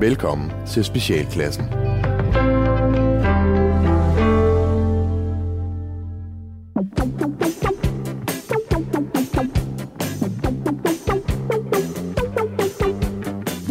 Velkommen 0.00 0.52
til 0.66 0.84
Specialklassen. 0.84 1.87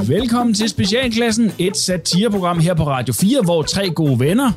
Velkommen 0.07 0.53
til 0.53 0.69
Specialklassen, 0.69 1.51
et 1.59 1.77
satireprogram 1.77 2.59
her 2.59 2.73
på 2.73 2.87
Radio 2.87 3.13
4, 3.13 3.41
hvor 3.41 3.61
tre 3.61 3.89
gode 3.89 4.19
venner, 4.19 4.51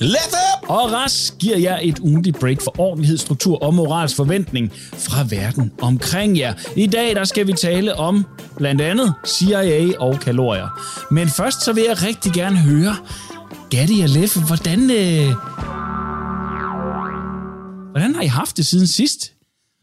let 0.00 0.34
up! 0.62 0.68
og 0.70 0.92
Ras 0.92 1.34
giver 1.38 1.58
jer 1.58 1.78
et 1.82 1.98
ugentligt 1.98 2.40
break 2.40 2.62
for 2.62 2.80
ordentlighed, 2.80 3.18
struktur 3.18 3.62
og 3.62 3.74
moralsk 3.74 4.16
forventning 4.16 4.72
fra 4.92 5.26
verden 5.30 5.72
omkring 5.82 6.38
jer. 6.38 6.54
I 6.76 6.86
dag 6.86 7.14
der 7.14 7.24
skal 7.24 7.46
vi 7.46 7.52
tale 7.52 7.94
om 7.94 8.24
blandt 8.56 8.80
andet 8.80 9.14
CIA 9.26 9.92
og 9.98 10.20
kalorier. 10.20 10.68
Men 11.10 11.28
først 11.28 11.64
så 11.64 11.72
vil 11.72 11.84
jeg 11.88 12.02
rigtig 12.02 12.32
gerne 12.32 12.56
høre, 12.56 12.96
Gatti 13.70 14.00
og 14.00 14.08
Leffe, 14.08 14.40
hvordan, 14.40 14.80
øh, 14.90 15.34
hvordan 17.90 18.14
har 18.14 18.22
I 18.22 18.26
haft 18.26 18.56
det 18.56 18.66
siden 18.66 18.86
sidst? 18.86 19.32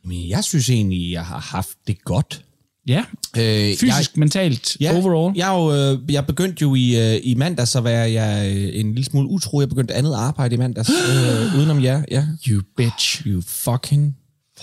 Men 0.05 0.29
jeg 0.29 0.43
synes 0.43 0.69
egentlig, 0.69 1.11
jeg 1.11 1.25
har 1.25 1.39
haft 1.39 1.77
det 1.87 2.03
godt. 2.03 2.41
Ja, 2.87 3.03
Øh, 3.37 3.77
fysisk, 3.77 3.87
jeg, 3.89 4.19
mentalt, 4.19 4.77
ja, 4.79 4.97
overall. 4.97 5.37
Jeg, 5.37 5.47
jo, 5.49 5.73
øh, 5.73 6.13
jeg 6.13 6.25
begyndte 6.25 6.61
jo 6.61 6.75
i, 6.75 7.13
øh, 7.15 7.19
i 7.23 7.35
mandags 7.35 7.75
at 7.75 7.83
være 7.83 8.11
jeg, 8.11 8.51
øh, 8.55 8.69
en 8.79 8.93
lille 8.95 9.05
smule 9.05 9.27
utro. 9.29 9.59
Jeg 9.59 9.69
begyndte 9.69 9.93
andet 9.93 10.13
arbejde 10.13 10.55
i 10.55 10.57
mandags, 10.57 10.89
øh, 11.09 11.57
udenom 11.59 11.83
jer. 11.83 12.03
Ja. 12.11 12.25
You 12.47 12.61
bitch. 12.77 13.27
You 13.27 13.41
fucking 13.47 14.15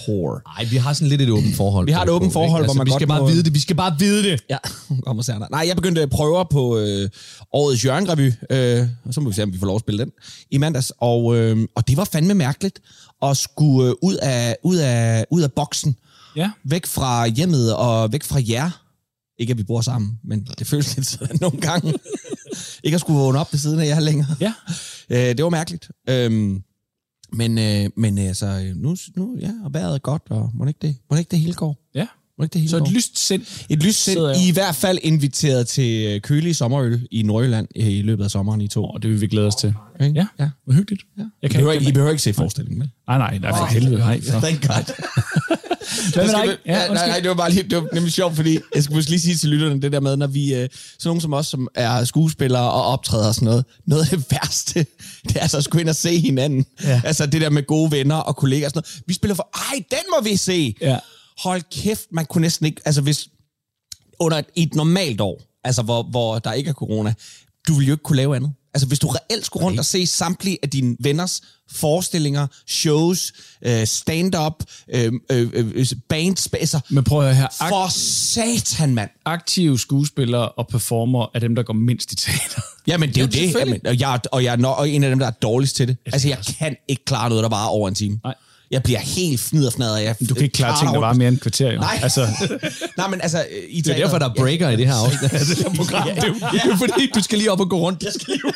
whore. 0.08 0.40
Nej, 0.56 0.68
vi 0.70 0.76
har 0.76 0.92
sådan 0.92 1.08
lidt 1.08 1.22
et 1.22 1.30
åbent 1.30 1.56
forhold. 1.56 1.86
Vi 1.86 1.92
har 1.92 2.02
et 2.02 2.08
åbent 2.08 2.32
forhold, 2.32 2.64
hvor 2.64 2.74
man 2.74 2.86
vi 2.86 2.90
godt 2.90 3.00
skal 3.00 3.08
bare 3.08 3.20
må- 3.20 3.28
vide 3.28 3.42
det. 3.42 3.54
Vi 3.54 3.60
skal 3.60 3.76
bare 3.76 3.96
vide 3.98 4.30
det. 4.30 4.44
Ja, 4.50 4.56
kom 5.06 5.18
og 5.18 5.24
ser 5.24 5.46
Nej, 5.50 5.64
jeg 5.68 5.76
begyndte 5.76 6.02
at 6.02 6.10
prøve 6.10 6.46
på 6.50 6.78
øh, 6.78 7.08
årets 7.52 7.84
Jørgen-revy, 7.84 8.32
øh, 8.50 8.86
og 9.04 9.14
så 9.14 9.20
må 9.20 9.28
vi 9.28 9.34
se, 9.34 9.42
om 9.42 9.52
vi 9.52 9.58
får 9.58 9.66
lov 9.66 9.74
at 9.76 9.80
spille 9.80 10.04
den 10.04 10.12
i 10.50 10.58
mandags. 10.58 10.92
Og, 11.00 11.36
øh, 11.36 11.68
og 11.74 11.88
det 11.88 11.96
var 11.96 12.04
fandme 12.04 12.34
mærkeligt 12.34 12.80
at 13.22 13.36
skulle 13.36 13.88
øh, 13.88 13.94
ud, 14.02 14.14
af, 14.14 14.56
ud, 14.64 14.76
af, 14.76 15.24
ud 15.30 15.42
af 15.42 15.52
boksen, 15.52 15.96
Ja. 16.36 16.50
væk 16.64 16.86
fra 16.86 17.26
hjemmet 17.26 17.74
og 17.76 18.12
væk 18.12 18.22
fra 18.22 18.40
jer. 18.48 18.70
Ikke 19.38 19.50
at 19.50 19.58
vi 19.58 19.62
bor 19.62 19.80
sammen, 19.80 20.18
men 20.24 20.46
det 20.58 20.66
føles 20.66 20.96
lidt 20.96 21.06
sådan 21.06 21.36
nogle 21.40 21.60
gange. 21.60 21.94
ikke 22.84 22.94
at 22.94 23.00
skulle 23.00 23.18
vågne 23.18 23.38
op 23.38 23.52
ved 23.52 23.58
siden 23.58 23.80
af 23.80 23.86
jer 23.86 24.00
længere. 24.00 24.36
Ja. 24.40 24.52
Øh, 25.10 25.16
det 25.18 25.44
var 25.44 25.50
mærkeligt. 25.50 25.90
Øhm, 26.08 26.62
men, 27.32 27.58
øh, 27.58 27.90
men 27.96 28.18
altså, 28.18 28.72
nu, 28.76 28.96
nu 29.16 29.36
ja, 29.40 29.50
og 29.64 29.74
vejret 29.74 29.94
er 29.94 29.98
godt, 29.98 30.22
og 30.30 30.50
må 30.54 30.66
ikke 30.66 30.78
det, 30.82 30.96
må 31.10 31.16
ikke 31.16 31.30
det 31.30 31.38
hele 31.40 31.54
går? 31.54 31.88
Ja. 31.94 32.06
Må 32.38 32.44
ikke 32.44 32.52
det 32.52 32.60
hele 32.60 32.70
Så 32.70 32.78
går? 32.78 32.86
et 32.86 32.92
lyst 32.92 33.18
sind. 33.18 33.42
Et 33.68 33.82
lyst 33.82 34.04
sind. 34.04 34.18
I 34.18 34.20
er 34.22 34.48
i 34.48 34.50
hvert 34.50 34.74
fald 34.74 34.98
inviteret 35.02 35.68
til 35.68 36.06
øh, 36.14 36.20
kølige 36.20 36.54
sommerøl 36.54 37.08
i 37.10 37.22
Nordjylland 37.22 37.68
i 37.74 38.02
løbet 38.02 38.24
af 38.24 38.30
sommeren 38.30 38.60
i 38.60 38.68
to. 38.68 38.84
Og 38.84 39.02
det 39.02 39.10
vil 39.10 39.20
vi 39.20 39.26
glæde 39.26 39.46
os 39.46 39.54
til. 39.54 39.74
Ikke? 40.00 40.12
Ja, 40.14 40.26
ja. 40.38 40.50
hvor 40.64 40.74
hyggeligt. 40.74 41.02
ja. 41.18 41.22
Jeg 41.42 41.50
I, 41.50 41.54
behøver 41.54 41.72
ikke, 41.72 41.88
I 41.88 41.92
behøver 41.92 42.10
ikke 42.10 42.22
se 42.22 42.32
forestillingen, 42.34 42.80
vel? 42.80 42.90
Nej, 43.08 43.18
nej, 43.18 43.38
nej, 43.38 43.58
for 43.58 43.64
helvede. 43.66 43.98
Nej, 43.98 44.20
for. 44.20 44.40
Thank 44.40 44.66
God. 44.66 44.94
Hvad 46.14 46.28
Skal 46.28 46.48
vi- 46.48 46.56
Ja, 46.66 46.86
nej, 46.88 47.08
nej, 47.08 47.20
det 47.20 47.28
var 47.28 47.34
bare 47.34 47.50
lige, 47.52 47.62
det 47.62 47.76
var 47.76 47.88
nemlig 47.92 48.12
sjovt, 48.12 48.36
fordi 48.36 48.58
jeg 48.74 48.84
skulle 48.84 48.96
måske 48.96 49.10
lige 49.10 49.20
sige 49.20 49.34
til 49.36 49.48
lytterne 49.48 49.82
det 49.82 49.92
der 49.92 50.00
med, 50.00 50.16
når 50.16 50.26
vi, 50.26 50.54
øh, 50.54 50.68
sådan 50.72 51.08
nogen 51.08 51.20
som 51.20 51.32
os, 51.34 51.46
som 51.46 51.68
er 51.74 52.04
skuespillere 52.04 52.70
og 52.72 52.82
optræder 52.84 53.28
og 53.28 53.34
sådan 53.34 53.46
noget, 53.46 53.64
noget 53.86 54.02
af 54.02 54.08
det 54.18 54.26
værste, 54.30 54.86
det 55.28 55.36
er 55.36 55.40
altså 55.40 55.56
at 55.56 55.64
skulle 55.64 55.80
ind 55.80 55.88
og 55.88 55.96
se 55.96 56.18
hinanden. 56.18 56.66
Ja. 56.84 57.00
Altså 57.04 57.26
det 57.26 57.40
der 57.40 57.50
med 57.50 57.66
gode 57.66 57.90
venner 57.92 58.16
og 58.16 58.36
kollegaer 58.36 58.66
og 58.66 58.70
sådan 58.70 58.82
noget. 58.94 59.02
Vi 59.06 59.14
spiller 59.14 59.34
for, 59.34 59.48
ej, 59.72 59.84
den 59.90 59.98
må 60.16 60.22
vi 60.30 60.36
se. 60.36 60.74
Ja. 60.80 60.98
Hold 61.38 61.62
kæft, 61.72 62.04
man 62.12 62.26
kunne 62.26 62.42
næsten 62.42 62.66
ikke, 62.66 62.80
altså 62.84 63.00
hvis, 63.00 63.28
under 64.20 64.38
et, 64.38 64.46
et 64.56 64.74
normalt 64.74 65.20
år, 65.20 65.42
altså 65.64 65.82
hvor, 65.82 66.02
hvor 66.02 66.38
der 66.38 66.52
ikke 66.52 66.68
er 66.70 66.74
corona, 66.74 67.14
du 67.68 67.74
ville 67.74 67.86
jo 67.88 67.92
ikke 67.94 68.02
kunne 68.02 68.16
lave 68.16 68.36
andet. 68.36 68.52
Altså 68.78 68.88
hvis 68.88 68.98
du 68.98 69.08
reelt 69.08 69.46
skulle 69.46 69.64
rundt 69.64 69.78
og 69.78 69.84
se 69.84 70.06
samtlige 70.06 70.58
af 70.62 70.70
dine 70.70 70.96
venners 71.00 71.42
forestillinger, 71.70 72.46
shows, 72.66 73.32
øh, 73.62 73.86
stand-up, 73.86 74.64
øh, 74.94 75.12
øh, 75.30 75.50
øh, 75.54 75.86
bands, 76.08 76.46
altså, 76.46 76.80
Men 76.90 77.04
prøv 77.04 77.18
at 77.18 77.24
høre 77.24 77.34
her. 77.34 77.68
For 77.68 77.88
satan, 77.90 78.94
mand. 78.94 79.10
aktive 79.24 79.78
skuespillere 79.78 80.48
og 80.48 80.68
performer 80.68 81.26
er 81.34 81.38
dem, 81.38 81.54
der 81.54 81.62
går 81.62 81.74
mindst 81.74 82.12
i 82.12 82.16
teater. 82.16 82.62
Jamen, 82.86 83.08
det 83.08 83.16
er 83.16 83.22
jo 83.22 83.26
det. 83.26 83.54
Jamen, 83.54 83.86
og, 83.86 84.00
jeg, 84.00 84.20
og 84.32 84.44
jeg 84.44 84.52
er 84.52 84.56
nok 84.56 84.88
en 84.88 85.04
af 85.04 85.10
dem, 85.10 85.18
der 85.18 85.26
er 85.26 85.30
dårligst 85.30 85.76
til 85.76 85.88
det. 85.88 85.96
Altså, 86.06 86.28
jeg 86.28 86.38
kan 86.58 86.76
ikke 86.88 87.04
klare 87.04 87.28
noget, 87.28 87.42
der 87.42 87.48
varer 87.48 87.68
over 87.68 87.88
en 87.88 87.94
time. 87.94 88.20
Nej. 88.24 88.34
Jeg 88.70 88.82
bliver 88.82 88.98
helt 89.00 89.40
fniderfnadret. 89.40 90.04
Jeg 90.04 90.16
Du 90.28 90.34
kan 90.34 90.42
ikke 90.42 90.52
klare 90.54 90.80
ting, 90.82 90.92
der 90.94 91.00
var 91.00 91.12
mere 91.12 91.28
end 91.28 91.38
kvarter, 91.38 91.72
jo. 91.72 91.80
Nej. 91.80 91.98
Altså, 92.02 92.26
Nej, 92.98 93.08
men 93.10 93.20
altså, 93.20 93.46
i 93.68 93.80
Det 93.80 93.92
er 93.92 93.96
derfor, 93.96 94.18
der 94.18 94.28
er 94.28 94.34
breaker 94.34 94.68
i 94.70 94.76
det 94.76 94.86
her 94.86 94.94
afsnit. 94.94 95.32
Ja. 95.32 95.38
det 95.38 95.58
her 95.58 95.74
program. 95.84 96.08
Ja. 96.08 96.14
Det, 96.14 96.24
er 96.24 96.48
det 96.50 96.72
er 96.72 96.76
fordi, 96.76 97.10
du 97.14 97.22
skal 97.22 97.38
lige 97.38 97.52
op 97.52 97.60
og 97.60 97.70
gå 97.70 97.78
rundt. 97.78 98.02
Jeg 98.02 98.12
skal 98.12 98.26
lige 98.32 98.42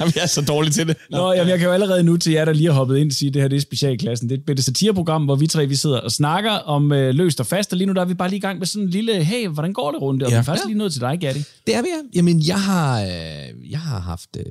Jamen, 0.00 0.12
jeg 0.16 0.22
er 0.22 0.26
så 0.26 0.40
dårlig 0.40 0.72
til 0.72 0.88
det. 0.88 0.96
Nå, 1.10 1.32
jamen, 1.32 1.48
jeg 1.48 1.58
kan 1.58 1.66
jo 1.66 1.72
allerede 1.72 2.02
nu 2.02 2.16
til 2.16 2.32
jer, 2.32 2.44
der 2.44 2.52
lige 2.52 2.66
har 2.66 2.72
hoppet 2.72 2.96
ind, 2.98 3.10
sige, 3.12 3.28
at 3.28 3.34
det 3.34 3.42
her 3.42 3.48
det 3.48 3.56
er 3.56 3.60
specialklassen. 3.60 4.28
Det 4.28 4.34
er 4.34 4.38
et 4.38 4.44
bitte 4.46 4.62
satireprogram, 4.62 5.24
hvor 5.24 5.34
vi 5.36 5.46
tre 5.46 5.66
vi 5.66 5.74
sidder 5.76 6.00
og 6.00 6.12
snakker 6.12 6.50
om 6.50 6.92
øh, 6.92 7.14
løst 7.14 7.40
og 7.40 7.46
fast, 7.46 7.72
og 7.72 7.78
lige 7.78 7.86
nu 7.86 7.92
der 7.92 8.00
er 8.00 8.04
vi 8.04 8.14
bare 8.14 8.28
lige 8.28 8.36
i 8.36 8.40
gang 8.40 8.58
med 8.58 8.66
sådan 8.66 8.82
en 8.82 8.90
lille, 8.90 9.24
hey, 9.24 9.48
hvordan 9.48 9.72
går 9.72 9.90
det 9.90 10.00
rundt? 10.02 10.22
Og 10.22 10.30
ja. 10.30 10.36
vi 10.36 10.38
er 10.38 10.42
faktisk 10.42 10.64
Ja. 10.64 10.68
lige 10.68 10.78
nået 10.78 10.92
til 10.92 11.00
dig, 11.00 11.18
Gatti. 11.20 11.40
Det 11.66 11.74
er 11.76 11.82
vi, 11.82 11.88
ja. 11.88 12.18
Jamen, 12.18 12.46
jeg 12.46 12.60
har, 12.60 13.02
øh, 13.02 13.70
jeg 13.70 13.80
har 13.80 14.00
haft 14.00 14.28
øh, 14.38 14.44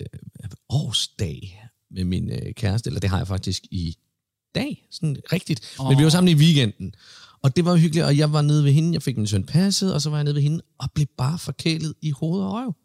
årsdag 0.69 1.59
med 1.93 2.03
min 2.03 2.31
øh, 2.31 2.53
kæreste, 2.53 2.87
eller 2.87 2.99
det 2.99 3.09
har 3.09 3.17
jeg 3.17 3.27
faktisk 3.27 3.63
i 3.71 3.97
dag, 4.55 4.87
sådan 4.91 5.17
rigtigt. 5.33 5.75
Oh. 5.79 5.89
Men 5.89 5.97
vi 5.97 6.03
var 6.03 6.09
sammen 6.09 6.37
i 6.37 6.39
weekenden. 6.39 6.95
Og 7.43 7.55
det 7.55 7.65
var 7.65 7.75
hyggeligt, 7.75 8.05
og 8.05 8.17
jeg 8.17 8.33
var 8.33 8.41
nede 8.41 8.63
ved 8.63 8.71
hende, 8.71 8.93
jeg 8.93 9.01
fik 9.01 9.17
min 9.17 9.27
søn 9.27 9.43
passet, 9.43 9.93
og 9.93 10.01
så 10.01 10.09
var 10.09 10.17
jeg 10.17 10.23
nede 10.23 10.35
ved 10.35 10.41
hende, 10.41 10.61
og 10.79 10.91
blev 10.95 11.07
bare 11.17 11.39
forkælet 11.39 11.93
i 12.01 12.11
hoved 12.11 12.43
og 12.43 12.53
røv. 12.53 12.75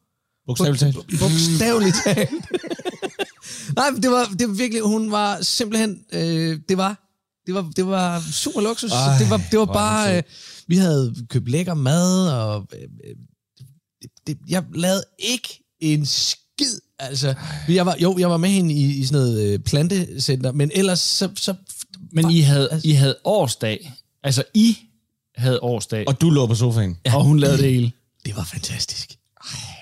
Bogstaveligt 0.47 0.81
talt. 0.81 0.97
Bogstaveligt 0.97 1.97
talt. 2.05 2.31
Nej, 3.77 3.91
det 4.03 4.11
var, 4.11 4.25
det 4.39 4.49
var 4.49 4.55
virkelig, 4.55 4.83
hun 4.83 5.11
var 5.11 5.43
simpelthen, 5.43 6.05
øh, 6.13 6.61
det 6.69 6.77
var, 6.77 7.09
det 7.47 7.55
var, 7.55 7.73
det 7.77 7.87
var 7.87 8.21
super 8.33 8.61
luksus. 8.61 8.93
Ej, 8.93 9.19
det 9.19 9.31
var, 9.31 9.41
det 9.51 9.59
var 9.59 9.65
bare, 9.65 10.17
øh, 10.17 10.23
vi 10.67 10.77
havde 10.77 11.15
købt 11.29 11.49
lækker 11.49 11.75
mad, 11.75 12.33
og 12.33 12.67
øh, 12.75 12.83
øh, 12.83 13.17
det, 14.03 14.11
det, 14.27 14.39
jeg 14.49 14.65
lavede 14.75 15.05
ikke 15.19 15.65
en 15.81 16.07
skid. 16.07 16.48
Altså, 16.99 17.35
jeg 17.69 17.87
var, 17.87 17.97
jo, 18.03 18.19
jeg 18.19 18.31
var 18.31 18.37
med 18.37 18.49
hende 18.49 18.75
i, 18.75 18.99
i 18.99 19.05
sådan 19.07 19.23
noget 19.23 19.43
øh, 19.43 19.59
plantecenter, 19.59 20.53
men 20.53 20.71
ellers 20.75 21.01
så, 21.01 21.29
så 21.37 21.55
Men 22.13 22.31
I 22.31 22.41
havde, 22.41 22.81
I 22.85 22.93
havde 22.93 23.17
årsdag. 23.25 23.93
Altså, 24.23 24.45
I 24.55 24.79
havde 25.37 25.61
årsdag, 25.63 26.09
og, 26.09 26.21
du 26.21 26.31
lå 26.31 26.47
på 26.47 26.55
sofaen. 26.55 26.99
og 27.15 27.25
hun 27.25 27.39
lavede 27.39 27.59
det 27.59 27.73
hele. 27.73 27.93
det 28.27 28.37
var 28.37 28.45
fantastisk. 28.45 29.19
Ej, 29.41 29.78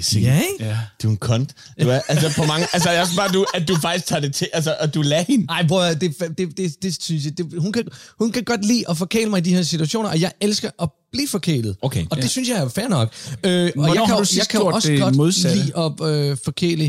sikkert. 0.00 0.34
Ja, 0.34 0.40
ikke? 0.52 0.64
Ja. 0.64 0.78
Du 1.02 1.08
er 1.08 1.10
en 1.12 1.16
kont. 1.16 1.50
Du 1.82 1.88
er, 1.88 2.00
altså, 2.08 2.32
på 2.36 2.44
mange, 2.44 2.66
altså, 2.72 2.90
jeg 2.90 3.06
synes 3.06 3.16
bare, 3.18 3.32
du, 3.32 3.46
at 3.54 3.68
du 3.68 3.76
faktisk 3.76 4.06
tager 4.06 4.20
det 4.20 4.34
til, 4.34 4.48
altså, 4.52 4.76
at 4.80 4.94
du 4.94 5.02
lader 5.02 5.24
hende. 5.28 5.46
Nej, 5.46 5.66
bror, 5.68 5.82
det, 5.82 6.00
det, 6.38 6.56
det, 6.56 6.82
det 6.82 6.96
synes 7.02 7.24
jeg, 7.24 7.38
det, 7.38 7.46
hun, 7.58 7.72
kan, 7.72 7.84
hun 8.18 8.32
kan 8.32 8.44
godt 8.44 8.64
lide 8.64 8.84
at 8.90 8.96
forkæle 8.98 9.30
mig 9.30 9.38
i 9.38 9.40
de 9.40 9.54
her 9.54 9.62
situationer, 9.62 10.08
og 10.10 10.20
jeg 10.20 10.32
elsker 10.40 10.70
at 10.82 10.88
blive 11.12 11.28
forkælet. 11.28 11.76
Okay. 11.82 12.04
Og 12.10 12.16
det 12.16 12.30
synes 12.30 12.48
jeg 12.48 12.56
er 12.58 12.68
fair 12.68 12.88
nok. 12.88 13.12
Øh, 13.44 13.64
og 13.66 13.72
Hvornår 13.74 13.94
jeg 13.94 14.00
har 14.00 14.06
kan, 14.06 14.14
du 14.14 14.18
jo- 14.18 14.24
sidst 14.24 14.38
jeg 14.38 14.48
kan 14.48 14.60
gjort 14.60 14.74
også 14.74 14.88
det 14.88 15.00
godt 15.00 15.16
modsatte? 15.16 15.58
lide 15.58 15.72
at 15.78 16.06
øh, 16.30 16.36
forkæle 16.44 16.84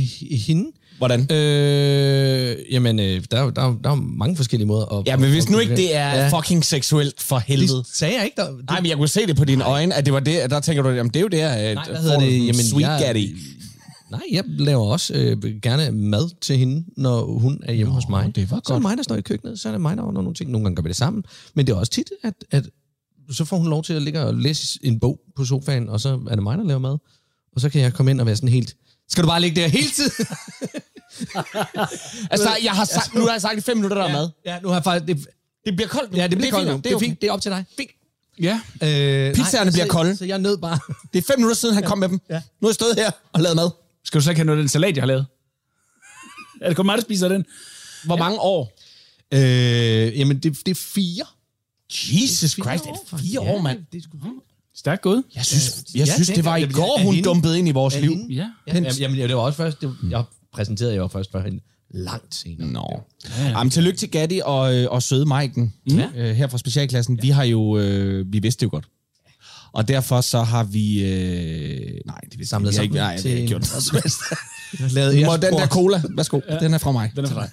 hende. 0.47 0.65
Hvordan? 1.07 1.31
Øh, 1.31 2.57
jamen, 2.73 2.99
øh, 2.99 3.23
der, 3.31 3.37
er 3.37 3.43
jo- 3.43 3.49
der, 3.49 3.61
er 3.61 3.75
der 3.83 3.89
er 3.91 3.95
mange 3.95 4.35
forskellige 4.35 4.67
måder 4.67 4.85
at... 4.99 5.07
Ja, 5.07 5.17
men 5.17 5.29
hvis 5.31 5.43
at- 5.45 5.49
nu 5.51 5.59
ikke 5.59 5.75
det 5.75 5.95
er 5.95 6.15
Ja. 6.15 6.37
fucking 6.39 6.65
seksuelt 6.65 7.21
for 7.21 7.37
helvede. 7.37 7.77
Det 7.77 7.87
sagde 7.93 8.15
jeg 8.15 8.25
ikke. 8.25 8.35
Der, 8.41 8.51
det, 8.51 8.65
Nej, 8.69 8.81
men 8.81 8.89
jeg 8.89 8.97
kunne 8.97 9.07
se 9.07 9.27
det 9.27 9.35
på 9.37 9.45
dine 9.45 9.63
øjne, 9.65 9.95
at 9.95 10.05
det 10.05 10.13
var 10.13 10.19
det, 10.19 10.35
at 10.37 10.49
der 10.49 10.59
tænker 10.59 10.83
du, 10.83 10.89
jamen 10.89 11.09
det 11.09 11.15
er 11.15 11.21
jo 11.21 11.27
det 11.27 11.39
her, 11.39 11.73
Nej, 11.73 11.85
hvad 11.89 12.01
hedder 12.01 12.19
det? 12.19 12.39
Jamen, 12.47 12.63
sweet 12.63 12.87
jeg- 12.87 12.99
gaddy. 13.05 13.37
Nej, 14.11 14.21
jeg 14.31 14.43
laver 14.47 14.85
også 14.85 15.13
øh, 15.13 15.37
gerne 15.61 15.91
mad 15.91 16.29
til 16.41 16.57
hende, 16.57 16.85
når 16.97 17.25
hun 17.25 17.59
er 17.63 17.73
hjemme 17.73 17.89
Nå, 17.91 17.95
hos 17.95 18.09
mig. 18.09 18.35
det 18.35 18.41
var 18.41 18.47
Så 18.47 18.55
er 18.55 18.59
godt. 18.59 18.75
det 18.75 18.81
mig, 18.81 18.97
der 18.97 19.03
står 19.03 19.15
i 19.15 19.21
køkkenet, 19.21 19.59
så 19.59 19.67
er 19.67 19.71
det 19.71 19.81
mig, 19.81 19.97
der 19.97 20.03
ordner 20.03 20.21
nogle 20.21 20.35
ting. 20.35 20.51
Nogle 20.51 20.65
gange 20.65 20.75
gør 20.75 20.83
vi 20.83 20.87
det 20.89 20.95
sammen. 20.95 21.23
Men 21.53 21.67
det 21.67 21.73
er 21.73 21.77
også 21.77 21.91
tit, 21.91 22.09
at, 22.23 22.33
at 22.51 22.63
så 23.31 23.45
får 23.45 23.57
hun 23.57 23.69
lov 23.69 23.83
til 23.83 23.93
at 23.93 24.01
ligge 24.01 24.21
og 24.21 24.33
læse 24.33 24.79
en 24.83 24.99
bog 24.99 25.19
på 25.35 25.45
sofaen, 25.45 25.89
og 25.89 25.99
så 26.01 26.19
er 26.29 26.35
det 26.35 26.43
mig, 26.43 26.57
der 26.57 26.63
laver 26.63 26.79
mad. 26.79 26.97
Og 27.55 27.61
så 27.61 27.69
kan 27.69 27.81
jeg 27.81 27.93
komme 27.93 28.11
ind 28.11 28.19
og 28.19 28.25
være 28.25 28.35
sådan 28.35 28.49
helt... 28.49 28.75
Skal 29.09 29.23
du 29.23 29.27
bare 29.29 29.41
ligge 29.41 29.61
der 29.61 29.67
hele 29.67 29.87
tiden? 29.95 30.11
Altså, 32.31 32.49
jeg 32.63 32.71
har 32.71 32.85
sagt, 32.85 33.13
nu 33.15 33.21
har 33.21 33.31
jeg 33.31 33.41
sagt 33.41 33.57
i 33.57 33.61
fem 33.61 33.77
minutter, 33.77 33.97
der 33.97 34.03
er 34.03 34.11
mad. 34.11 34.29
ja, 34.45 34.59
nu 34.59 34.67
har 34.67 34.75
jeg 34.75 34.83
faktisk... 34.83 35.07
Det, 35.17 35.27
Det 35.65 35.75
bliver 35.75 35.89
koldt 35.89 36.11
nu. 36.11 36.17
ja, 36.17 36.27
det 36.27 36.37
bliver 36.37 36.51
koldt 36.51 36.67
fint 36.69 36.83
nu. 36.83 36.89
Det 36.89 36.95
er 36.95 36.99
fint. 36.99 37.21
Det 37.21 37.27
er 37.27 37.31
op 37.31 37.41
til 37.41 37.51
dig. 37.51 37.65
Fint. 37.77 37.91
Ja. 38.41 38.61
Øh, 38.83 39.35
Pizzaerne 39.35 39.71
bliver 39.71 39.87
kolde. 39.87 40.15
Så 40.17 40.25
jeg 40.25 40.39
nød 40.39 40.57
bare... 40.57 40.79
Det 41.13 41.19
er 41.19 41.23
fem 41.27 41.39
minutter 41.39 41.55
siden, 41.55 41.75
han 41.75 41.83
kom 41.83 41.97
med 41.97 42.09
dem. 42.09 42.19
Ja. 42.29 42.41
Nu 42.61 42.65
har 42.65 42.69
jeg 42.69 42.75
stået 42.75 42.95
her 42.95 43.11
og 43.33 43.41
lavet 43.41 43.55
mad. 43.55 43.69
Skal 44.05 44.19
du 44.19 44.23
så 44.23 44.29
ikke 44.31 44.39
have 44.39 44.45
noget 44.45 44.59
af 44.59 44.61
den 44.61 44.69
salat, 44.69 44.95
jeg 44.95 45.01
har 45.01 45.07
lavet? 45.07 45.25
Er 46.61 46.67
det 46.67 46.75
kun 46.75 46.85
mig, 46.85 46.97
der 46.97 47.01
spiser 47.03 47.27
den? 47.27 47.45
Hvor 48.05 48.17
mange 48.17 48.39
år? 48.39 48.73
øh, 49.33 50.19
jamen, 50.19 50.37
det, 50.39 50.57
det 50.65 50.71
er 50.71 50.75
fire. 50.75 51.25
Jesus 51.91 52.51
Christ, 52.51 52.83
det 52.83 52.91
er 53.11 53.17
fire 53.17 53.39
år, 53.41 53.61
mand. 53.61 53.79
Det 53.91 53.97
er 53.97 54.01
sgu... 54.01 54.17
Stærkt 54.75 55.01
gået. 55.01 55.23
Jeg 55.35 55.45
synes, 55.45 55.83
jeg 55.95 56.07
ja, 56.07 56.13
synes 56.13 56.27
det- 56.27 56.35
det 56.35 56.45
var 56.45 56.57
i 56.57 56.65
går, 56.71 56.99
er 56.99 57.03
hun 57.03 57.21
dumpede 57.23 57.59
ind 57.59 57.67
i 57.67 57.71
vores 57.71 57.95
er 57.95 57.99
liv. 58.01 58.11
Ja. 58.29 58.35
Ja, 58.67 58.73
jamen, 58.73 58.91
jamen, 58.91 59.17
det 59.19 59.35
var 59.35 59.41
også 59.41 59.57
først, 59.57 59.81
det, 59.81 59.95
jeg 60.09 60.23
præsenterede 60.53 60.95
jo 60.95 61.07
først 61.07 61.31
for 61.31 61.39
hende 61.39 61.59
langt 61.89 62.35
senere. 62.35 62.67
Nå. 62.67 63.01
Ja, 63.39 63.43
ja. 63.43 63.49
Jamen, 63.49 63.71
tillykke 63.71 63.97
til 63.99 64.11
Gatti 64.11 64.41
og, 64.45 64.75
øh, 64.75 64.87
og 64.91 65.03
søde 65.03 65.25
Maiken 65.25 65.73
Ja. 65.91 66.07
øh, 66.15 66.35
her 66.35 66.47
fra 66.47 66.57
specialklassen. 66.57 67.19
Vi 67.21 67.29
har 67.29 67.43
jo, 67.43 67.77
øh, 67.77 68.33
vi 68.33 68.39
vidste 68.39 68.59
det 68.59 68.65
jo 68.65 68.69
godt. 68.71 68.85
Og 69.73 69.87
derfor 69.87 70.21
så 70.21 70.41
har 70.41 70.63
vi... 70.63 71.03
Øh, 71.05 71.91
nej, 72.05 72.19
det 72.31 72.39
vil 72.39 72.47
Samlet 72.47 72.71
vi 72.71 72.75
har 72.75 72.83
ikke, 72.83 72.93
sammen 72.95 73.15
nej, 73.15 73.17
har 73.21 73.29
ikke 73.29 73.41
en- 73.41 73.47
gjort 73.47 73.69
noget 73.71 73.83
som 73.83 73.97
helst. 74.03 74.19
Lavet 74.95 75.25
Må 75.25 75.37
den 75.37 75.53
der 75.53 75.67
cola, 75.67 76.01
værsgo, 76.17 76.39
ja. 76.49 76.57
den 76.59 76.73
er 76.73 76.77
fra 76.77 76.91
mig. 76.91 77.11
Den 77.15 77.25
er 77.25 77.29
for 77.29 77.45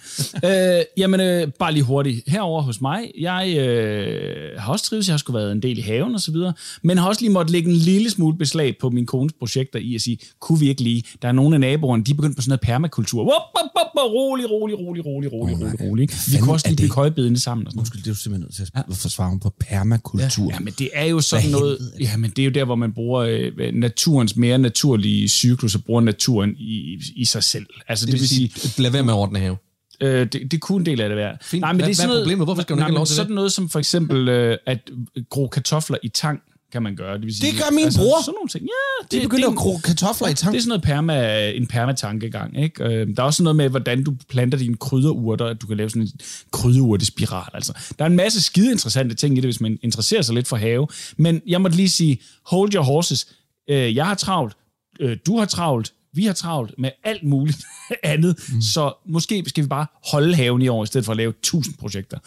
dig. 0.43 0.79
øh, 0.79 0.85
jamen, 0.97 1.21
øh, 1.21 1.49
bare 1.59 1.73
lige 1.73 1.83
hurtigt. 1.83 2.23
Herover 2.27 2.63
hos 2.63 2.81
mig, 2.81 3.11
jeg 3.21 3.57
øh, 3.59 4.61
har 4.61 4.73
også 4.73 4.85
trives, 4.85 5.07
jeg 5.09 5.13
har 5.13 5.19
sgu 5.19 5.33
været 5.33 5.53
en 5.53 5.63
del 5.63 5.79
i 5.79 5.81
haven 5.81 6.15
og 6.15 6.21
så 6.21 6.33
videre, 6.33 6.53
men 6.83 6.99
har 6.99 7.09
også 7.09 7.21
lige 7.21 7.33
måtte 7.33 7.53
lægge 7.53 7.71
en 7.71 7.77
lille 7.77 8.11
smule 8.11 8.39
beslag 8.39 8.77
på 8.81 8.91
min 8.91 9.07
kones 9.07 9.33
projekter 9.39 9.79
i 9.79 9.95
at 9.95 10.01
sige, 10.01 10.19
kunne 10.41 10.61
vi 10.61 10.69
ikke 10.69 10.83
lige, 10.83 11.03
der 11.23 11.29
er 11.29 11.33
nogle 11.33 11.57
af 11.57 11.61
naboerne, 11.61 12.05
de 12.05 12.11
er 12.11 12.15
begyndt 12.15 12.37
på 12.37 12.43
sådan 12.43 12.51
noget 12.51 12.61
permakultur. 12.61 13.21
Wop, 13.23 13.29
wop, 13.31 13.71
wop, 13.79 13.87
wop, 13.99 14.11
rolig, 14.13 14.51
rolig, 14.51 14.79
rolig, 14.79 15.07
rolig, 15.07 15.33
rolig, 15.33 15.61
rolig, 15.61 15.81
rolig. 15.81 16.03
ikke? 16.03 16.15
Vi 16.33 16.39
kunne 16.39 16.53
også 16.53 16.67
er 16.67 16.71
lige 16.71 16.77
det? 16.77 16.83
bygge 16.85 16.95
højbedende 16.95 17.41
sammen 17.41 17.67
og 17.67 17.71
sådan 17.73 17.77
noget. 17.77 17.83
Undskyld, 17.87 18.03
det 18.03 18.11
er 18.11 18.15
du 18.15 18.19
simpelthen 18.19 18.41
nødt 18.47 18.55
til 18.55 18.91
at 18.91 18.97
forsvare 18.97 19.39
på 19.43 19.53
permakultur. 19.61 20.51
Ja, 20.53 20.59
men 20.61 20.73
det 20.79 20.91
er 20.93 21.05
jo 21.05 21.21
sådan 21.21 21.51
noget, 21.51 21.79
helvede 21.81 22.10
ja, 22.11 22.17
men 22.17 22.31
det 22.31 22.39
er 22.43 22.45
jo 22.45 22.51
der, 22.51 22.65
hvor 22.65 22.75
man 22.75 22.93
bruger 22.93 23.21
øh, 23.59 23.75
naturens 23.75 24.37
mere 24.37 24.59
naturlige 24.59 25.29
cyklus 25.29 25.75
og 25.75 25.85
bruger 25.85 26.01
naturen 26.01 26.55
i, 26.59 26.99
i 27.17 27.25
sig 27.25 27.43
selv. 27.43 27.67
Altså 27.89 28.07
det, 28.07 28.13
det 28.13 28.21
vil 28.21 28.29
sige, 28.29 28.83
Lad 28.83 28.91
være 28.91 29.03
med 29.03 29.13
at 29.13 29.17
ordne 29.17 29.39
have. 29.39 29.57
Øh, 30.03 30.27
det, 30.33 30.53
det 30.53 30.61
kunne 30.61 30.81
en 30.81 30.87
del 30.87 31.01
af 31.01 31.09
det 31.09 31.17
være. 31.17 31.37
Fint. 31.43 31.61
Nej, 31.61 31.73
men 31.73 31.81
Hvad- 31.81 31.87
det 31.89 31.93
er 31.93 31.97
sådan 31.97 32.09
hvad 32.09 32.17
er 32.17 32.19
noget, 32.19 32.25
problemet? 32.25 32.47
Hvorfor 32.47 32.63
skal 32.63 32.75
man 32.75 32.79
nej, 32.79 32.87
ikke 32.89 32.93
have 32.93 32.99
lov 32.99 33.07
til 33.07 33.11
det? 33.13 33.17
Sådan 33.17 33.35
noget 33.35 33.53
som 33.53 33.69
for 33.69 33.79
eksempel 33.79 34.29
øh, 34.29 34.59
at 34.67 34.91
gro 35.31 35.49
kartofler 35.49 35.99
i 36.03 36.09
tang 36.09 36.41
kan 36.73 36.83
man 36.83 36.97
gøre. 36.97 37.15
Det, 37.19 37.23
vil 37.27 37.37
sige, 37.37 37.53
Det 37.53 37.59
gør 37.63 37.71
min 37.75 37.85
bror. 37.97 38.23
Sådan 38.25 38.35
nogle 38.35 38.49
ting. 38.49 38.65
Ja, 38.65 39.05
det, 39.11 39.13
De 39.23 39.27
begynder 39.29 39.47
det, 39.49 39.53
at 39.53 39.59
gro 39.59 39.77
kartofler 39.85 40.29
i 40.29 40.35
tang. 40.35 40.53
det 40.53 40.59
er 40.59 40.63
sådan 40.63 40.69
noget 40.69 40.83
perma, 40.83 41.49
en 41.51 41.67
permatankegang. 41.67 42.63
Ikke? 42.63 42.85
Øh, 42.85 43.07
Der 43.17 43.23
er 43.23 43.27
også 43.27 43.43
noget 43.43 43.57
med, 43.57 43.69
hvordan 43.69 44.05
du 44.05 44.15
planter 44.29 44.59
dine 44.59 44.77
krydderurter, 44.77 45.47
at 45.47 45.63
du 45.63 45.67
kan 45.67 45.77
lave 45.77 45.91
sådan 45.91 46.03
en 46.03 46.11
krydderurtespiral. 46.53 47.51
Altså, 47.55 47.73
der 47.99 48.05
er 48.05 48.09
en 48.09 48.17
masse 48.17 48.41
skide 48.41 48.73
interessante 48.73 49.15
ting 49.15 49.33
i 49.39 49.41
det, 49.41 49.45
hvis 49.45 49.61
man 49.61 49.79
interesserer 49.83 50.23
sig 50.23 50.35
lidt 50.35 50.49
for 50.49 50.57
have. 50.57 50.87
Men 51.17 51.41
jeg 51.47 51.61
måtte 51.61 51.77
lige 51.77 51.91
sige, 51.91 52.21
hold 52.47 52.75
your 52.75 52.85
horses. 52.85 53.27
Øh, 53.71 53.97
Jeg 53.97 54.07
har 54.07 54.15
travlt, 54.15 54.55
øh, 55.01 55.17
du 55.27 55.39
har 55.39 55.45
travlt, 55.47 55.93
vi 56.15 56.25
har 56.25 56.33
travlt 56.33 56.75
med 56.79 56.91
alt 57.05 57.23
muligt 57.25 57.59
andet, 58.03 58.37
mm. 58.53 58.61
så 58.63 58.93
måske 59.09 59.45
skal 59.47 59.65
vi 59.65 59.69
bare 59.69 59.87
holde 60.13 60.35
haven 60.35 60.63
i 60.63 60.69
år, 60.69 60.85
i 60.85 60.87
stedet 60.87 61.05
for 61.05 61.13
at 61.13 61.17
lave 61.17 61.33
tusind 61.43 61.75
projekter. 61.77 62.19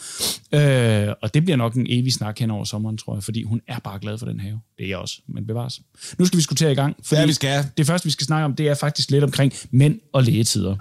Øh, 0.54 1.14
og 1.22 1.34
det 1.34 1.44
bliver 1.44 1.58
nok 1.58 1.74
en 1.76 1.86
evig 1.90 2.14
snak 2.14 2.40
hen 2.40 2.52
over 2.52 2.64
sommeren, 2.64 2.98
tror 2.98 3.16
jeg, 3.16 3.24
fordi 3.24 3.44
hun 3.44 3.62
er 3.68 3.80
bare 3.80 4.00
glad 4.00 4.18
for 4.18 4.26
den 4.26 4.40
have. 4.40 4.60
Det 4.78 4.84
er 4.86 4.90
jeg 4.90 4.98
også, 4.98 5.22
men 5.28 5.48
bevares. 5.48 5.82
Nu 6.18 6.26
skal 6.26 6.38
vi 6.38 6.44
skulle 6.44 6.58
til 6.58 6.68
i 6.72 6.74
gang, 6.74 6.96
fordi 7.04 7.20
Ja, 7.22 7.26
vi 7.26 7.34
skal. 7.34 7.66
det 7.78 7.86
første, 7.88 8.06
vi 8.06 8.12
skal 8.12 8.26
snakke 8.28 8.46
om, 8.46 8.56
det 8.56 8.68
er 8.68 8.76
faktisk 8.76 9.12
lidt 9.12 9.24
omkring 9.24 9.54
mænd 9.72 10.00
og 10.14 10.24
lægetider. 10.24 10.76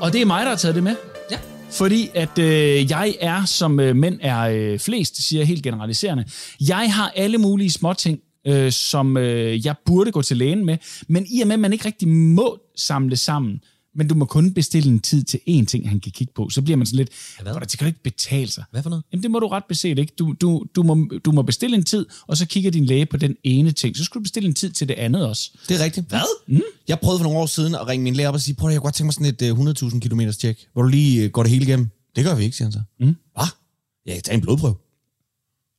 Og 0.00 0.12
det 0.12 0.20
er 0.20 0.24
mig, 0.26 0.42
der 0.42 0.48
har 0.48 0.56
taget 0.56 0.74
det 0.74 0.82
med. 0.82 0.96
Fordi 1.70 2.10
at 2.14 2.38
øh, 2.38 2.90
jeg 2.90 3.14
er, 3.20 3.44
som 3.44 3.80
øh, 3.80 3.96
mænd 3.96 4.18
er 4.22 4.40
øh, 4.40 4.78
flest, 4.78 5.28
siger 5.28 5.40
jeg 5.40 5.46
helt 5.46 5.62
generaliserende, 5.62 6.24
jeg 6.60 6.94
har 6.94 7.12
alle 7.16 7.38
mulige 7.38 7.70
småting, 7.70 8.20
øh, 8.46 8.72
som 8.72 9.16
øh, 9.16 9.66
jeg 9.66 9.74
burde 9.84 10.12
gå 10.12 10.22
til 10.22 10.36
lægen 10.36 10.66
med, 10.66 10.76
men 11.08 11.26
i 11.30 11.40
og 11.40 11.46
med, 11.46 11.54
at 11.54 11.60
man 11.60 11.72
ikke 11.72 11.84
rigtig 11.84 12.08
må 12.08 12.58
samle 12.76 13.16
sammen, 13.16 13.60
men 13.94 14.08
du 14.08 14.14
må 14.14 14.24
kun 14.24 14.52
bestille 14.54 14.90
en 14.90 15.00
tid 15.00 15.24
til 15.24 15.40
én 15.48 15.64
ting, 15.64 15.88
han 15.88 16.00
kan 16.00 16.12
kigge 16.12 16.32
på, 16.36 16.50
så 16.50 16.62
bliver 16.62 16.76
man 16.76 16.86
sådan 16.86 16.96
lidt, 16.96 17.10
Hvad? 17.42 17.52
hvor 17.52 17.60
det 17.60 17.78
kan 17.78 17.86
jo 17.86 17.86
ikke 17.86 18.02
betale 18.02 18.50
sig. 18.50 18.64
Hvad 18.70 18.82
for 18.82 18.90
noget? 18.90 19.04
Jamen 19.12 19.22
det 19.22 19.30
må 19.30 19.38
du 19.38 19.46
ret 19.48 19.64
beset 19.68 19.98
ikke. 19.98 20.12
Du, 20.18 20.34
du, 20.40 20.64
du, 20.76 20.82
må, 20.82 21.10
du 21.24 21.32
må 21.32 21.42
bestille 21.42 21.76
en 21.76 21.84
tid, 21.84 22.06
og 22.26 22.36
så 22.36 22.46
kigger 22.46 22.70
din 22.70 22.84
læge 22.84 23.06
på 23.06 23.16
den 23.16 23.36
ene 23.44 23.70
ting. 23.72 23.96
Så 23.96 24.04
skal 24.04 24.18
du 24.18 24.22
bestille 24.22 24.48
en 24.48 24.54
tid 24.54 24.70
til 24.70 24.88
det 24.88 24.94
andet 24.94 25.26
også. 25.26 25.50
Det 25.68 25.80
er 25.80 25.84
rigtigt. 25.84 26.08
Hvad? 26.08 26.20
Mm. 26.48 26.60
Jeg 26.88 27.00
prøvede 27.00 27.18
for 27.18 27.24
nogle 27.24 27.38
år 27.38 27.46
siden 27.46 27.74
at 27.74 27.88
ringe 27.88 28.04
min 28.04 28.14
læge 28.14 28.28
op 28.28 28.34
og 28.34 28.40
sige, 28.40 28.54
prøv 28.54 28.68
at 28.68 28.72
jeg 28.72 28.80
kunne 28.80 28.86
godt 28.86 28.94
tænke 28.94 29.06
mig 29.06 29.32
sådan 29.32 29.50
et 29.50 29.82
uh, 29.82 29.90
100.000 29.92 30.00
km 30.00 30.20
tjek, 30.40 30.66
hvor 30.72 30.82
du 30.82 30.88
lige 30.88 31.24
uh, 31.24 31.30
går 31.30 31.42
det 31.42 31.50
hele 31.50 31.64
igennem. 31.64 31.88
Det 32.16 32.24
gør 32.24 32.34
vi 32.34 32.44
ikke, 32.44 32.56
siger 32.56 32.66
han 32.66 32.72
så. 32.72 32.80
Mm. 33.00 33.06
Hvad? 33.06 33.46
Ja, 34.06 34.14
jeg 34.14 34.24
tager 34.24 34.36
en 34.36 34.42
blodprøve. 34.42 34.74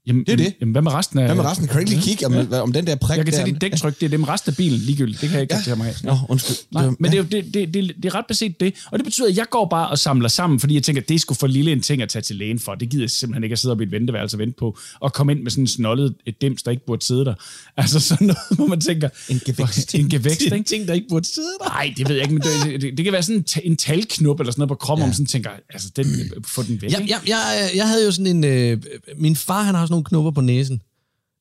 Jamen, 0.09 0.23
Det 0.23 0.31
er 0.33 0.38
det. 0.38 0.53
Jamen, 0.61 0.71
hvad 0.71 0.81
med 0.81 0.91
resten 0.94 1.19
af... 1.19 1.25
Hvad 1.25 1.35
med 1.35 1.44
resten? 1.45 1.67
Kan 1.67 1.73
du 1.73 1.79
ikke 1.79 1.91
lige 1.91 2.01
kigge 2.01 2.25
om, 2.25 2.33
hvad- 2.47 2.59
om 2.59 2.73
den 2.73 2.88
der 2.88 2.95
prik 2.95 3.17
Jeg 3.17 3.25
kan 3.25 3.33
tage 3.33 3.45
dit 3.45 3.61
dæktryk, 3.61 4.00
det 4.00 4.06
er 4.06 4.09
dem 4.09 4.23
resten 4.23 4.51
af 4.51 4.57
bilen 4.57 4.79
ligegyldigt. 4.79 5.21
Det 5.21 5.29
kan 5.29 5.35
jeg 5.35 5.41
ikke 5.41 5.56
ja. 5.56 5.61
tage 5.61 5.75
mig 5.75 5.88
af. 5.88 5.94
Nå, 6.03 6.17
undskyld. 6.29 6.56
Nej, 6.71 6.85
Det 6.85 7.00
men 7.00 7.11
det 7.11 7.17
er, 7.17 7.23
jo, 7.23 7.27
det, 7.31 7.53
det, 7.53 7.73
det, 7.73 7.91
det 8.03 8.06
er 8.06 8.15
ret 8.15 8.25
beset 8.27 8.59
det. 8.59 8.73
Og 8.91 9.00
det 9.00 9.06
betyder, 9.06 9.27
at 9.27 9.38
jeg 9.38 9.45
går 9.51 9.67
bare 9.69 9.88
og 9.89 10.00
samler 10.00 10.29
sammen, 10.29 10.59
fordi 10.59 10.73
jeg 10.75 10.83
tænker, 10.83 11.01
at 11.01 11.09
det 11.09 11.15
er 11.15 11.19
sgu 11.19 11.33
for 11.33 11.47
lille 11.47 11.71
en 11.71 11.81
ting 11.81 12.01
at 12.01 12.09
tage 12.09 12.21
til 12.21 12.35
lægen 12.35 12.59
for. 12.59 12.75
Det 12.75 12.89
gider 12.89 13.03
jeg 13.03 13.09
simpelthen 13.09 13.44
ikke 13.44 13.53
at 13.53 13.59
sidde 13.59 13.71
op 13.71 13.81
i 13.81 13.83
et 13.83 13.91
venteværelse 13.91 14.35
og 14.35 14.39
vente 14.39 14.56
på, 14.59 14.77
og 15.00 15.13
komme 15.13 15.31
ind 15.31 15.41
med 15.44 15.51
sådan 15.51 15.63
en 15.63 15.67
snollet 15.67 16.13
et 16.25 16.41
dims, 16.41 16.63
der 16.63 16.71
ikke 16.71 16.85
burde 16.85 17.06
sidde 17.06 17.25
der. 17.25 17.33
Altså 17.77 18.00
sådan 18.00 18.27
noget, 18.27 18.39
hvor 18.56 18.67
man 18.67 18.81
tænker... 18.81 19.09
En 19.29 19.41
gevækst. 19.45 19.95
En 20.00 20.09
gevækst, 20.09 20.41
ikke? 20.41 20.63
ting, 20.63 20.88
der 20.88 20.94
ikke 20.94 21.07
burde 21.09 21.27
sidde 21.27 21.47
der. 21.63 21.69
Nej, 21.69 21.94
det 21.97 22.09
ved 22.09 22.15
jeg 22.15 22.23
ikke, 22.23 22.33
men 22.33 22.44
det, 22.44 22.81
det, 22.81 22.97
det 22.97 23.03
kan 23.03 23.13
være 23.13 23.23
sådan 23.23 23.45
en, 23.63 23.71
en 23.71 23.77
talknop 23.77 24.39
eller 24.39 24.51
sådan 24.51 24.59
noget 24.61 24.69
på 24.69 24.75
kroppen, 24.75 25.03
ja. 25.03 25.09
om 25.09 25.13
sådan 25.13 25.25
tænker, 25.25 25.50
altså, 25.69 25.89
den, 25.95 26.06
få 26.47 26.63
den 26.63 26.81
væk. 26.81 26.91
Jeg, 26.91 27.01
ikke? 27.01 27.13
jeg, 27.13 27.19
jeg, 27.27 27.69
jeg 27.75 27.88
havde 27.88 28.06
jo 28.06 28.11
sådan 28.11 28.27
en... 28.27 28.44
Øh, 28.44 28.77
min 29.17 29.35
far, 29.35 29.63
han 29.63 29.75
har 29.75 29.85
sådan 29.85 29.94
nogle 30.01 30.06
knopper 30.06 30.31
på 30.31 30.42
næsen. 30.42 30.81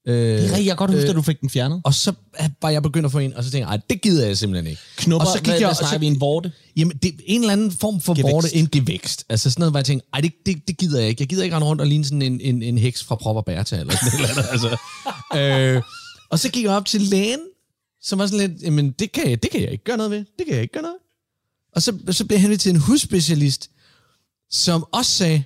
Øh, 0.08 0.14
Det 0.14 0.38
er 0.38 0.42
rigtigt, 0.42 0.56
jeg 0.58 0.64
kan 0.66 0.76
godt 0.76 0.90
huske, 0.94 1.08
at 1.08 1.14
du 1.16 1.22
fik 1.22 1.40
den 1.40 1.50
fjernet. 1.50 1.80
og 1.84 1.94
så 1.94 2.12
var 2.62 2.70
jeg 2.70 2.82
begyndt 2.82 3.06
at 3.06 3.12
få 3.12 3.18
en, 3.18 3.34
og 3.34 3.44
så 3.44 3.50
tænkte 3.50 3.68
jeg, 3.68 3.74
"Ej, 3.76 3.80
det 3.90 4.02
gider 4.02 4.26
jeg 4.26 4.38
simpelthen 4.38 4.70
ikke. 4.70 4.82
Knupper, 4.96 5.26
og 5.26 5.32
så 5.38 5.42
hvad, 5.44 5.58
hvad 5.58 5.68
og 5.68 5.76
snakker 5.76 5.98
vi, 5.98 6.06
en 6.06 6.20
vorte? 6.20 6.52
Jamen, 6.76 6.96
det 7.02 7.08
er 7.08 7.18
en 7.26 7.40
eller 7.40 7.52
anden 7.52 7.70
form 7.72 8.00
for 8.00 8.14
Gevækst. 8.14 8.32
vorte, 8.34 8.56
en 8.56 8.68
gevækst. 8.72 9.24
Altså 9.28 9.50
sådan 9.50 9.60
noget, 9.60 9.72
hvor 9.72 9.78
jeg 9.78 9.84
tænkte, 9.86 10.08
ej, 10.14 10.20
det, 10.20 10.32
det, 10.46 10.68
det 10.68 10.78
gider 10.78 11.00
jeg 11.00 11.08
ikke. 11.08 11.22
Jeg 11.22 11.28
gider 11.28 11.44
ikke 11.44 11.56
rende 11.56 11.66
rundt 11.68 11.80
og 11.80 11.86
ligne 11.86 12.04
sådan 12.04 12.22
en, 12.22 12.40
en, 12.40 12.62
en 12.62 12.78
heks 12.78 13.04
fra 13.04 13.14
Prop 13.14 13.36
og 13.36 13.44
Bertha, 13.44 13.76
eller 13.80 13.94
sådan 13.96 14.08
et 14.08 14.14
eller 14.14 14.28
andet. 14.28 14.46
Altså. 14.52 15.76
øh, 15.76 15.82
og 16.30 16.38
så 16.38 16.48
gik 16.48 16.64
jeg 16.64 16.72
op 16.72 16.86
til 16.86 17.00
lægen, 17.00 17.40
som 18.02 18.18
var 18.18 18.26
sådan 18.26 18.48
lidt, 18.50 18.62
jamen, 18.62 18.90
det 18.90 19.12
kan, 19.12 19.30
jeg, 19.30 19.42
det 19.42 19.50
kan 19.50 19.62
jeg 19.62 19.70
ikke 19.72 19.84
gøre 19.84 19.96
noget 19.96 20.10
ved. 20.10 20.18
Det 20.18 20.46
kan 20.46 20.54
jeg 20.54 20.62
ikke 20.62 20.72
gøre 20.72 20.82
noget 20.82 20.94
ved. 20.94 21.00
Og 21.76 21.82
så, 21.82 22.12
så 22.12 22.24
blev 22.24 22.34
jeg 22.34 22.40
henvendt 22.40 22.62
til 22.62 22.70
en 22.70 22.76
hudspecialist, 22.80 23.70
som 24.50 24.84
også 24.92 25.10
sagde, 25.10 25.42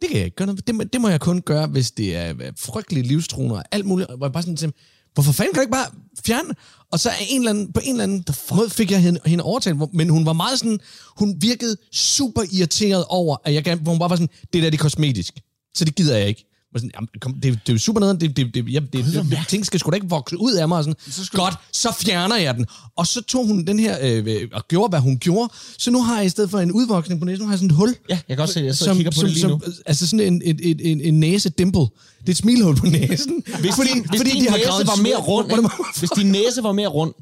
det 0.00 0.08
kan 0.08 0.16
jeg 0.16 0.24
ikke 0.24 0.36
gøre 0.36 0.46
noget. 0.46 0.66
Det, 0.66 0.74
må- 0.74 0.84
det 0.84 1.00
må 1.00 1.08
jeg 1.08 1.20
kun 1.20 1.40
gøre, 1.40 1.66
hvis 1.66 1.90
det 1.90 2.16
er 2.16 2.34
frygtelige 2.58 3.06
livstruende 3.06 3.54
og 3.54 3.64
alt 3.72 3.86
muligt. 3.86 4.10
Og 4.10 4.18
jeg 4.22 4.32
bare 4.32 4.42
sådan 4.42 4.72
hvorfor 5.14 5.32
fanden 5.32 5.52
kan 5.54 5.58
du 5.58 5.62
ikke 5.62 5.72
bare 5.72 5.86
fjerne? 6.26 6.54
Og 6.92 7.00
så 7.00 7.08
er 7.10 7.14
en 7.28 7.40
eller 7.40 7.50
anden, 7.50 7.72
på 7.72 7.80
en 7.84 7.90
eller 7.90 8.02
anden 8.02 8.24
måde 8.54 8.70
fik 8.70 8.90
jeg 8.90 9.02
hende, 9.02 9.20
hende 9.26 9.44
overtalt, 9.44 9.76
hvor- 9.76 9.90
men 9.92 10.08
hun 10.08 10.26
var 10.26 10.32
meget 10.32 10.58
sådan, 10.58 10.78
hun 11.16 11.36
virkede 11.40 11.76
super 11.92 12.42
irriteret 12.52 13.04
over, 13.08 13.36
at 13.44 13.54
jeg 13.54 13.64
gerne, 13.64 13.80
hvor 13.80 13.92
hun 13.92 13.98
bare 13.98 14.10
var 14.10 14.16
sådan, 14.16 14.28
det 14.52 14.62
der 14.62 14.70
det 14.70 14.78
er 14.78 14.82
kosmetisk, 14.82 15.40
så 15.74 15.84
det 15.84 15.94
gider 15.94 16.16
jeg 16.16 16.28
ikke. 16.28 16.55
Jeg 16.76 16.78
var 16.78 16.78
Sådan, 16.78 16.90
Jamen, 16.94 17.08
kom, 17.20 17.32
det, 17.32 17.42
det, 17.42 17.68
er 17.68 17.72
jo 17.72 17.78
super 17.78 18.00
noget, 18.00 18.20
det, 18.20 18.36
det, 18.36 18.54
det, 18.54 18.72
jeg, 18.72 18.82
det, 18.82 19.04
det, 19.04 19.26
det, 19.30 19.38
ting 19.48 19.66
skal 19.66 19.80
sgu 19.80 19.90
da 19.90 19.94
ikke 19.94 20.08
vokse 20.08 20.40
ud 20.40 20.52
af 20.52 20.68
mig. 20.68 20.78
Og 20.78 20.84
sådan, 20.84 21.00
så 21.10 21.30
Godt, 21.32 21.54
så 21.72 21.92
fjerner 21.92 22.36
jeg 22.36 22.54
den. 22.54 22.66
Og 22.96 23.06
så 23.06 23.22
tog 23.22 23.46
hun 23.46 23.66
den 23.66 23.78
her, 23.78 23.96
øh, 24.02 24.48
og 24.52 24.68
gjorde, 24.68 24.88
hvad 24.88 25.00
hun 25.00 25.18
gjorde. 25.18 25.52
Så 25.78 25.90
nu 25.90 26.02
har 26.02 26.16
jeg 26.16 26.26
i 26.26 26.28
stedet 26.28 26.50
for 26.50 26.58
en 26.58 26.72
udvoksning 26.72 27.20
på 27.20 27.24
næsen, 27.24 27.40
nu 27.40 27.46
har 27.46 27.52
jeg 27.52 27.58
sådan 27.58 27.70
et 27.70 27.76
hul. 27.76 27.94
Ja, 28.10 28.18
jeg 28.28 28.36
kan 28.36 28.42
også 28.42 28.54
se, 28.54 28.60
jeg 28.60 28.76
sidder 28.76 28.92
og 28.92 28.96
kigger 28.96 29.12
på 29.12 29.22
det 29.22 29.30
lige 29.30 29.48
nu. 29.48 29.60
Altså 29.86 30.06
sådan 30.06 30.32
en, 30.32 30.42
en, 30.44 30.60
en, 30.62 30.80
en, 30.80 31.00
en 31.00 31.20
næse-dimple. 31.20 31.80
Det 31.80 32.26
er 32.26 32.30
et 32.30 32.36
smilhul 32.36 32.76
på 32.76 32.86
næsen. 32.86 33.42
Hvis, 33.60 33.74
fordi, 33.74 33.92
din, 33.92 34.06
hvis 34.10 34.20
din 34.20 34.42
næse 34.42 34.66
gravet 34.66 34.86
var 34.86 34.96
en 34.96 35.02
mere 35.02 35.16
rund, 35.16 35.50
ikke? 35.50 35.70
hvis 35.98 36.10
din 36.10 36.26
næse 36.26 36.62
var 36.62 36.72
mere 36.72 36.88
rund, 36.88 37.14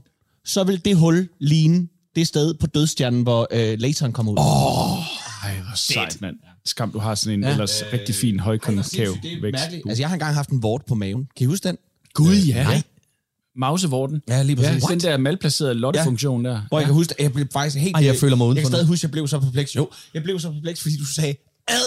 så 0.44 0.64
ville 0.64 0.80
det 0.84 0.96
hul 0.96 1.28
ligne 1.40 1.88
det 2.16 2.26
sted 2.26 2.54
på 2.54 2.66
dødstjernen, 2.66 3.22
hvor 3.22 3.48
øh, 3.50 3.78
laseren 3.78 4.12
kommer 4.12 4.32
ud. 4.32 4.36
Oh, 4.40 4.98
Ej, 5.44 5.60
hvor 5.60 5.76
sejt, 5.76 6.20
mand. 6.20 6.36
Skam, 6.66 6.90
du 6.92 6.98
har 6.98 7.14
sådan 7.14 7.38
en 7.38 7.44
ja. 7.44 7.50
ellers 7.50 7.82
øh, 7.82 7.92
rigtig 7.92 8.14
fin 8.14 8.40
højkonkav 8.40 9.16
vækst. 9.42 9.64
Altså, 9.64 10.02
jeg 10.02 10.08
har 10.08 10.14
engang 10.14 10.34
haft 10.34 10.50
en 10.50 10.62
vort 10.62 10.82
på 10.88 10.94
maven. 10.94 11.28
Kan 11.36 11.44
I 11.44 11.46
huske 11.46 11.68
den? 11.68 11.78
Gud, 12.14 12.34
ja. 12.36 12.64
Nej. 12.64 12.82
Mausevorten. 13.56 14.22
Ja, 14.28 14.42
lige 14.42 14.62
Ja, 14.62 14.68
præcis. 14.68 14.84
den 14.88 15.00
der 15.00 15.16
malplacerede 15.16 15.74
lottefunktion 15.74 16.44
der. 16.44 16.60
Hvor 16.68 16.78
jeg 16.78 16.86
kan 16.86 16.94
huske, 16.94 17.14
at 17.18 17.22
jeg 17.22 17.32
blev 17.32 17.46
faktisk 17.52 17.76
helt... 17.76 17.96
Ej, 17.96 18.04
jeg 18.04 18.16
føler 18.16 18.36
mig 18.36 18.44
Jeg 18.44 18.48
udenfor 18.50 18.62
kan 18.68 18.70
stadig 18.70 18.86
huske, 18.86 19.00
at 19.00 19.02
jeg 19.02 19.10
blev 19.10 19.28
så 19.28 19.40
perpleks. 19.40 19.76
Jo, 19.76 19.88
jeg 20.14 20.22
blev 20.22 20.40
så 20.40 20.50
perpleks, 20.52 20.82
fordi 20.82 20.96
du 20.96 21.04
sagde, 21.06 21.34
ad, 21.68 21.86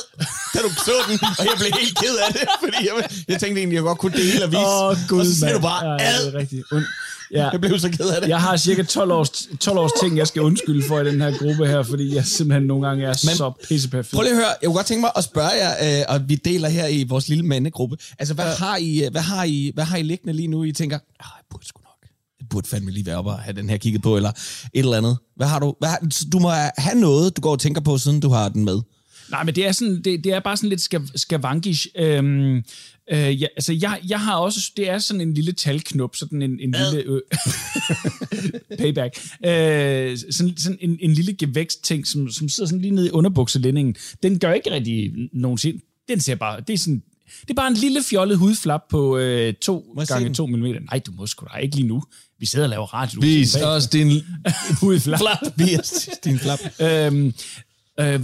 da 0.53 0.59
du 0.59 0.69
så 0.69 0.91
den, 1.09 1.19
og 1.39 1.45
jeg 1.45 1.53
blev 1.57 1.71
helt 1.81 1.97
ked 1.97 2.15
af 2.27 2.33
det, 2.33 2.41
fordi 2.63 2.77
jeg, 2.87 2.93
jeg 3.27 3.39
tænkte 3.39 3.59
egentlig, 3.61 3.77
at 3.77 3.81
jeg 3.81 3.83
godt 3.83 3.97
kunne 3.97 4.17
dele 4.17 4.43
og 4.45 4.51
vise. 4.51 4.61
Åh, 4.61 4.87
oh, 4.89 4.95
Gud, 5.07 5.19
og 5.19 5.25
så 5.25 5.35
sagde 5.39 5.53
mand. 5.53 5.61
du 5.63 5.67
bare, 5.67 5.85
ja, 5.91 6.09
ad. 6.09 6.25
det 6.25 6.35
er 6.35 6.39
rigtig 6.39 6.63
ondt. 6.71 6.87
Ja. 7.31 7.49
Jeg 7.49 7.61
blev 7.61 7.79
så 7.79 7.89
ked 7.89 8.09
af 8.09 8.21
det. 8.21 8.29
Jeg 8.29 8.41
har 8.41 8.57
cirka 8.57 8.83
12 8.83 9.11
års, 9.11 9.29
12 9.59 9.77
års 9.77 9.91
ting, 10.01 10.17
jeg 10.17 10.27
skal 10.27 10.41
undskylde 10.41 10.87
for 10.87 10.99
i 10.99 11.05
den 11.05 11.21
her 11.21 11.37
gruppe 11.37 11.67
her, 11.67 11.83
fordi 11.83 12.15
jeg 12.15 12.25
simpelthen 12.25 12.67
nogle 12.67 12.87
gange 12.87 13.03
er 13.03 13.07
Men, 13.07 13.35
så 13.35 13.51
pisseperfekt. 13.67 14.13
Prøv 14.15 14.21
lige 14.21 14.31
at 14.31 14.37
høre, 14.37 14.47
jeg 14.61 14.67
kunne 14.67 14.75
godt 14.75 14.85
tænke 14.85 15.01
mig 15.01 15.11
at 15.15 15.23
spørge 15.23 15.51
jer, 15.61 15.99
øh, 15.99 16.05
og 16.15 16.29
vi 16.29 16.35
deler 16.35 16.69
her 16.69 16.87
i 16.87 17.03
vores 17.03 17.29
lille 17.29 17.43
mandegruppe. 17.43 17.97
Altså, 18.19 18.33
hvad, 18.33 18.45
har 18.45 18.77
I, 18.77 19.05
øh, 19.05 19.11
hvad, 19.11 19.21
har 19.21 19.43
I, 19.43 19.71
hvad 19.73 19.83
har 19.83 19.97
I 19.97 20.01
liggende 20.03 20.33
lige 20.33 20.47
nu, 20.47 20.63
I 20.63 20.71
tænker, 20.71 20.95
ah, 20.95 21.01
jeg 21.19 21.43
burde 21.51 21.65
sgu 21.67 21.79
nok. 21.79 22.09
Jeg 22.39 22.47
burde 22.49 22.67
fandme 22.69 22.91
lige 22.91 23.05
være 23.05 23.17
oppe 23.17 23.31
og 23.31 23.39
have 23.39 23.55
den 23.55 23.69
her 23.69 23.77
kigget 23.77 24.01
på, 24.01 24.15
eller 24.15 24.29
et 24.29 24.35
eller 24.73 24.97
andet. 24.97 25.17
Hvad 25.35 25.47
har 25.47 25.59
du? 25.59 25.75
Hvad 25.79 25.89
har, 25.89 25.99
du 26.31 26.39
må 26.39 26.49
have 26.77 26.99
noget, 26.99 27.37
du 27.37 27.41
går 27.41 27.51
og 27.51 27.59
tænker 27.59 27.81
på, 27.81 27.97
siden 27.97 28.19
du 28.19 28.29
har 28.29 28.49
den 28.49 28.65
med. 28.65 28.81
Nej, 29.31 29.43
men 29.43 29.55
det 29.55 29.67
er, 29.67 29.71
sådan, 29.71 30.01
det, 30.01 30.23
det 30.23 30.33
er 30.33 30.39
bare 30.39 30.57
sådan 30.57 30.69
lidt 30.69 30.81
skav, 30.81 31.01
skavankish. 31.15 31.87
Øhm, 31.95 32.55
øh, 33.11 33.41
ja, 33.41 33.47
altså, 33.55 33.73
jeg, 33.73 33.99
jeg 34.07 34.19
har 34.19 34.35
også... 34.35 34.71
Det 34.77 34.89
er 34.89 34.99
sådan 34.99 35.21
en 35.21 35.33
lille 35.33 35.51
talknop, 35.51 36.15
sådan 36.15 36.41
en, 36.41 36.51
en 36.51 36.75
lille... 36.91 37.03
Øh, 37.05 37.21
payback. 38.79 39.17
Øh, 39.45 40.17
sådan 40.31 40.57
sådan 40.57 40.77
en, 40.81 40.97
en 41.01 41.13
lille 41.13 41.33
gevækstting, 41.33 42.07
som, 42.07 42.31
som 42.31 42.49
sidder 42.49 42.67
sådan 42.67 42.81
lige 42.81 42.95
nede 42.95 43.07
i 43.07 43.11
underbukselændingen. 43.11 43.95
Den 44.23 44.39
gør 44.39 44.53
ikke 44.53 44.71
rigtig 44.71 45.11
nogensinde... 45.33 45.79
Den 46.07 46.19
ser 46.19 46.35
bare... 46.35 46.61
Det 46.61 46.73
er 46.73 46.77
sådan... 46.77 47.03
Det 47.41 47.49
er 47.49 47.53
bare 47.53 47.67
en 47.67 47.73
lille 47.73 48.03
fjollet 48.03 48.37
hudflap 48.37 48.81
på 48.89 49.17
øh, 49.17 49.53
2 49.53 49.91
Må 49.95 50.01
jeg 50.01 50.07
se 50.07 50.13
gange 50.13 50.25
den? 50.25 50.33
2 50.33 50.47
mm. 50.47 50.59
Nej, 50.59 50.99
du 51.05 51.11
må 51.11 51.27
sgu 51.27 51.47
da 51.53 51.57
ikke 51.57 51.75
lige 51.75 51.87
nu. 51.87 52.03
Vi 52.39 52.45
sidder 52.45 52.65
og 52.65 52.69
laver 52.69 52.85
radio. 52.85 53.21
Vis 53.21 53.55
os 53.55 53.87
din... 53.87 54.11
hudflap. 54.81 55.37
Vis 55.55 56.09
din 56.23 56.39
flap. 56.39 56.59
Øhm, 56.81 57.33
Øh, 57.99 58.13
øh, 58.13 58.19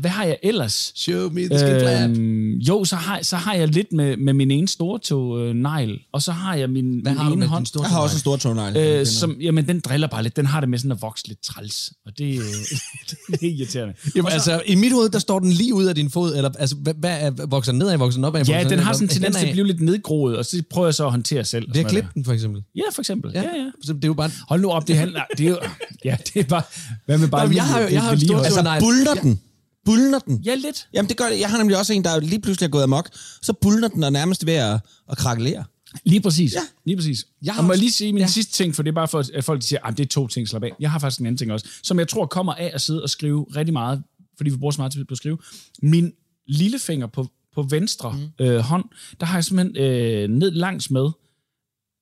hvad 0.00 0.10
har 0.10 0.24
jeg 0.24 0.36
ellers? 0.42 0.92
Show 0.96 1.30
me 1.30 1.40
the 1.48 1.58
skin 1.58 1.68
flap. 1.80 2.10
Øhm, 2.10 2.50
jo, 2.58 2.84
så 2.84 2.96
har, 2.96 3.18
så 3.22 3.36
har 3.36 3.54
jeg 3.54 3.68
lidt 3.68 3.92
med, 3.92 4.16
med 4.16 4.32
min 4.32 4.50
ene 4.50 4.68
stortog 4.68 5.40
øh, 5.40 5.54
negl, 5.54 5.98
og 6.12 6.22
så 6.22 6.32
har 6.32 6.54
jeg 6.54 6.70
min, 6.70 7.00
Hvad 7.02 7.12
min 7.12 7.18
har 7.18 7.26
du 7.28 7.32
ene 7.32 7.40
med 7.40 7.46
hånd, 7.46 7.66
din 7.66 7.80
Jeg 7.82 7.90
har 7.90 8.00
også 8.00 8.16
en 8.16 8.20
stor 8.20 8.36
tognegl. 8.36 8.76
øh, 8.76 9.06
som, 9.06 9.36
jamen 9.40 9.68
den 9.68 9.80
driller 9.80 10.06
bare 10.08 10.22
lidt. 10.22 10.36
Den 10.36 10.46
har 10.46 10.60
det 10.60 10.68
med 10.68 10.78
sådan 10.78 10.92
at 10.92 11.02
vokse 11.02 11.28
lidt 11.28 11.40
træls, 11.42 11.92
og 12.06 12.12
det, 12.18 12.24
øh, 12.38 12.38
det 13.40 13.42
er 13.42 13.46
irriterende. 13.56 13.94
Jamen, 14.16 14.32
altså, 14.32 14.62
i 14.66 14.74
mit 14.74 14.92
hoved, 14.92 15.08
der 15.08 15.18
står 15.18 15.38
den 15.38 15.52
lige 15.52 15.74
ud 15.74 15.84
af 15.84 15.94
din 15.94 16.10
fod, 16.10 16.36
eller 16.36 16.50
altså, 16.58 16.76
hvad, 16.76 16.94
hvad 16.98 17.16
er, 17.20 17.46
vokser 17.46 17.72
den 17.72 17.78
nedad, 17.78 17.96
vokser 17.98 18.18
den 18.18 18.24
opad? 18.24 18.44
Ja, 18.46 18.56
vokser 18.56 18.68
den 18.68 18.78
har 18.78 18.92
sådan 18.92 19.04
en 19.04 19.08
tendens 19.08 19.36
til 19.36 19.46
at 19.46 19.52
blive 19.52 19.66
lidt 19.66 19.80
nedgroet, 19.80 20.36
og 20.36 20.44
så 20.44 20.62
prøver 20.70 20.86
jeg 20.86 20.94
så 20.94 21.04
at 21.04 21.10
håndtere 21.10 21.44
selv. 21.44 21.68
noget 21.74 21.86
klippe 21.86 22.08
den, 22.14 22.24
for 22.24 22.32
eksempel. 22.32 22.62
Ja, 22.76 22.82
for 22.94 23.02
eksempel. 23.02 23.30
Ja, 23.34 23.40
ja. 23.42 23.46
Så 23.84 23.92
det 23.92 24.04
er 24.04 24.08
jo 24.08 24.14
bare... 24.14 24.30
Hold 24.48 24.60
nu 24.60 24.70
op, 24.70 24.88
det 24.88 24.96
handler... 24.96 25.20
Det 25.38 25.46
er 25.46 25.50
jo, 25.50 25.58
ja, 26.04 26.16
det 26.34 26.40
er 26.40 26.44
bare... 26.44 26.62
Hvad 27.06 27.18
med 27.18 27.28
bare... 27.28 27.42
Nå, 27.42 27.48
men 27.48 27.56
jeg 27.56 27.64
har 27.64 27.80
jo- 27.80 27.86
det- 27.86 27.92
jeg 27.92 28.02
har 28.02 28.10
en 28.12 28.16
vedligehold? 28.20 28.46
stor- 28.46 28.60
Bulner 29.06 29.22
den. 29.22 29.40
Bulner 29.84 30.18
den. 30.18 30.42
Ja, 30.44 30.54
lidt. 30.54 30.88
Jamen, 30.94 31.08
det 31.08 31.16
gør 31.16 31.28
det. 31.28 31.40
Jeg 31.40 31.50
har 31.50 31.58
nemlig 31.58 31.78
også 31.78 31.92
en, 31.92 32.04
der 32.04 32.20
lige 32.20 32.40
pludselig 32.40 32.66
er 32.66 32.70
gået 32.70 32.82
amok. 32.82 33.08
Så 33.42 33.52
bulner 33.52 33.88
den 33.88 34.04
og 34.04 34.12
nærmest 34.12 34.46
ved 34.46 34.54
at, 34.54 34.80
at 35.10 35.18
krakelere. 35.18 35.64
Lige 36.04 36.20
præcis. 36.20 36.54
Ja. 36.54 36.60
Lige 36.84 36.96
præcis. 36.96 37.26
Jeg 37.42 37.54
har 37.54 37.60
og 37.60 37.64
må 37.66 37.70
også- 37.70 37.80
lige 37.80 37.92
sige 37.92 38.12
min 38.12 38.18
ja. 38.18 38.24
ja. 38.24 38.28
sidste 38.30 38.52
ting, 38.52 38.74
for 38.74 38.82
det 38.82 38.90
er 38.90 38.94
bare 38.94 39.08
for, 39.08 39.24
at 39.34 39.44
folk 39.44 39.62
siger, 39.62 39.86
at 39.86 39.98
det 39.98 40.04
er 40.04 40.08
to 40.08 40.26
ting, 40.26 40.48
slap 40.48 40.62
af. 40.64 40.72
Jeg 40.80 40.90
har 40.90 40.98
faktisk 40.98 41.20
en 41.20 41.26
anden 41.26 41.38
ting 41.38 41.52
også, 41.52 41.66
som 41.82 41.98
jeg 41.98 42.08
tror 42.08 42.26
kommer 42.26 42.54
af 42.54 42.70
at 42.74 42.80
sidde 42.80 43.02
og 43.02 43.10
skrive 43.10 43.46
rigtig 43.56 43.72
meget, 43.72 44.02
fordi 44.36 44.50
vi 44.50 44.56
bruger 44.56 44.72
så 44.72 44.80
meget 44.80 44.92
tid 44.92 45.04
på 45.04 45.12
at 45.12 45.18
skrive. 45.18 45.38
Min 45.82 46.12
lillefinger 46.46 47.06
på, 47.06 47.26
på 47.54 47.62
venstre 47.62 48.12
mm. 48.38 48.44
øh, 48.46 48.58
hånd, 48.58 48.84
der 49.20 49.26
har 49.26 49.36
jeg 49.36 49.44
simpelthen 49.44 49.84
øh, 49.84 50.28
ned 50.28 50.50
langs 50.50 50.90
med, 50.90 51.08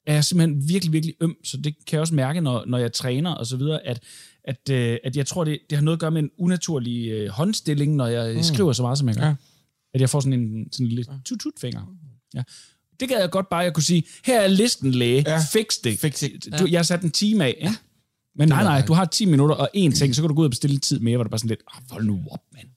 er 0.07 0.15
jeg 0.15 0.25
simpelthen 0.25 0.69
virkelig, 0.69 0.93
virkelig 0.93 1.15
øm, 1.21 1.37
så 1.45 1.57
det 1.57 1.75
kan 1.87 1.93
jeg 1.97 2.01
også 2.01 2.15
mærke, 2.15 2.41
når, 2.41 2.65
når 2.67 2.79
jeg 2.79 2.93
træner 2.93 3.31
og 3.31 3.47
så 3.47 3.57
videre, 3.57 3.87
at, 3.87 4.03
at, 4.47 4.71
øh, 4.71 4.99
at 5.05 5.17
jeg 5.17 5.27
tror, 5.27 5.45
det, 5.45 5.59
det 5.71 5.79
har 5.79 5.85
noget 5.85 5.97
at 5.97 6.01
gøre 6.01 6.11
med 6.11 6.23
en 6.23 6.31
unaturlig 6.39 7.09
øh, 7.11 7.29
håndstilling, 7.29 7.97
når 7.97 8.07
jeg 8.07 8.37
mm. 8.37 8.43
skriver 8.43 8.73
så 8.73 8.83
meget, 8.83 8.99
som 8.99 9.09
jeg 9.09 9.17
gør. 9.17 9.23
Ja. 9.23 9.29
Ja. 9.29 9.35
At 9.95 10.01
jeg 10.01 10.11
får 10.11 10.21
sådan 10.21 10.33
en 10.41 10.69
sådan 10.73 10.87
en 10.87 10.91
lille 10.93 11.05
tut-tut-finger. 11.25 11.81
Ja. 12.35 12.43
Det 13.01 13.09
gad 13.09 13.21
jeg 13.21 13.31
godt 13.31 13.49
bare, 13.51 13.61
at 13.61 13.65
jeg 13.65 13.75
kunne 13.75 13.83
sige, 13.83 14.05
her 14.25 14.41
er 14.41 14.47
listen, 14.49 14.91
læge. 14.93 15.23
Ja. 15.27 15.33
Ja. 15.33 15.45
Fix 15.53 15.75
det. 15.85 15.99
Fix 15.99 16.23
it. 16.23 16.47
Du, 16.59 16.67
jeg 16.71 16.79
har 16.79 16.83
sat 16.83 17.03
en 17.03 17.11
time 17.11 17.45
af. 17.45 17.57
Ja. 17.61 17.75
Men 18.39 18.49
nej, 18.49 18.63
nej, 18.63 18.83
du 18.87 18.93
har 18.93 19.05
10 19.05 19.25
minutter 19.25 19.55
og 19.55 19.69
én 19.77 19.93
ting, 19.99 20.15
så 20.15 20.23
kan 20.23 20.29
du 20.29 20.35
gå 20.35 20.41
ud 20.41 20.47
og 20.47 20.51
bestille 20.51 20.79
tid 20.79 20.99
mere, 20.99 21.17
hvor 21.17 21.25
det 21.25 21.31
bare 21.31 21.39
sådan 21.39 21.49
lidt, 21.49 21.61
oh, 21.75 21.81
hold 21.91 22.05
nu 22.07 22.23
op, 22.31 22.41
mand. 22.55 22.69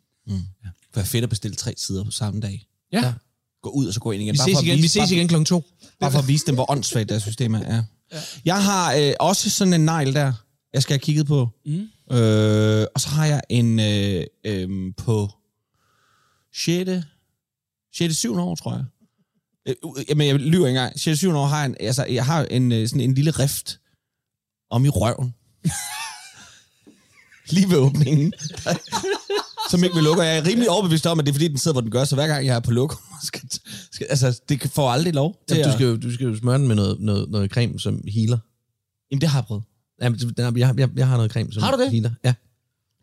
Hvad 0.93 1.03
fedt 1.05 1.23
at 1.23 1.29
bestille 1.29 1.55
tre 1.55 1.73
sider 1.77 2.03
på 2.03 2.11
samme 2.11 2.39
dag. 2.41 2.67
Ja. 2.93 2.99
ja. 3.05 3.13
Gå 3.61 3.69
ud 3.69 3.87
og 3.87 3.93
så 3.93 3.99
gå 3.99 4.11
ind 4.11 4.23
igen. 4.23 4.33
Vi 4.33 4.37
ses 4.37 4.61
igen, 4.61 4.77
vi 4.77 4.81
vise- 4.81 4.87
ses 4.93 4.99
bare- 4.99 5.15
igen 5.15 5.27
klokken 5.27 5.45
to. 5.45 5.63
Bare 5.99 6.11
for 6.11 6.19
at 6.19 6.27
vise 6.27 6.45
dem, 6.45 6.55
hvor 6.55 6.71
åndssvagt 6.71 7.09
deres 7.09 7.23
system 7.23 7.53
er. 7.53 7.75
Ja. 7.75 7.83
Jeg 8.45 8.63
har 8.63 8.93
øh, 8.93 9.13
også 9.19 9.49
sådan 9.49 9.73
en 9.73 9.85
negl 9.85 10.13
der, 10.13 10.33
jeg 10.73 10.81
skal 10.81 10.93
have 10.93 10.99
kigget 10.99 11.27
på. 11.27 11.49
Mm. 11.65 11.89
Øh, 12.17 12.85
og 12.95 13.01
så 13.01 13.09
har 13.09 13.25
jeg 13.25 13.41
en 13.49 13.79
øh, 13.79 14.23
øh, 14.45 14.93
på 14.97 15.29
6. 16.53 16.89
6. 17.93 18.15
7. 18.15 18.37
år, 18.37 18.55
tror 18.55 18.73
jeg. 18.73 18.85
Øh, 19.67 19.75
øh, 19.97 20.05
Jamen, 20.09 20.27
jeg 20.27 20.35
lyver 20.35 20.67
ikke 20.67 20.79
engang. 20.79 20.99
6. 20.99 21.17
7. 21.17 21.29
år 21.29 21.45
har 21.45 21.57
jeg, 21.57 21.65
en, 21.65 21.75
altså, 21.79 22.05
jeg 22.05 22.25
har 22.25 22.45
en, 22.45 22.71
øh, 22.71 22.87
sådan 22.87 23.01
en 23.01 23.13
lille 23.13 23.31
rift 23.31 23.79
om 24.69 24.85
i 24.85 24.89
røven. 24.89 25.33
Lige 27.55 27.69
ved 27.69 27.77
åbningen. 27.77 28.33
som 29.69 29.83
ikke 29.83 29.95
vil 29.95 30.03
lukke. 30.03 30.21
Og 30.21 30.27
jeg 30.27 30.37
er 30.37 30.45
rimelig 30.45 30.69
overbevist 30.69 31.05
om, 31.05 31.19
at 31.19 31.25
det 31.25 31.31
er 31.31 31.33
fordi, 31.33 31.47
den 31.47 31.57
sidder, 31.57 31.73
hvor 31.73 31.81
den 31.81 31.91
gør. 31.91 32.03
Så 32.03 32.15
hver 32.15 32.27
gang 32.27 32.45
jeg 32.45 32.55
er 32.55 32.59
på 32.59 32.71
lokum, 32.71 32.99
skal, 33.23 33.41
skal, 33.91 34.07
altså, 34.09 34.41
det 34.49 34.61
får 34.61 34.89
aldrig 34.89 35.13
lov 35.13 35.35
Jamen, 35.49 35.65
du, 35.65 35.71
skal 35.71 35.85
jo, 35.85 35.97
du 35.97 36.13
skal 36.13 36.27
jo 36.27 36.37
smøre 36.37 36.57
den 36.57 36.67
med 36.67 36.75
noget, 36.75 36.99
noget, 36.99 37.29
noget 37.29 37.51
creme, 37.51 37.79
som 37.79 38.03
healer. 38.07 38.37
Jamen, 39.11 39.21
det 39.21 39.29
har 39.29 39.39
jeg 39.39 39.45
prøvet. 39.45 39.63
Jamen, 40.01 40.19
det- 40.19 40.37
jeg, 40.37 40.57
jeg, 40.57 40.73
jeg, 40.79 40.89
jeg 40.95 41.07
har 41.07 41.15
noget 41.15 41.31
creme, 41.31 41.53
som 41.53 41.63
Har 41.63 41.75
du 41.75 41.81
det? 41.83 41.91
healer. 41.91 42.11
Ja. 42.23 42.33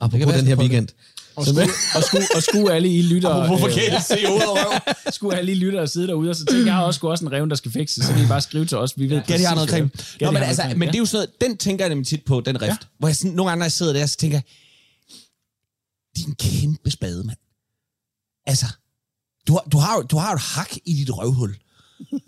Apropos 0.00 0.26
jeg 0.26 0.38
den 0.38 0.46
her 0.46 0.56
weekend. 0.56 0.88
Og 1.36 1.44
skulle, 1.46 1.68
og 1.94 2.02
skulle, 2.02 2.26
og 2.36 2.42
skulle 2.42 2.74
alle 2.74 2.88
I 2.88 3.02
lytter, 3.02 3.46
Hvorfor 3.46 3.68
kan 3.68 3.82
jeg 3.92 4.02
se 4.02 4.14
ud 4.14 4.80
skulle 5.12 5.36
alle 5.38 5.52
I 5.52 5.54
lytter 5.54 5.80
og 5.80 5.88
sidde 5.88 6.06
derude, 6.06 6.30
og 6.30 6.36
så 6.36 6.44
tænker 6.44 6.72
jeg 6.74 6.82
også, 6.82 7.00
også 7.06 7.24
en 7.24 7.32
revne, 7.32 7.50
der 7.50 7.56
skal 7.56 7.70
fikses, 7.72 8.04
så 8.04 8.12
kan 8.12 8.24
I 8.24 8.26
bare 8.28 8.40
skrive 8.40 8.66
til 8.66 8.78
os. 8.78 8.98
Vi 8.98 9.10
ved 9.10 9.22
Ja, 9.28 9.38
de 9.38 9.44
har 9.44 9.54
noget 9.54 9.70
creme. 9.70 9.90
Ja, 10.20 10.26
Nå, 10.26 10.30
men, 10.32 10.42
altså, 10.42 10.62
creme, 10.62 10.74
men 10.78 10.88
det 10.88 10.94
er 10.94 10.98
jo 10.98 11.06
sådan 11.06 11.16
noget, 11.40 11.40
den 11.50 11.56
tænker 11.56 11.84
jeg 11.84 11.88
nemlig 11.88 12.06
tit 12.06 12.24
på, 12.24 12.40
den 12.40 12.62
rift. 12.62 12.68
Ja. 12.70 12.76
Hvor 12.98 13.08
jeg 13.08 13.16
sådan, 13.16 13.30
nogle 13.30 13.50
gange, 13.50 13.58
når 13.58 13.64
jeg 13.64 13.72
sidder 13.72 13.92
der, 13.92 14.06
så 14.06 14.16
tænker 14.16 14.36
jeg, 14.36 14.42
din 16.16 16.34
kæmpe 16.34 16.90
spade, 16.90 17.24
mand. 17.24 17.38
Altså, 18.46 18.66
du 19.48 19.52
har, 19.52 19.64
du, 19.72 19.78
har, 19.78 20.02
du 20.02 20.16
har 20.16 20.34
et 20.34 20.40
hak 20.40 20.76
i 20.84 20.92
dit 20.94 21.10
røvhul. 21.10 21.56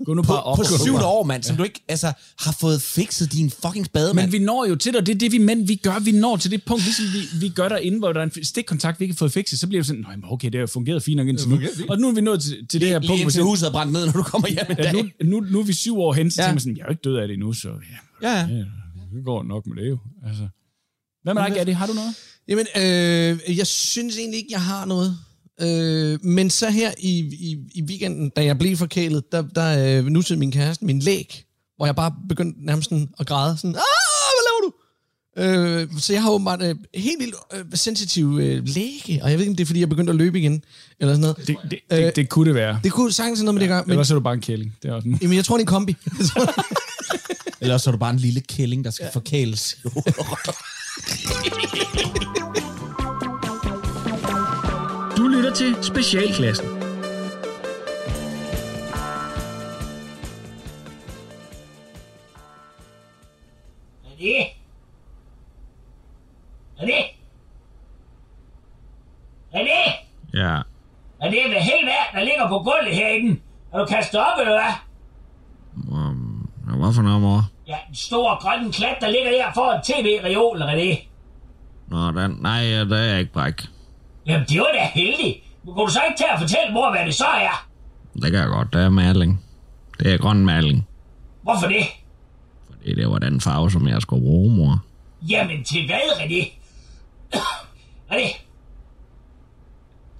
Gå 0.04 0.14
nu 0.14 0.22
På, 0.22 0.26
bare 0.32 0.42
op. 0.42 0.56
på 0.56 0.64
syvende 0.84 1.06
år, 1.06 1.24
mand, 1.24 1.42
som 1.42 1.56
du 1.56 1.62
ikke 1.62 1.84
altså, 1.88 2.12
har 2.40 2.56
fået 2.60 2.82
fikset 2.82 3.32
din 3.32 3.50
fucking 3.50 3.86
mand. 3.94 4.14
Men 4.14 4.32
vi 4.32 4.38
når 4.38 4.64
jo 4.64 4.74
til 4.76 4.92
det, 4.92 5.00
og 5.00 5.06
det 5.06 5.14
er 5.14 5.18
det, 5.18 5.32
vi 5.32 5.38
mænd 5.38 5.66
vi 5.66 5.74
gør. 5.74 5.98
Vi 5.98 6.12
når 6.12 6.36
til 6.36 6.50
det 6.50 6.64
punkt, 6.64 6.84
ligesom 6.84 7.04
vi, 7.04 7.46
vi 7.46 7.48
gør 7.48 7.68
derinde, 7.68 7.98
hvor 7.98 8.12
der 8.12 8.20
er 8.20 8.24
en 8.24 8.44
stikkontakt, 8.44 9.00
vi 9.00 9.04
ikke 9.04 9.12
har 9.14 9.18
fået 9.18 9.32
fikset, 9.32 9.58
så 9.58 9.66
bliver 9.66 9.80
det 9.82 9.86
sådan, 9.86 10.02
nej, 10.02 10.16
okay, 10.30 10.48
det 10.50 10.60
har 10.60 10.66
fungeret 10.66 11.02
fint 11.02 11.16
nok 11.16 11.28
indtil 11.28 11.48
nu. 11.48 11.60
Og 11.88 11.98
nu 11.98 12.08
er 12.08 12.12
vi 12.14 12.20
nået 12.20 12.42
til, 12.42 12.66
til 12.68 12.80
det 12.80 12.88
her 12.88 12.98
Lige 12.98 13.08
punkt, 13.08 13.22
hvor 13.22 13.26
indtil 13.28 13.42
huset 13.42 13.66
er 13.68 13.72
brændt 13.72 13.92
ned, 13.92 14.04
når 14.06 14.12
du 14.12 14.22
kommer 14.22 14.48
hjem 14.48 14.66
en 14.70 14.76
ja, 14.78 14.92
nu, 14.92 15.02
nu, 15.24 15.40
nu 15.40 15.60
er 15.60 15.64
vi 15.64 15.72
syv 15.72 15.98
år 15.98 16.12
hen, 16.12 16.30
så 16.30 16.42
Ja. 16.42 16.44
ja. 16.44 16.46
tænker 16.46 16.54
man 16.54 16.60
sådan, 16.60 16.76
jeg 16.76 16.82
er 16.82 16.86
jo 16.86 16.90
ikke 16.90 17.02
død 17.04 17.16
af 17.16 17.28
det 17.28 17.34
endnu, 17.34 17.52
så 17.52 17.68
ja, 17.68 18.28
Ja, 18.28 18.38
ja. 18.40 18.46
ja 18.56 18.64
det 19.16 19.24
går 19.24 19.42
nok 19.42 19.66
med 19.66 19.82
det 19.82 19.88
jo. 19.88 19.98
Altså. 20.26 20.48
Hvad 21.22 21.34
med 21.34 21.42
dig, 21.42 21.52
Gatti? 21.54 21.72
Har 21.72 21.86
du 21.86 21.92
noget? 21.92 22.14
Jamen, 22.48 22.66
øh, 22.76 23.58
jeg 23.58 23.66
synes 23.66 24.18
egentlig 24.18 24.38
ikke, 24.38 24.52
jeg 24.52 24.62
har 24.62 24.84
noget. 24.84 25.18
Øh, 25.60 26.18
men 26.24 26.50
så 26.50 26.70
her 26.70 26.90
i, 26.98 27.18
i, 27.18 27.58
i 27.74 27.82
weekenden, 27.82 28.30
da 28.30 28.44
jeg 28.44 28.58
blev 28.58 28.76
forkælet, 28.76 29.32
der, 29.32 29.42
der 29.42 29.98
øh, 29.98 30.06
nussede 30.06 30.38
min 30.38 30.52
kæreste 30.52 30.84
min 30.84 30.98
læg, 30.98 31.44
hvor 31.76 31.86
jeg 31.86 31.96
bare 31.96 32.14
begyndte 32.28 32.66
nærmest 32.66 32.88
sådan 32.90 33.08
at 33.20 33.26
græde. 33.26 33.56
Sådan, 33.56 33.70
ah, 33.70 33.74
hvad 34.34 34.44
laver 34.48 34.60
du? 34.64 34.72
Øh, 35.38 36.00
så 36.00 36.12
jeg 36.12 36.22
har 36.22 36.30
åbenbart 36.30 36.62
øh, 36.62 36.74
helt 36.94 37.20
vildt 37.20 37.34
øh, 37.54 37.64
sensitiv 37.74 38.38
øh, 38.42 38.66
læge, 38.66 39.22
og 39.22 39.30
jeg 39.30 39.38
ved 39.38 39.44
ikke, 39.44 39.50
om 39.50 39.56
det 39.56 39.64
er, 39.64 39.66
fordi 39.66 39.80
jeg 39.80 39.88
begyndte 39.88 40.10
at 40.10 40.16
løbe 40.16 40.38
igen, 40.38 40.64
eller 41.00 41.14
sådan 41.14 41.20
noget. 41.20 41.36
Det, 41.36 41.46
det, 41.46 41.70
det, 41.70 41.80
det, 41.90 42.16
det 42.16 42.28
kunne 42.28 42.46
det 42.46 42.54
være. 42.54 42.80
Det 42.84 42.92
kunne 42.92 43.12
sagtens 43.12 43.42
noget 43.42 43.54
med 43.54 43.60
det 43.60 43.66
at 43.66 43.70
gøre, 43.70 43.82
men 43.86 43.90
Ellers 43.90 44.10
er 44.10 44.14
du 44.14 44.20
bare 44.20 44.34
en 44.34 44.40
kælling. 44.40 44.76
Det 44.82 44.88
er 44.88 44.94
også 44.94 45.08
en 45.08 45.18
jamen, 45.22 45.36
jeg 45.36 45.44
tror, 45.44 45.56
det 45.56 45.62
er 45.62 45.66
en 45.66 45.66
kombi. 45.66 45.96
Ellers 47.60 47.86
er 47.86 47.90
du 47.90 47.98
bare 47.98 48.10
en 48.10 48.18
lille 48.18 48.40
kælling, 48.40 48.84
der 48.84 48.90
skal 48.90 49.04
ja. 49.04 49.10
forkæles. 49.10 49.78
Til 55.58 55.74
Specialklassen. 55.82 56.66
René? 64.06 64.36
René? 66.80 67.00
René? 69.54 69.80
Ja. 70.34 70.62
René, 71.22 71.48
hvad 71.48 71.60
helvede 71.60 71.92
er, 71.92 72.18
der 72.18 72.24
ligger 72.24 72.48
på 72.48 72.58
gulvet 72.58 72.94
herinde? 72.94 73.40
Er 73.72 73.78
du 73.78 73.86
kastet 73.86 74.20
op, 74.20 74.38
eller 74.40 74.52
hvad? 74.52 74.72
Um, 75.98 76.50
hvad 76.62 76.94
for 76.94 77.02
noget, 77.02 77.20
mor? 77.20 77.40
Ja, 77.68 77.76
en 77.88 77.94
stor 77.94 78.40
grønne 78.42 78.72
klat, 78.72 78.96
der 79.00 79.08
ligger 79.08 79.30
der 79.30 79.52
foran 79.54 79.82
tv-reolen, 79.82 80.62
René. 80.62 81.06
Nå, 81.88 82.20
den, 82.20 82.38
nej, 82.40 82.62
det 82.62 82.92
er 82.92 83.02
jeg 83.02 83.20
ikke 83.20 83.32
bræk. 83.32 83.62
Jamen, 84.26 84.46
det 84.48 84.60
var 84.60 84.70
da 84.74 84.84
heldigt. 84.94 85.47
Kunne 85.64 85.86
du 85.86 85.92
så 85.92 86.00
ikke 86.08 86.18
tage 86.18 86.32
at 86.32 86.40
fortælle 86.40 86.72
mor, 86.74 86.90
hvad 86.90 87.06
det 87.06 87.14
så 87.14 87.26
er? 87.26 87.68
Det 88.14 88.30
kan 88.32 88.40
jeg 88.40 88.48
godt, 88.48 88.72
det 88.72 88.82
er 88.82 88.88
maling. 88.88 89.44
Det 89.98 90.12
er 90.14 90.18
grøn 90.18 90.46
maling. 90.46 90.88
Hvorfor 91.42 91.66
det? 91.68 91.86
Fordi 92.70 92.94
det 92.94 93.10
var 93.10 93.18
den 93.18 93.40
farve, 93.40 93.70
som 93.70 93.88
jeg 93.88 94.02
skulle 94.02 94.22
bruge, 94.22 94.56
mor. 94.56 94.84
Jamen, 95.22 95.64
til 95.64 95.86
hvad, 95.86 95.96
René? 95.96 96.50
René? 98.12 98.36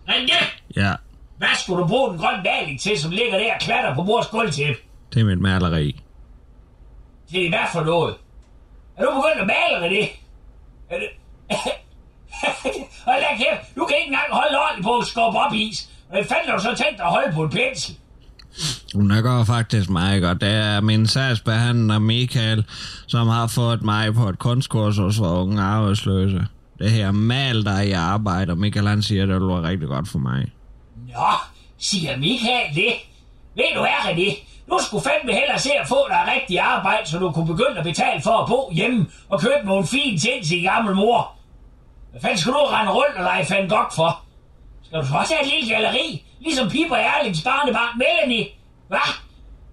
René? 0.08 0.44
Ja, 0.76 0.94
Hvad 1.38 1.48
skulle 1.62 1.82
du 1.82 1.88
bruge 1.88 2.10
den 2.10 2.18
grønne 2.18 2.42
maling 2.44 2.80
til, 2.80 2.98
som 2.98 3.10
ligger 3.10 3.38
der 3.38 3.54
og 3.54 3.60
klatter 3.60 3.94
på 3.94 4.02
mors 4.02 4.26
gulvtæppe? 4.26 4.80
det 5.14 5.20
er 5.20 5.24
mit 5.24 5.38
maleri. 5.40 6.00
Er 7.34 7.48
hvad 7.48 7.58
for 7.72 7.84
noget? 7.84 8.14
Er 8.96 9.04
du 9.04 9.10
begyndt 9.10 9.40
at 9.40 9.46
male, 9.46 9.86
René? 9.86 10.08
Er 10.90 10.98
det... 10.98 11.08
Hold 13.08 13.20
da 13.20 13.36
kæft, 13.36 13.76
du 13.76 13.84
kan 13.84 13.96
ikke 13.96 14.06
engang 14.06 14.28
holde 14.30 14.58
ordentligt 14.64 14.84
på 14.84 14.98
at 14.98 15.06
skubbe 15.06 15.38
op 15.38 15.54
is. 15.54 15.88
Hvad 16.10 16.24
fanden 16.24 16.48
har 16.48 16.56
du 16.56 16.62
så 16.62 16.74
tænkt 16.82 16.96
dig 16.98 17.06
at 17.06 17.10
holde 17.10 17.32
på 17.32 17.42
en 17.42 17.50
pensel? 17.50 17.96
Hun 18.94 19.12
går 19.22 19.44
faktisk 19.44 19.90
meget 19.90 20.22
godt. 20.22 20.40
Det 20.40 20.48
er 20.48 20.80
min 20.80 21.06
sagsbehandler 21.06 21.98
Michael, 21.98 22.64
som 23.06 23.28
har 23.28 23.46
fået 23.46 23.82
mig 23.82 24.14
på 24.14 24.28
et 24.28 24.38
kunstkursus 24.38 25.16
for 25.16 25.42
unge 25.42 25.62
arbejdsløse. 25.62 26.46
Det 26.78 26.90
her 26.90 27.10
mal, 27.10 27.66
er 27.66 27.80
i 27.80 27.92
arbejde, 27.92 28.50
og 28.52 28.58
Michael 28.58 28.88
han 28.88 29.02
siger, 29.02 29.22
at 29.22 29.28
det 29.28 29.48
være 29.48 29.62
rigtig 29.62 29.88
godt 29.88 30.08
for 30.08 30.18
mig. 30.18 30.52
Nå, 31.08 31.32
siger 31.78 32.16
Michael 32.16 32.74
det? 32.74 32.92
Ved 33.54 33.64
du 33.74 33.80
hvad, 33.80 33.88
René? 33.88 34.48
Nu 34.70 34.78
skulle 34.80 35.04
fandme 35.04 35.32
hellere 35.32 35.58
se 35.58 35.70
at 35.80 35.88
få 35.88 36.06
dig 36.08 36.34
rigtig 36.34 36.60
arbejde, 36.60 37.08
så 37.08 37.18
du 37.18 37.30
kunne 37.30 37.46
begynde 37.46 37.78
at 37.78 37.84
betale 37.84 38.22
for 38.22 38.38
at 38.42 38.48
bo 38.48 38.70
hjemme 38.72 39.06
og 39.28 39.40
købe 39.40 39.64
nogle 39.64 39.86
fine 39.86 40.18
ting 40.18 40.44
til 40.44 40.62
gamle 40.62 40.94
mor. 40.94 41.37
Hvad 42.10 42.20
fanden 42.20 42.38
skal 42.38 42.52
du 42.52 42.58
rende 42.58 42.92
rundt 42.92 43.16
og 43.16 43.22
lege 43.22 43.46
Van 43.50 43.68
Gogh 43.68 43.92
for? 43.94 44.22
Skal 44.84 45.00
du 45.00 45.06
så 45.06 45.14
også 45.14 45.34
have 45.34 45.46
et 45.46 45.52
lille 45.52 45.74
galleri, 45.74 46.24
ligesom 46.40 46.68
Piper 46.68 46.96
Erlings 46.96 47.42
barnebarn 47.42 47.98
Melanie? 47.98 48.46
Hvad? 48.88 49.08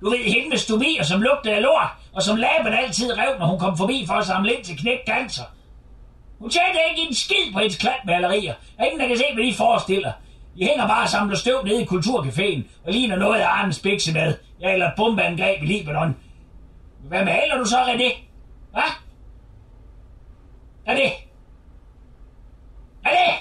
Du 0.01 0.09
ved 0.09 0.23
hende 0.33 0.49
med 0.49 0.57
stomier, 0.57 1.03
som 1.03 1.21
lugtede 1.21 1.55
af 1.55 1.61
lort, 1.61 1.89
og 2.13 2.21
som 2.23 2.35
laben 2.35 2.73
altid 2.73 3.17
rev, 3.17 3.39
når 3.39 3.45
hun 3.45 3.59
kom 3.59 3.77
forbi 3.77 4.03
for 4.07 4.13
at 4.13 4.25
samle 4.25 4.53
ind 4.53 4.63
til 4.63 4.77
knæk 4.77 4.99
cancer. 5.07 5.43
Hun 6.39 6.49
tjente 6.49 6.79
ikke 6.89 7.07
en 7.07 7.15
skid 7.15 7.53
på 7.53 7.59
hendes 7.59 7.77
klatmalerier. 7.77 8.53
Der 8.77 8.83
er 8.83 8.85
ingen, 8.85 8.99
der 8.99 9.07
kan 9.07 9.17
se, 9.17 9.23
hvad 9.33 9.43
de 9.43 9.53
forestiller. 9.53 10.11
De 10.57 10.65
hænger 10.65 10.87
bare 10.87 11.03
og 11.03 11.09
samler 11.09 11.35
støv 11.35 11.63
nede 11.63 11.81
i 11.81 11.85
Kulturcaféen 11.85 12.61
og 12.85 12.93
ligner 12.93 13.15
noget 13.15 13.39
af 13.39 13.47
Arnes 13.47 13.79
biksemad. 13.79 14.35
Ja, 14.61 14.73
eller 14.73 14.87
et 14.87 14.93
bombeangreb 14.97 15.63
i 15.63 15.65
Libanon. 15.65 16.15
Hvad 17.07 17.25
maler 17.25 17.57
du 17.57 17.65
så, 17.65 17.77
René? 17.83 18.15
Hvad? 18.71 18.91
René? 23.05 23.31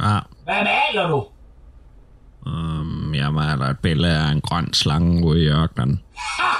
Ja, 0.00 0.18
Hvad 0.44 0.54
maler 0.64 1.08
du? 1.08 1.26
um, 2.46 3.14
jeg 3.14 3.32
maler 3.32 3.66
et 3.68 3.78
billede 3.78 4.18
af 4.18 4.30
en 4.32 4.40
grøn 4.40 4.72
slange 4.74 5.26
ude 5.26 5.42
i 5.42 5.46
ørkenen. 5.48 6.00
Ha! 6.16 6.52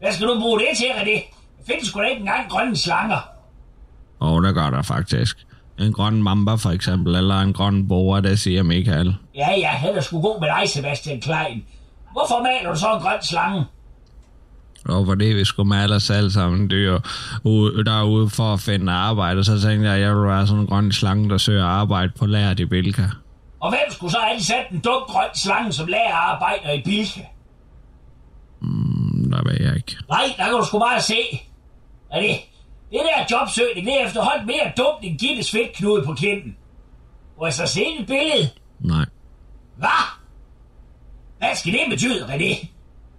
Hvad 0.00 0.12
skal 0.12 0.26
du 0.26 0.40
bruge 0.40 0.60
det 0.60 0.68
til, 0.76 0.86
René? 0.86 1.34
Der 1.58 1.64
findes 1.72 1.88
sgu 1.88 2.00
da 2.00 2.06
ikke 2.06 2.20
engang 2.20 2.50
grønne 2.50 2.76
slanger. 2.76 3.18
Og 4.20 4.42
det 4.42 4.54
gør 4.54 4.70
der 4.70 4.82
faktisk. 4.82 5.36
En 5.78 5.92
grøn 5.92 6.22
mamba 6.22 6.54
for 6.54 6.70
eksempel, 6.70 7.14
eller 7.14 7.40
en 7.40 7.52
grøn 7.52 7.88
boa, 7.88 8.20
det 8.20 8.40
siger 8.40 8.62
Michael. 8.62 9.14
Ja, 9.34 9.50
ja, 9.58 9.76
heller 9.78 10.00
sgu 10.00 10.20
god 10.22 10.40
med 10.40 10.48
dig, 10.48 10.68
Sebastian 10.68 11.20
Klein. 11.20 11.64
Hvorfor 12.12 12.42
maler 12.42 12.72
du 12.72 12.78
så 12.78 12.94
en 12.94 13.00
grøn 13.02 13.22
slange? 13.22 13.64
Og 14.84 15.06
fordi 15.06 15.24
vi 15.24 15.44
skulle 15.44 15.68
male 15.68 15.94
os 15.94 16.10
alle 16.10 16.32
sammen 16.32 16.70
dyr 16.70 16.98
ude, 17.44 17.84
derude 17.84 18.30
for 18.30 18.52
at 18.52 18.60
finde 18.60 18.92
arbejde, 18.92 19.44
så 19.44 19.60
tænkte 19.60 19.86
jeg, 19.88 19.94
at 19.96 20.00
jeg 20.00 20.14
ville 20.14 20.28
være 20.28 20.46
sådan 20.46 20.60
en 20.60 20.66
grøn 20.66 20.92
slange, 20.92 21.28
der 21.30 21.38
søger 21.38 21.64
arbejde 21.66 22.12
på 22.18 22.26
lært 22.26 22.60
i 22.60 22.64
Bilka. 22.64 23.02
Og 23.60 23.70
hvem 23.70 23.80
skulle 23.90 24.10
så 24.10 24.18
sat 24.38 24.66
en 24.70 24.80
dum 24.80 25.02
grøn 25.08 25.28
slange, 25.34 25.72
som 25.72 25.86
lærer 25.86 26.14
arbejder 26.14 26.70
i 26.72 26.82
Bilka? 26.84 27.20
Mm, 28.60 29.30
Der 29.30 29.42
ved 29.50 29.66
jeg 29.66 29.76
ikke. 29.76 29.96
Nej, 30.08 30.34
der 30.36 30.44
kan 30.44 30.52
du 30.52 30.64
sgu 30.64 30.78
bare 30.78 31.00
se. 31.00 31.14
Er 32.10 32.20
det, 32.20 32.30
det 32.90 33.00
der 33.16 33.36
jobsøgning, 33.38 33.86
det 33.86 34.00
er 34.00 34.06
efterhånden 34.06 34.46
mere 34.46 34.72
dumt 34.76 34.98
end 35.02 35.18
Gittes 35.18 35.50
fedtknude 35.50 36.04
på 36.04 36.14
kinden. 36.14 36.56
Må 37.38 37.46
jeg 37.46 37.54
så 37.54 37.66
se 37.66 37.80
et 38.00 38.06
billede? 38.06 38.48
Nej. 38.80 39.04
Hvad? 39.76 39.88
Hvad 41.38 41.48
skal 41.56 41.72
det 41.72 41.80
betyde, 41.90 42.24
René? 42.26 42.66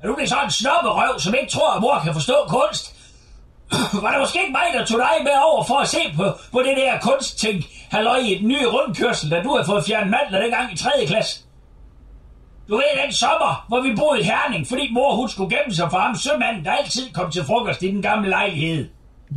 Er 0.03 0.07
du 0.07 0.15
blevet 0.15 0.29
sådan 0.29 0.45
en 0.45 0.51
snobberøv, 0.51 1.19
som 1.19 1.33
ikke 1.33 1.51
tror, 1.51 1.71
at 1.75 1.81
mor 1.81 1.99
kan 2.03 2.13
forstå 2.13 2.35
kunst? 2.47 2.95
Var 4.03 4.11
det 4.11 4.19
måske 4.19 4.39
ikke 4.41 4.51
mig, 4.51 4.67
der 4.73 4.85
tog 4.85 4.99
dig 4.99 5.17
med 5.23 5.31
over 5.51 5.63
for 5.63 5.77
at 5.77 5.87
se 5.87 6.01
på, 6.17 6.23
på 6.51 6.59
det 6.59 6.77
der 6.77 6.99
kunstting, 6.99 7.63
halløj 7.91 8.17
i 8.17 8.37
den 8.39 8.47
nye 8.47 8.67
rundkørsel, 8.67 9.31
da 9.31 9.41
du 9.43 9.49
havde 9.55 9.65
fået 9.65 9.85
fjernet 9.85 10.11
mandler 10.11 10.41
dengang 10.41 10.73
i 10.73 10.77
3. 10.77 10.89
klasse? 11.07 11.43
Du 12.69 12.75
ved 12.75 13.03
den 13.05 13.13
sommer, 13.13 13.65
hvor 13.67 13.81
vi 13.81 13.95
boede 13.95 14.19
i 14.19 14.23
Herning, 14.23 14.67
fordi 14.67 14.93
mor 14.93 15.15
hun 15.15 15.29
skulle 15.29 15.55
gemme 15.57 15.75
sig 15.75 15.91
for 15.91 15.97
ham 15.97 16.15
sømanden, 16.15 16.65
der 16.65 16.71
altid 16.71 17.13
kom 17.13 17.31
til 17.31 17.43
frokost 17.45 17.83
i 17.83 17.91
den 17.91 18.01
gamle 18.01 18.29
lejlighed. 18.29 18.89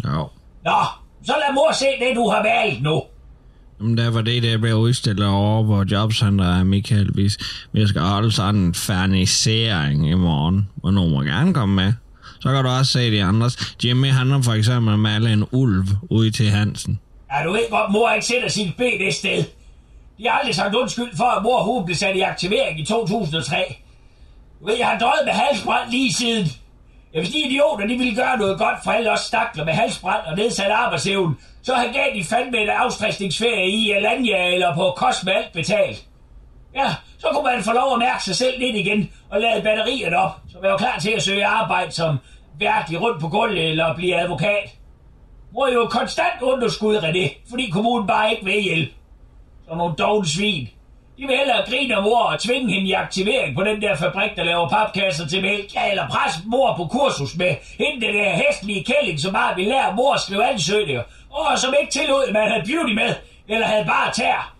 Jo. 0.04 0.28
Nå, 0.64 0.80
så 1.26 1.34
lad 1.42 1.54
mor 1.54 1.72
se 1.72 1.86
det, 2.00 2.16
du 2.16 2.28
har 2.28 2.42
valgt 2.42 2.82
nu. 2.82 3.02
Jamen, 3.80 3.98
der 3.98 4.10
var 4.10 4.22
det, 4.22 4.42
der 4.42 4.58
blev 4.58 4.74
udstillet 4.74 5.26
over 5.26 5.66
på 5.66 5.94
Jobcenter 5.94 6.44
af 6.44 6.66
Michael. 6.66 7.16
Vi, 7.16 7.30
vi 7.72 7.86
skal 7.86 8.00
holde 8.00 8.32
sådan 8.32 8.60
en 8.60 8.74
fernisering 8.74 10.10
i 10.10 10.14
morgen, 10.14 10.68
og 10.82 10.94
nogen 10.94 11.12
må 11.12 11.22
gerne 11.22 11.54
komme 11.54 11.74
med. 11.74 11.92
Så 12.40 12.52
kan 12.52 12.64
du 12.64 12.70
også 12.70 12.92
se 12.92 13.10
de 13.10 13.24
andres. 13.24 13.74
Jimmy, 13.84 14.10
han 14.10 14.30
har 14.30 14.42
for 14.42 14.52
eksempel 14.52 14.98
malet 14.98 15.32
en 15.32 15.44
ulv 15.52 15.84
ude 16.10 16.30
til 16.30 16.50
Hansen. 16.50 17.00
Er 17.30 17.44
du 17.44 17.54
ikke 17.54 17.70
godt, 17.70 17.92
mor 17.92 18.10
ikke 18.10 18.26
sætter 18.26 18.48
sin 18.48 18.72
ben 18.78 19.00
det 19.00 19.14
sted. 19.14 19.44
De 20.18 20.24
har 20.28 20.38
aldrig 20.38 20.54
sagt 20.54 20.74
undskyld 20.74 21.16
for, 21.16 21.36
at 21.36 21.42
mor 21.42 21.62
hun 21.62 21.84
blev 21.84 21.96
sat 21.96 22.16
i 22.16 22.20
aktivering 22.20 22.80
i 22.80 22.84
2003. 22.84 23.56
Du 24.60 24.66
ved, 24.66 24.74
jeg 24.78 24.86
har 24.86 24.98
døjet 24.98 25.22
med 25.24 25.32
halsbrand 25.32 25.90
lige 25.90 26.12
siden. 26.12 26.46
Ja, 27.16 27.20
hvis 27.20 27.30
de 27.30 27.38
idioter, 27.38 27.86
de 27.86 27.98
ville 27.98 28.16
gøre 28.16 28.38
noget 28.38 28.58
godt 28.58 28.78
for 28.84 28.90
alle 28.90 29.12
os 29.12 29.20
stakler 29.20 29.64
med 29.64 29.72
halsbrand 29.72 30.26
og 30.26 30.36
nedsat 30.36 30.70
arbejdsevne, 30.70 31.34
så 31.62 31.74
har 31.74 31.92
gav 31.92 32.14
de 32.14 32.24
fandme 32.24 32.58
en 32.58 32.68
afstressningsferie 32.68 33.68
i 33.68 33.90
Alanya 33.90 34.54
eller 34.54 34.74
på 34.74 34.92
kost 34.96 35.24
med 35.24 35.32
alt 35.32 35.52
betalt. 35.52 36.06
Ja, 36.74 36.94
så 37.18 37.28
kunne 37.32 37.42
man 37.42 37.62
få 37.62 37.72
lov 37.72 37.92
at 37.92 37.98
mærke 37.98 38.24
sig 38.24 38.36
selv 38.36 38.58
lidt 38.58 38.76
igen 38.76 39.10
og 39.30 39.40
lade 39.40 39.62
batterierne 39.62 40.16
op, 40.16 40.30
så 40.52 40.58
man 40.62 40.70
var 40.70 40.78
klar 40.78 40.98
til 40.98 41.10
at 41.10 41.22
søge 41.22 41.46
arbejde 41.46 41.92
som 41.92 42.18
værdig 42.58 43.00
rundt 43.00 43.20
på 43.20 43.28
gulvet 43.28 43.70
eller 43.70 43.94
blive 43.94 44.20
advokat. 44.20 44.70
Mor 45.52 45.66
er 45.66 45.72
jo 45.72 45.86
konstant 45.86 46.42
underskud 46.42 46.96
René, 46.96 47.50
fordi 47.50 47.70
kommunen 47.70 48.06
bare 48.06 48.30
ikke 48.30 48.44
vil 48.44 48.62
hjælpe. 48.62 48.92
Så 49.68 49.74
nogle 49.74 49.94
dogne 49.98 50.26
svin. 50.26 50.68
De 51.18 51.26
vil 51.26 51.36
hellere 51.36 51.64
grine 51.68 51.96
af 51.96 52.02
mor 52.02 52.22
og 52.22 52.40
tvinge 52.40 52.74
hende 52.74 52.88
i 52.88 52.92
aktivering 52.92 53.56
på 53.56 53.64
den 53.64 53.82
der 53.82 53.96
fabrik, 53.96 54.30
der 54.36 54.44
laver 54.44 54.68
papkasser 54.68 55.26
til 55.26 55.42
mælk. 55.42 55.74
Ja, 55.74 55.90
eller 55.90 56.08
presse 56.08 56.40
mor 56.46 56.74
på 56.76 56.86
kursus 56.86 57.36
med 57.36 57.54
hende 57.78 58.06
den 58.06 58.14
der 58.14 58.30
hestlige 58.30 58.84
kælling, 58.84 59.20
som 59.20 59.32
bare 59.32 59.56
vil 59.56 59.66
lære 59.66 59.94
mor 59.94 60.14
at 60.14 60.20
skrive 60.20 60.44
ansøgninger. 60.44 61.02
Og 61.30 61.58
som 61.58 61.74
ikke 61.80 61.92
tillod, 61.92 62.24
at 62.26 62.32
man 62.32 62.48
havde 62.50 62.64
beauty 62.66 62.92
med, 62.92 63.14
eller 63.48 63.66
havde 63.66 63.84
bare 63.84 64.12
tær. 64.12 64.54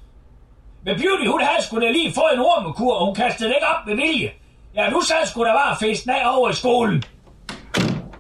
Men 0.85 0.95
beauty, 0.97 1.27
hun 1.27 1.43
havde 1.43 1.63
sgu 1.63 1.81
da 1.81 1.91
lige 1.91 2.13
fået 2.13 2.35
en 2.35 2.41
ormekur, 2.41 2.95
og 2.95 3.07
hun 3.07 3.15
kastede 3.15 3.49
det 3.49 3.57
ikke 3.57 3.67
op 3.67 3.87
med 3.87 3.97
vilje. 3.97 4.31
Ja, 4.75 4.91
nu 4.91 5.01
sad 5.01 5.27
sgu 5.27 5.45
da 5.45 5.53
bare 5.53 5.77
festen 5.81 6.11
af 6.11 6.37
over 6.39 6.51
i 6.51 6.55
skolen. 6.55 7.03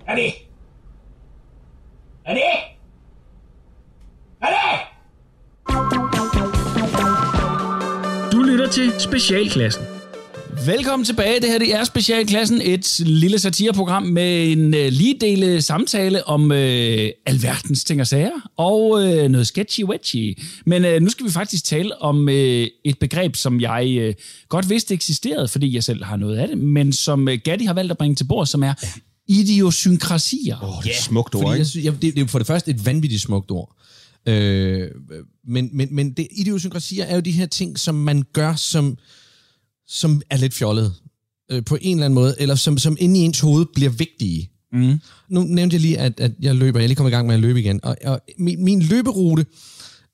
Er 0.06 0.14
det? 0.14 0.32
Er 2.24 2.34
det? 2.34 2.42
Er 4.42 4.46
det? 4.46 4.95
Lytter 8.66 8.90
til 8.92 9.00
Specialklassen. 9.00 9.82
Velkommen 10.66 11.04
tilbage. 11.04 11.40
Det 11.40 11.50
her 11.50 11.58
det 11.58 11.74
er 11.74 11.84
Specialklassen, 11.84 12.60
et 12.64 12.98
lille 12.98 13.38
satireprogram 13.38 14.02
med 14.02 14.52
en 14.52 14.74
øh, 14.74 14.88
lige 14.92 15.16
dele 15.20 15.62
samtale 15.62 16.26
om 16.26 16.52
øh, 16.52 17.10
alverdens 17.26 17.84
ting 17.84 18.00
og 18.00 18.06
sager, 18.06 18.50
og 18.56 19.04
øh, 19.04 19.28
noget 19.28 19.46
sketchy-wetchy. 19.46 20.42
Men 20.66 20.84
øh, 20.84 21.02
nu 21.02 21.10
skal 21.10 21.26
vi 21.26 21.30
faktisk 21.30 21.64
tale 21.64 22.02
om 22.02 22.28
øh, 22.28 22.66
et 22.84 22.98
begreb, 22.98 23.36
som 23.36 23.60
jeg 23.60 23.96
øh, 24.00 24.14
godt 24.48 24.70
vidste 24.70 24.94
eksisterede, 24.94 25.48
fordi 25.48 25.74
jeg 25.74 25.84
selv 25.84 26.04
har 26.04 26.16
noget 26.16 26.36
af 26.36 26.48
det, 26.48 26.58
men 26.58 26.92
som 26.92 27.28
øh, 27.28 27.38
Gatti 27.44 27.64
har 27.64 27.74
valgt 27.74 27.90
at 27.90 27.98
bringe 27.98 28.16
til 28.16 28.24
bord, 28.24 28.46
som 28.46 28.62
er 28.62 28.74
idiosynkrasier. 29.28 30.56
Åh, 30.62 30.82
det 30.82 30.90
er 30.90 30.94
et 30.94 31.02
smukt 31.02 31.34
ord, 31.34 31.42
Fordi 31.42 31.52
ikke? 31.54 31.58
jeg 31.58 31.66
synes, 31.66 31.84
ja, 31.84 31.90
det, 31.90 32.14
det 32.14 32.22
er 32.22 32.26
for 32.26 32.38
det 32.38 32.46
første 32.46 32.70
et 32.70 32.86
vanvittigt 32.86 33.22
smukt 33.22 33.50
ord. 33.50 33.75
Øh, 34.28 34.90
men, 35.48 35.70
men, 35.72 35.88
men 35.90 36.12
det 36.12 36.28
idiosynkrasier 36.30 37.04
er 37.04 37.14
jo 37.14 37.20
de 37.20 37.30
her 37.30 37.46
ting, 37.46 37.78
som 37.78 37.94
man 37.94 38.24
gør, 38.32 38.54
som, 38.54 38.98
som 39.88 40.22
er 40.30 40.36
lidt 40.36 40.54
fjollet 40.54 40.94
øh, 41.50 41.64
på 41.64 41.78
en 41.80 41.96
eller 41.96 42.04
anden 42.04 42.14
måde, 42.14 42.34
eller 42.38 42.54
som, 42.54 42.78
som 42.78 42.96
inde 43.00 43.20
i 43.20 43.22
ens 43.22 43.40
hoved 43.40 43.66
bliver 43.74 43.90
vigtige. 43.90 44.50
Mm. 44.72 45.00
Nu 45.28 45.42
nævnte 45.42 45.74
jeg 45.74 45.80
lige, 45.80 45.98
at, 45.98 46.20
at 46.20 46.32
jeg 46.40 46.54
løber. 46.54 46.78
Jeg 46.78 46.84
er 46.84 46.88
lige 46.88 46.96
kommet 46.96 47.10
i 47.10 47.14
gang 47.14 47.26
med 47.26 47.34
at 47.34 47.40
løbe 47.40 47.60
igen. 47.60 47.80
Og, 47.82 47.96
og 48.04 48.20
min, 48.38 48.64
min 48.64 48.82
løberute, 48.82 49.46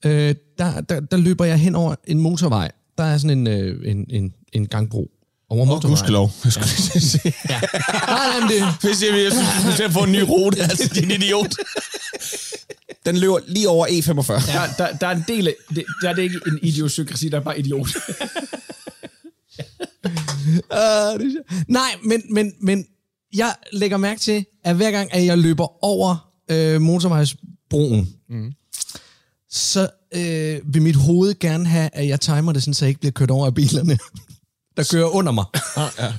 øh, 0.05 0.35
der, 0.59 0.81
der, 0.81 1.01
der 1.01 1.17
løber 1.17 1.45
jeg 1.45 1.59
hen 1.59 1.75
over 1.75 1.95
en 2.07 2.21
motorvej. 2.21 2.71
Der 2.99 3.05
er 3.05 3.19
sådan 3.19 3.39
en, 3.39 3.47
øh, 3.47 3.91
en, 3.91 4.07
en, 4.11 4.33
en 4.53 4.67
gangbro 4.67 5.11
over 5.49 5.63
Åh, 5.63 5.69
motorvejen. 5.69 5.91
gudskelov. 5.91 6.31
Jeg 6.45 6.53
skulle 6.53 6.65
at 6.65 7.03
sige. 7.03 7.35
Nej, 7.49 7.61
nej, 8.07 8.41
men 8.41 8.49
det, 8.49 8.63
Hvis 8.81 9.03
jeg, 9.03 9.23
jeg 9.25 9.33
synes, 9.33 9.49
du 9.67 9.73
skal 9.73 9.91
få 9.93 10.05
en 10.05 10.13
ny 10.13 10.21
rute, 10.29 10.63
altså, 10.63 10.91
din 10.95 11.11
idiot. 11.11 11.55
Den 13.07 13.17
løber 13.17 13.39
lige 13.47 13.69
over 13.69 13.87
E 13.87 13.91
E45. 13.91 14.53
Der, 14.53 14.67
der, 14.79 14.97
der 14.97 15.07
er 15.07 15.11
en 15.17 15.25
del 15.29 15.49
af, 15.49 15.55
det, 15.75 15.85
der 16.03 16.09
er 16.09 16.15
det 16.15 16.23
ikke 16.23 16.41
en 16.47 16.59
idiosynkrasi, 16.63 17.29
der 17.29 17.37
er 17.37 17.45
bare 17.45 17.59
idiot. 17.59 17.81
Uh, 17.81 17.91
det 21.21 21.37
er. 21.37 21.63
Nej, 21.69 21.91
men, 22.05 22.23
men, 22.31 22.53
men 22.61 22.87
jeg 23.35 23.55
lægger 23.73 23.97
mærke 23.97 24.21
til, 24.21 24.45
at 24.65 24.77
hver 24.77 24.91
gang, 24.91 25.15
at 25.15 25.25
jeg 25.25 25.39
løber 25.39 25.85
over 25.85 26.33
øh, 26.51 26.81
motorvejsbroen, 26.81 28.15
mm. 28.29 28.53
så 29.51 29.89
øh, 30.15 30.75
vil 30.75 30.83
mit 30.83 30.97
hoved 30.97 31.39
gerne 31.39 31.67
have, 31.67 31.91
at 31.93 32.09
jeg 32.09 32.21
timer 32.21 32.53
det, 32.53 32.63
sådan, 32.63 32.75
så 32.75 32.85
jeg 32.85 32.89
ikke 32.89 33.01
bliver 33.01 33.13
kørt 33.13 33.31
over 33.31 33.47
af 33.47 33.55
bilerne, 33.55 33.99
der 34.77 34.85
kører 34.91 35.09
under 35.09 35.33
mig. 35.33 35.45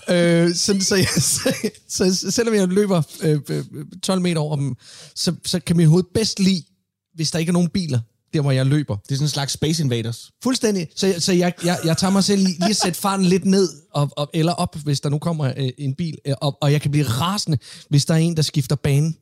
øh, 0.09 0.55
sådan, 0.55 0.81
så, 0.81 0.95
jeg, 0.95 1.07
så, 1.07 1.55
så, 1.89 2.15
så 2.15 2.31
selvom 2.31 2.55
jeg 2.55 2.67
løber 2.67 3.01
øh, 3.21 3.39
øh, 3.49 3.65
12 4.03 4.21
meter 4.21 4.41
over 4.41 4.55
dem, 4.55 4.75
så, 5.15 5.35
så 5.45 5.59
kan 5.59 5.77
mit 5.77 5.87
hoved 5.87 6.03
bedst 6.13 6.39
lide, 6.39 6.63
hvis 7.15 7.31
der 7.31 7.39
ikke 7.39 7.49
er 7.49 7.53
nogen 7.53 7.69
biler, 7.69 7.99
der 8.33 8.41
hvor 8.41 8.51
jeg 8.51 8.65
løber. 8.65 8.95
Det 8.95 9.11
er 9.11 9.15
sådan 9.15 9.25
en 9.25 9.29
slags 9.29 9.53
Space 9.53 9.83
Invaders. 9.83 10.31
Fuldstændig. 10.43 10.87
Så, 10.95 11.07
jeg- 11.07 11.21
så 11.21 11.33
jeg, 11.33 11.53
jeg, 11.65 11.77
jeg 11.85 11.97
tager 11.97 12.11
mig 12.11 12.23
selv 12.23 12.43
lige 12.43 12.69
at 12.69 12.75
sætte 12.75 12.99
farten 12.99 13.25
lidt 13.25 13.45
ned, 13.45 13.69
og, 13.93 14.09
og, 14.17 14.29
eller 14.33 14.51
op, 14.53 14.75
hvis 14.83 14.99
der 15.01 15.09
nu 15.09 15.17
kommer 15.19 15.53
øh, 15.57 15.69
en 15.77 15.93
bil, 15.95 16.17
øh, 16.27 16.33
og, 16.41 16.57
og 16.61 16.71
jeg 16.71 16.81
kan 16.81 16.91
blive 16.91 17.05
rasende, 17.05 17.57
hvis 17.89 18.05
der 18.05 18.13
er 18.13 18.17
en, 18.17 18.35
der 18.37 18.41
skifter 18.43 18.75
bane 18.75 19.13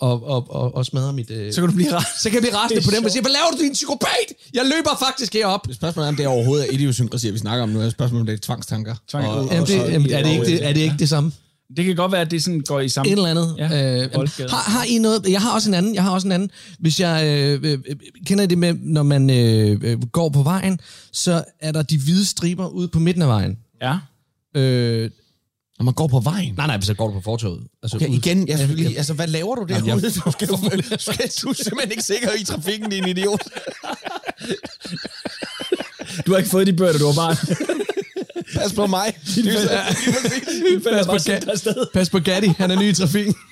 og, 0.00 0.24
og, 0.24 0.46
og, 0.50 0.74
og 0.74 0.86
smadrer 0.86 1.12
mit... 1.12 1.30
Øh, 1.30 1.52
Så 1.52 1.60
kan 1.60 1.68
du 1.70 1.74
blive 1.74 1.92
ret. 1.96 2.04
så 2.22 2.30
kan 2.30 2.34
jeg 2.34 2.42
blive 2.42 2.54
rasende 2.56 2.80
Det 2.80 2.88
på 2.90 2.94
dem 2.96 3.04
og 3.04 3.10
sige, 3.10 3.22
hvad 3.22 3.30
laver 3.32 3.50
du, 3.58 3.62
din 3.64 3.72
psykopat? 3.72 4.26
Jeg 4.54 4.64
løber 4.64 4.90
faktisk 5.08 5.32
herop. 5.34 5.66
Spørgsmålet 5.72 6.06
er, 6.06 6.08
om 6.08 6.16
det 6.16 6.26
overhovedet 6.26 6.68
er 6.68 6.72
idiosynkrasi, 6.72 7.30
vi 7.30 7.38
snakker 7.38 7.62
om 7.62 7.68
nu. 7.68 7.80
Er 7.80 7.90
spørgsmålet, 7.90 8.20
om 8.20 8.26
det 8.26 8.32
er 8.32 8.38
tvangstanker. 8.42 8.94
Tvang- 9.10 9.26
Og- 9.26 9.36
Jamen, 9.36 9.50
det, 9.52 9.60
og 9.60 9.68
så- 9.68 9.74
jamen, 9.92 10.10
er, 10.12 10.22
det 10.22 10.30
ikke 10.32 10.44
det, 10.46 10.64
er 10.68 10.72
det 10.72 10.80
ikke 10.80 10.96
det 10.98 11.08
samme? 11.08 11.32
Det 11.76 11.84
kan 11.84 11.96
godt 11.96 12.12
være, 12.12 12.20
at 12.20 12.30
det 12.30 12.42
sådan 12.42 12.60
går 12.60 12.80
i 12.80 12.88
samme... 12.88 13.12
Et 13.12 13.16
eller 13.16 13.28
andet. 13.30 13.54
Ja, 13.58 13.64
øh, 13.64 13.96
jamen, 13.98 14.10
boldgade. 14.14 14.48
har, 14.48 14.70
har 14.70 14.84
I 14.84 14.98
noget? 14.98 15.26
Jeg 15.28 15.40
har 15.40 15.54
også 15.54 15.68
en 15.70 15.74
anden. 15.74 15.94
Jeg 15.94 16.02
har 16.02 16.10
også 16.10 16.28
en 16.28 16.32
anden. 16.32 16.50
Hvis 16.78 17.00
jeg 17.00 17.24
øh, 17.26 17.60
øh, 17.72 17.78
øh, 17.88 17.96
kender 18.26 18.44
I 18.44 18.46
det 18.46 18.58
med, 18.58 18.74
når 18.82 19.02
man 19.02 19.30
øh, 19.30 19.78
øh, 19.82 20.02
går 20.02 20.28
på 20.28 20.42
vejen, 20.42 20.80
så 21.12 21.44
er 21.60 21.72
der 21.72 21.82
de 21.82 21.98
hvide 21.98 22.26
striber 22.26 22.68
ude 22.68 22.88
på 22.88 22.98
midten 22.98 23.22
af 23.22 23.28
vejen. 23.28 23.58
Ja. 23.82 23.96
Øh, 24.56 25.10
Når 25.78 25.84
man 25.84 25.94
går 25.94 26.06
på 26.06 26.20
vejen? 26.20 26.54
Nej, 26.56 26.66
nej, 26.66 26.76
hvis 26.76 26.88
jeg 26.88 26.96
går 26.96 27.06
du 27.08 27.12
på 27.14 27.20
fortoget. 27.20 27.62
Altså, 27.82 27.96
Okay, 27.96 28.08
ud- 28.08 28.14
igen, 28.16 28.48
jeg 28.48 28.58
skulle 28.58 28.82
lige, 28.82 28.96
altså, 28.96 29.14
hvad 29.14 29.26
laver 29.26 29.54
du 29.54 29.66
Jamen, 29.68 29.88
derude? 29.88 30.04
jeg- 30.04 30.14
Du, 30.24 30.30
skal, 30.36 30.48
du, 30.48 30.56
skal, 30.98 31.30
du 31.42 31.48
er 31.48 31.54
simpelthen 31.54 31.90
ikke 31.90 32.02
sikker 32.02 32.28
i 32.40 32.44
trafikken, 32.44 32.90
din 32.90 33.08
idiot. 33.08 33.42
Du 36.26 36.30
har 36.32 36.38
ikke 36.38 36.50
fået 36.50 36.66
de 36.66 36.72
bøger, 36.72 36.92
du 36.98 37.04
var 37.06 37.14
barn. 37.14 37.36
Pas 38.54 38.72
på 38.72 38.86
mig. 38.86 39.14
Pas 40.84 41.06
på, 41.06 41.12
afsted. 41.12 41.86
Pas 41.92 42.10
på 42.10 42.18
Gatti, 42.18 42.48
han 42.58 42.70
er 42.70 42.80
ny 42.80 42.88
i 42.88 42.94
trafikken. 42.94 43.34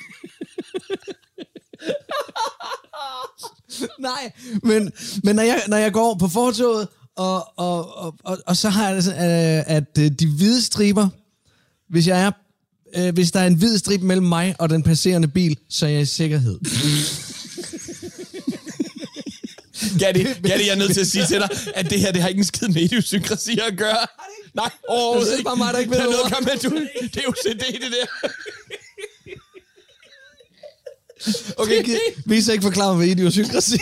Nej, 3.98 4.32
men, 4.62 4.92
men 5.24 5.36
når, 5.36 5.42
jeg, 5.42 5.62
når 5.68 5.76
jeg 5.76 5.92
går 5.92 6.14
på 6.14 6.28
fortoget, 6.28 6.88
og, 7.16 7.58
og, 7.58 7.96
og, 7.96 8.14
og, 8.24 8.38
og 8.46 8.56
så 8.56 8.68
har 8.68 8.86
jeg 8.86 8.96
det 8.96 9.04
sådan, 9.04 9.58
øh, 9.58 9.64
at 9.66 9.98
øh, 9.98 10.10
de 10.10 10.26
hvide 10.26 10.62
striber, 10.62 11.08
hvis 11.88 12.06
jeg 12.06 12.22
er 12.22 12.30
øh, 12.96 13.14
hvis 13.14 13.30
der 13.30 13.40
er 13.40 13.46
en 13.46 13.54
hvid 13.54 13.78
strip 13.78 14.00
mellem 14.00 14.26
mig 14.26 14.54
og 14.58 14.70
den 14.70 14.82
passerende 14.82 15.28
bil, 15.28 15.58
så 15.68 15.86
er 15.86 15.90
jeg 15.90 16.02
i 16.02 16.04
sikkerhed. 16.04 16.58
Gatti, 19.98 20.22
Gatti, 20.48 20.66
jeg 20.66 20.72
er 20.72 20.76
nødt 20.76 20.92
til 20.92 21.00
at 21.00 21.06
sige 21.06 21.26
til 21.26 21.40
dig, 21.40 21.48
at 21.74 21.90
det 21.90 22.00
her, 22.00 22.12
det 22.12 22.22
har 22.22 22.28
ikke 22.28 22.38
en 22.38 22.44
skid 22.44 22.68
med 22.68 22.82
idiosynkrasi 22.82 23.58
at 23.68 23.76
gøre. 23.76 24.06
Nej, 24.54 24.70
overhovedet 24.88 25.26
Det 25.26 25.32
er 25.32 25.36
ikke. 25.38 25.44
bare 25.44 25.56
mig, 25.56 25.72
der 25.72 25.78
ikke 25.78 25.90
ved 25.90 25.98
Det 25.98 26.06
noget 26.10 26.32
gøre 26.32 26.42
med, 26.44 26.58
du, 26.70 26.86
det 27.14 27.16
er 27.16 27.28
OCD, 27.28 27.64
det 27.82 27.92
der. 27.92 28.28
Okay, 31.56 31.84
vi 32.26 32.38
er 32.38 32.42
så 32.42 32.52
ikke 32.52 32.62
forklare, 32.62 32.94
hvad 32.94 33.06
idiosynkrasi 33.06 33.78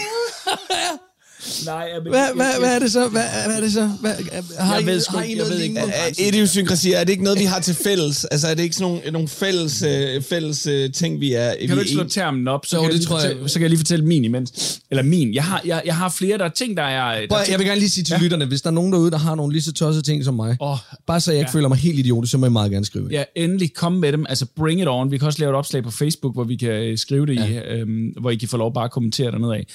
Nej, 1.68 1.88
jeg, 1.94 2.00
hvad, 2.02 2.26
hvad, 2.37 2.46
hvad 2.59 2.74
er 2.74 2.78
det 2.78 2.92
så? 2.92 3.09
Hvad, 3.09 3.22
hvad 3.46 3.57
er 3.57 3.61
det 3.61 3.72
så? 3.72 3.90
Hvad, 4.00 4.12
har 4.59 4.74
Jeg 4.74 4.83
I, 4.83 4.87
ved 4.87 5.00
sgu 5.00 5.16
har 5.16 5.22
ikke, 5.22 5.35
I 5.35 5.38
jeg 5.38 5.44
noget 5.46 5.59
ved 5.59 5.64
ikke. 5.64 5.78
Er 5.78 6.28
idiosynkrasi, 6.28 6.92
er 6.92 7.04
det 7.04 7.11
ikke 7.11 7.24
noget, 7.24 7.38
vi 7.38 7.44
har 7.44 7.61
til 7.61 7.74
fælles? 7.74 8.24
Altså, 8.24 8.48
er 8.48 8.54
det 8.54 8.62
ikke 8.62 8.76
sådan 8.76 8.92
nogle, 8.94 9.11
nogle 9.11 9.28
fælles, 9.28 9.83
øh, 9.83 10.22
fælles 10.22 10.66
øh, 10.66 10.92
ting, 10.92 11.20
vi 11.20 11.33
er... 11.33 11.54
Kan 11.61 11.68
du 11.70 11.78
ikke 11.78 11.90
slå 11.90 12.04
termen 12.04 12.48
op, 12.48 12.66
så, 12.66 12.76
Jo, 12.76 12.81
kan, 12.83 12.85
jeg 12.85 12.92
det 12.92 12.98
lige 13.00 13.07
tror 13.09 13.18
jeg- 13.20 13.26
fortælle, 13.31 13.48
så 13.48 13.54
kan 13.54 13.62
jeg 13.62 13.70
lige 13.70 13.78
fortælle 13.78 14.04
min 14.04 14.24
imens. 14.24 14.81
Eller 14.90 15.02
min. 15.02 15.35
Jeg 15.35 15.44
har, 15.44 15.62
jeg, 15.64 15.83
jeg 15.87 15.96
har 15.96 16.09
flere, 16.09 16.38
der 16.38 16.44
er 16.44 16.48
ting, 16.48 16.76
der 16.76 16.83
er... 16.83 17.20
Der 17.20 17.26
Prøv, 17.28 17.38
ting, 17.44 17.50
jeg 17.52 17.59
vil 17.59 17.66
gerne 17.66 17.81
lige 17.81 17.90
sige 17.90 18.04
til 18.04 18.12
ja. 18.12 18.22
lytterne, 18.22 18.44
hvis 18.44 18.62
der 18.62 18.68
er 18.70 18.74
nogen 18.74 18.92
derude, 18.92 19.11
der 19.11 19.18
har 19.18 19.35
nogle 19.35 19.52
lige 19.52 19.62
så 19.62 19.72
tossede 19.72 20.07
ting 20.07 20.24
som 20.24 20.35
mig, 20.35 20.57
Åh, 20.61 20.76
bare 21.07 21.20
så 21.20 21.31
jeg 21.33 21.40
ikke 21.40 21.50
ja. 21.50 21.59
føler 21.59 21.68
mig 21.68 21.78
helt 21.78 21.98
idiotisk, 21.98 22.31
så 22.31 22.38
må 22.38 22.46
jeg 22.46 22.52
meget 22.52 22.70
gerne 22.70 22.87
skrive. 22.87 23.09
Ja, 23.11 23.24
endelig 23.37 23.74
kom 23.74 23.92
med 23.92 24.12
dem. 24.12 24.26
Altså, 24.28 24.46
bring 24.57 24.81
it 24.81 24.88
on. 24.88 25.11
Vi 25.11 25.18
kan 25.18 25.26
også 25.26 25.38
lave 25.40 25.50
et 25.50 25.57
opslag 25.57 25.83
på 25.83 25.90
Facebook, 25.90 26.35
hvor 26.35 26.44
vi 26.44 26.57
kan 26.57 26.70
øh, 26.70 26.98
skrive 26.98 27.26
det 27.26 27.35
ja. 27.37 27.46
i, 27.46 27.78
øhm, 27.78 28.07
hvor 28.20 28.31
I 28.31 28.37
kan 28.37 28.48
få 28.48 28.57
lov 28.57 28.74
bare 28.74 28.85
at 28.85 28.90
kommentere 28.90 29.31
dernede 29.31 29.54
af. 29.54 29.66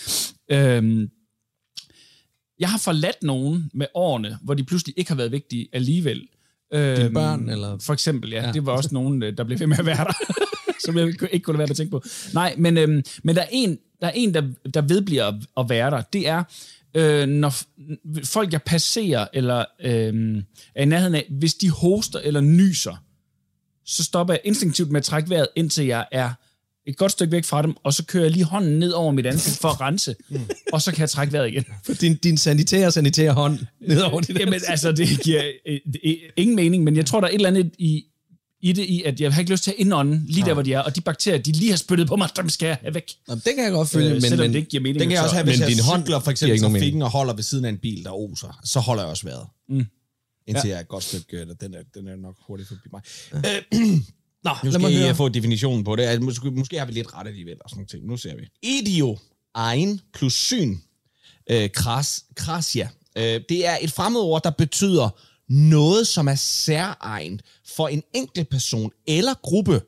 Øhm, 0.51 1.07
jeg 2.63 2.71
har 2.71 2.77
forladt 2.77 3.23
nogen 3.23 3.69
med 3.73 3.85
årene, 3.93 4.37
hvor 4.41 4.53
de 4.53 4.63
pludselig 4.63 4.93
ikke 4.97 5.11
har 5.11 5.15
været 5.15 5.31
vigtige 5.31 5.67
alligevel. 5.73 6.27
Øhm, 6.73 7.13
børn, 7.13 7.49
eller? 7.49 7.77
For 7.81 7.93
eksempel, 7.93 8.29
ja. 8.31 8.45
Ja. 8.45 8.51
Det 8.51 8.65
var 8.65 8.71
også 8.71 8.89
nogen, 8.99 9.23
øh, 9.23 9.37
der 9.37 9.43
blev 9.43 9.59
ved 9.59 9.67
med 9.67 9.79
at 9.79 9.85
være 9.85 10.05
der, 10.05 10.13
som 10.85 10.97
jeg 10.97 11.07
ikke 11.07 11.39
kunne 11.43 11.57
være 11.57 11.69
at 11.69 11.75
tænke 11.75 11.91
på. 11.91 12.03
Nej, 12.33 12.55
men, 12.57 12.77
øhm, 12.77 13.03
men 13.23 13.35
der 13.35 13.41
er 13.41 13.47
en, 13.51 13.77
der, 14.01 14.07
er 14.07 14.11
en 14.15 14.33
der, 14.33 14.41
der 14.73 14.81
vedbliver 14.81 15.23
at- 15.25 15.45
at 15.57 15.69
være 15.69 15.91
der. 15.91 16.01
Det 16.01 16.27
er, 16.27 16.43
øh, 16.95 17.27
når 17.27 17.53
folk, 18.25 18.51
jeg 18.53 18.61
passerer, 18.61 19.27
eller 19.33 19.65
øh, 19.83 20.43
er 20.75 20.81
i 20.81 20.85
nærheden 20.85 21.15
af, 21.15 21.25
hvis 21.29 21.53
de 21.53 21.69
hoster 21.69 22.19
eller 22.19 22.41
nyser, 22.41 22.95
så 23.85 24.03
stopper 24.03 24.33
jeg 24.33 24.41
instinktivt 24.43 24.91
med 24.91 24.99
at 24.99 25.05
trække 25.05 25.29
vejret, 25.29 25.47
indtil 25.55 25.85
jeg 25.85 26.05
er 26.11 26.29
et 26.87 26.97
godt 26.97 27.11
stykke 27.11 27.31
væk 27.31 27.45
fra 27.45 27.61
dem, 27.61 27.73
og 27.83 27.93
så 27.93 28.05
kører 28.05 28.23
jeg 28.23 28.31
lige 28.31 28.43
hånden 28.43 28.79
ned 28.79 28.91
over 28.91 29.11
mit 29.11 29.25
ansigt 29.25 29.57
for 29.57 29.69
at 29.69 29.81
rense, 29.81 30.15
og 30.73 30.81
så 30.81 30.91
kan 30.91 31.01
jeg 31.01 31.09
trække 31.09 31.33
vejret 31.33 31.47
igen. 31.47 31.65
For 31.85 31.93
din, 31.93 32.15
din 32.15 32.37
sanitære, 32.37 32.91
sanitære 32.91 33.33
hånd 33.33 33.59
ned 33.81 34.01
over 34.01 34.21
dit 34.21 34.39
Jamen, 34.39 34.61
altså, 34.67 34.91
det 34.91 35.07
giver 35.23 35.43
øh, 35.67 35.79
det- 35.93 36.17
ingen 36.37 36.55
mening, 36.55 36.83
men 36.83 36.95
jeg 36.95 37.05
tror, 37.05 37.19
der 37.19 37.27
er 37.27 37.31
et 37.31 37.35
eller 37.35 37.47
andet 37.49 37.71
i, 37.79 38.03
i 38.61 38.71
det, 38.71 38.85
i 38.85 39.03
at 39.03 39.21
jeg 39.21 39.33
har 39.33 39.39
ikke 39.39 39.51
lyst 39.51 39.63
til 39.63 39.71
at 39.71 39.77
indånde 39.77 40.21
lige 40.27 40.45
der, 40.45 40.53
hvor 40.53 40.61
de 40.63 40.73
er, 40.73 40.79
og 40.79 40.95
de 40.95 41.01
bakterier, 41.01 41.41
de 41.41 41.51
lige 41.51 41.69
har 41.69 41.77
spyttet 41.77 42.07
på 42.07 42.15
mig, 42.15 42.29
dem 42.37 42.49
skal 42.49 42.67
jeg 42.67 42.77
have 42.81 42.93
væk. 42.93 43.11
Nå, 43.27 43.35
det 43.35 43.43
kan 43.55 43.63
jeg 43.63 43.71
godt 43.71 43.89
følge, 43.89 44.07
Øh, 44.07 44.13
men, 44.13 44.21
selvom 44.21 44.39
men 44.39 44.49
det 44.53 44.57
ikke 44.59 44.69
giver 44.69 44.83
mening. 44.83 44.99
Den 44.99 45.09
kan 45.09 45.15
jeg 45.15 45.23
også 45.23 45.35
have, 45.35 45.43
hvis 45.45 45.59
Men 45.59 45.69
jeg 45.69 45.75
din 45.77 45.83
hånd 45.83 46.03
cykler 46.03 46.19
for 46.19 46.31
eksempel 46.31 46.61
nogen 46.61 46.75
trafikken 46.75 47.01
og 47.01 47.09
holder 47.09 47.33
ved 47.33 47.43
siden 47.43 47.65
af 47.65 47.69
en 47.69 47.77
bil, 47.77 48.03
der 48.03 48.11
oser. 48.11 48.59
Så 48.63 48.79
holder 48.79 49.03
jeg 49.03 49.09
også 49.09 49.23
vejret. 49.25 49.45
Mm. 49.69 49.85
Indtil 50.47 50.67
ja. 50.67 50.69
jeg 50.69 50.75
er 50.75 50.79
et 50.81 50.87
godt 50.87 51.03
stykke, 51.03 51.37
eller 51.39 51.53
den 51.53 51.73
er, 51.73 51.79
den 51.95 52.07
er 52.07 52.15
nok 52.15 52.35
hurtigt 52.47 52.67
forbi 52.67 52.89
mig. 52.91 53.01
Øh, 53.33 53.99
Nå, 54.43 54.51
nu 54.63 54.69
lad 54.69 54.71
skal 54.71 54.81
mig 54.81 54.91
I 54.91 54.97
høre. 54.97 55.09
øh, 55.09 55.15
få 55.15 55.29
definitionen 55.29 55.83
på 55.83 55.95
det. 55.95 56.03
Altså, 56.03 56.25
måske, 56.25 56.51
måske 56.51 56.79
har 56.79 56.85
vi 56.85 56.91
lidt 56.91 57.13
ret 57.13 57.27
alligevel 57.27 57.57
og 57.61 57.69
sådan 57.69 57.77
nogle 57.77 57.87
ting. 57.87 58.05
Nu 58.05 58.17
ser 58.17 58.35
vi. 58.35 58.49
Idio, 58.63 59.17
ein 59.71 60.01
plus 60.13 60.33
syn, 60.33 60.77
øh, 61.49 61.69
kras, 61.71 62.23
krasia. 62.35 62.89
Øh, 63.17 63.41
det 63.49 63.67
er 63.67 63.77
et 63.81 63.91
fremmedord, 63.91 64.43
der 64.43 64.49
betyder 64.49 65.09
noget, 65.49 66.07
som 66.07 66.27
er 66.27 66.35
særegen 66.35 67.41
for 67.75 67.87
en 67.87 68.03
enkelt 68.13 68.49
person 68.49 68.91
eller 69.07 69.33
gruppe, 69.33 69.81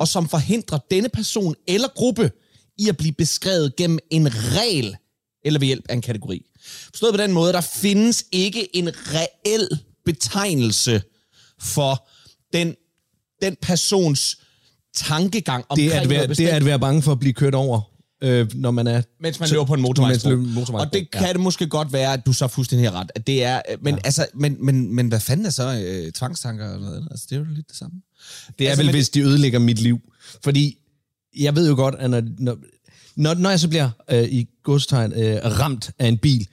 og 0.00 0.08
som 0.08 0.28
forhindrer 0.28 0.78
denne 0.90 1.08
person 1.08 1.54
eller 1.66 1.88
gruppe 1.88 2.30
i 2.78 2.88
at 2.88 2.96
blive 2.96 3.12
beskrevet 3.12 3.76
gennem 3.76 3.98
en 4.10 4.28
regel 4.56 4.96
eller 5.44 5.60
ved 5.60 5.66
hjælp 5.66 5.84
af 5.88 5.94
en 5.94 6.02
kategori. 6.02 6.46
Forstået 6.90 7.12
på 7.14 7.16
den 7.22 7.32
måde, 7.32 7.52
der 7.52 7.60
findes 7.60 8.24
ikke 8.32 8.76
en 8.76 8.90
reel 8.94 9.68
betegnelse 10.04 11.02
for 11.60 12.08
den, 12.52 12.74
den 13.42 13.56
persons 13.62 14.38
tankegang 14.94 15.64
omkring 15.68 15.90
Det 15.90 15.96
er, 15.96 16.00
at 16.00 16.08
være, 16.10 16.26
det 16.26 16.52
er 16.52 16.56
at 16.56 16.64
være 16.64 16.78
bange 16.78 17.02
for 17.02 17.12
at 17.12 17.18
blive 17.20 17.32
kørt 17.32 17.54
over, 17.54 17.80
øh, 18.22 18.54
når 18.54 18.70
man 18.70 18.86
er... 18.86 19.02
mens 19.20 19.40
man 19.40 19.48
løber 19.48 19.64
på 19.64 19.74
en 19.74 19.80
motorvejsbro. 19.82 20.30
Og 20.78 20.92
det 20.92 21.08
ja. 21.14 21.18
kan 21.18 21.28
det 21.34 21.40
måske 21.40 21.66
godt 21.66 21.92
være, 21.92 22.12
at 22.12 22.26
du 22.26 22.32
så 22.32 22.48
fuldstændig 22.48 22.92
ret. 22.92 23.10
At 23.14 23.26
det 23.26 23.44
er, 23.44 23.62
øh, 23.70 23.84
men, 23.84 23.94
ja. 23.94 24.00
altså, 24.04 24.26
men, 24.34 24.56
men, 24.60 24.94
men 24.94 25.08
hvad 25.08 25.20
fanden 25.20 25.46
er 25.46 25.50
så 25.50 25.82
øh, 25.86 26.12
tvangstanker 26.12 26.68
og 26.74 26.80
noget 26.80 26.96
andet? 26.96 27.08
Altså, 27.10 27.26
det 27.30 27.36
er 27.36 27.40
jo 27.40 27.46
lidt 27.54 27.68
det 27.68 27.76
samme. 27.76 28.00
Det 28.58 28.64
er 28.64 28.70
Altså, 28.70 28.82
vel, 28.82 28.86
men- 28.86 28.94
hvis 28.94 29.08
de 29.08 29.20
ødelægger 29.20 29.58
mit 29.58 29.78
liv. 29.78 30.00
Fordi 30.44 30.78
jeg 31.36 31.56
ved 31.56 31.68
jo 31.68 31.74
godt, 31.74 31.94
at 31.98 32.10
når, 32.10 32.22
når, 32.38 32.56
når, 33.16 33.34
når 33.34 33.50
jeg 33.50 33.60
så 33.60 33.68
bliver 33.68 33.90
øh, 34.10 34.24
i 34.24 34.48
godstegn 34.64 35.12
øh, 35.12 35.36
ramt 35.44 35.90
af 35.98 36.06
en 36.08 36.18
bil, 36.18 36.48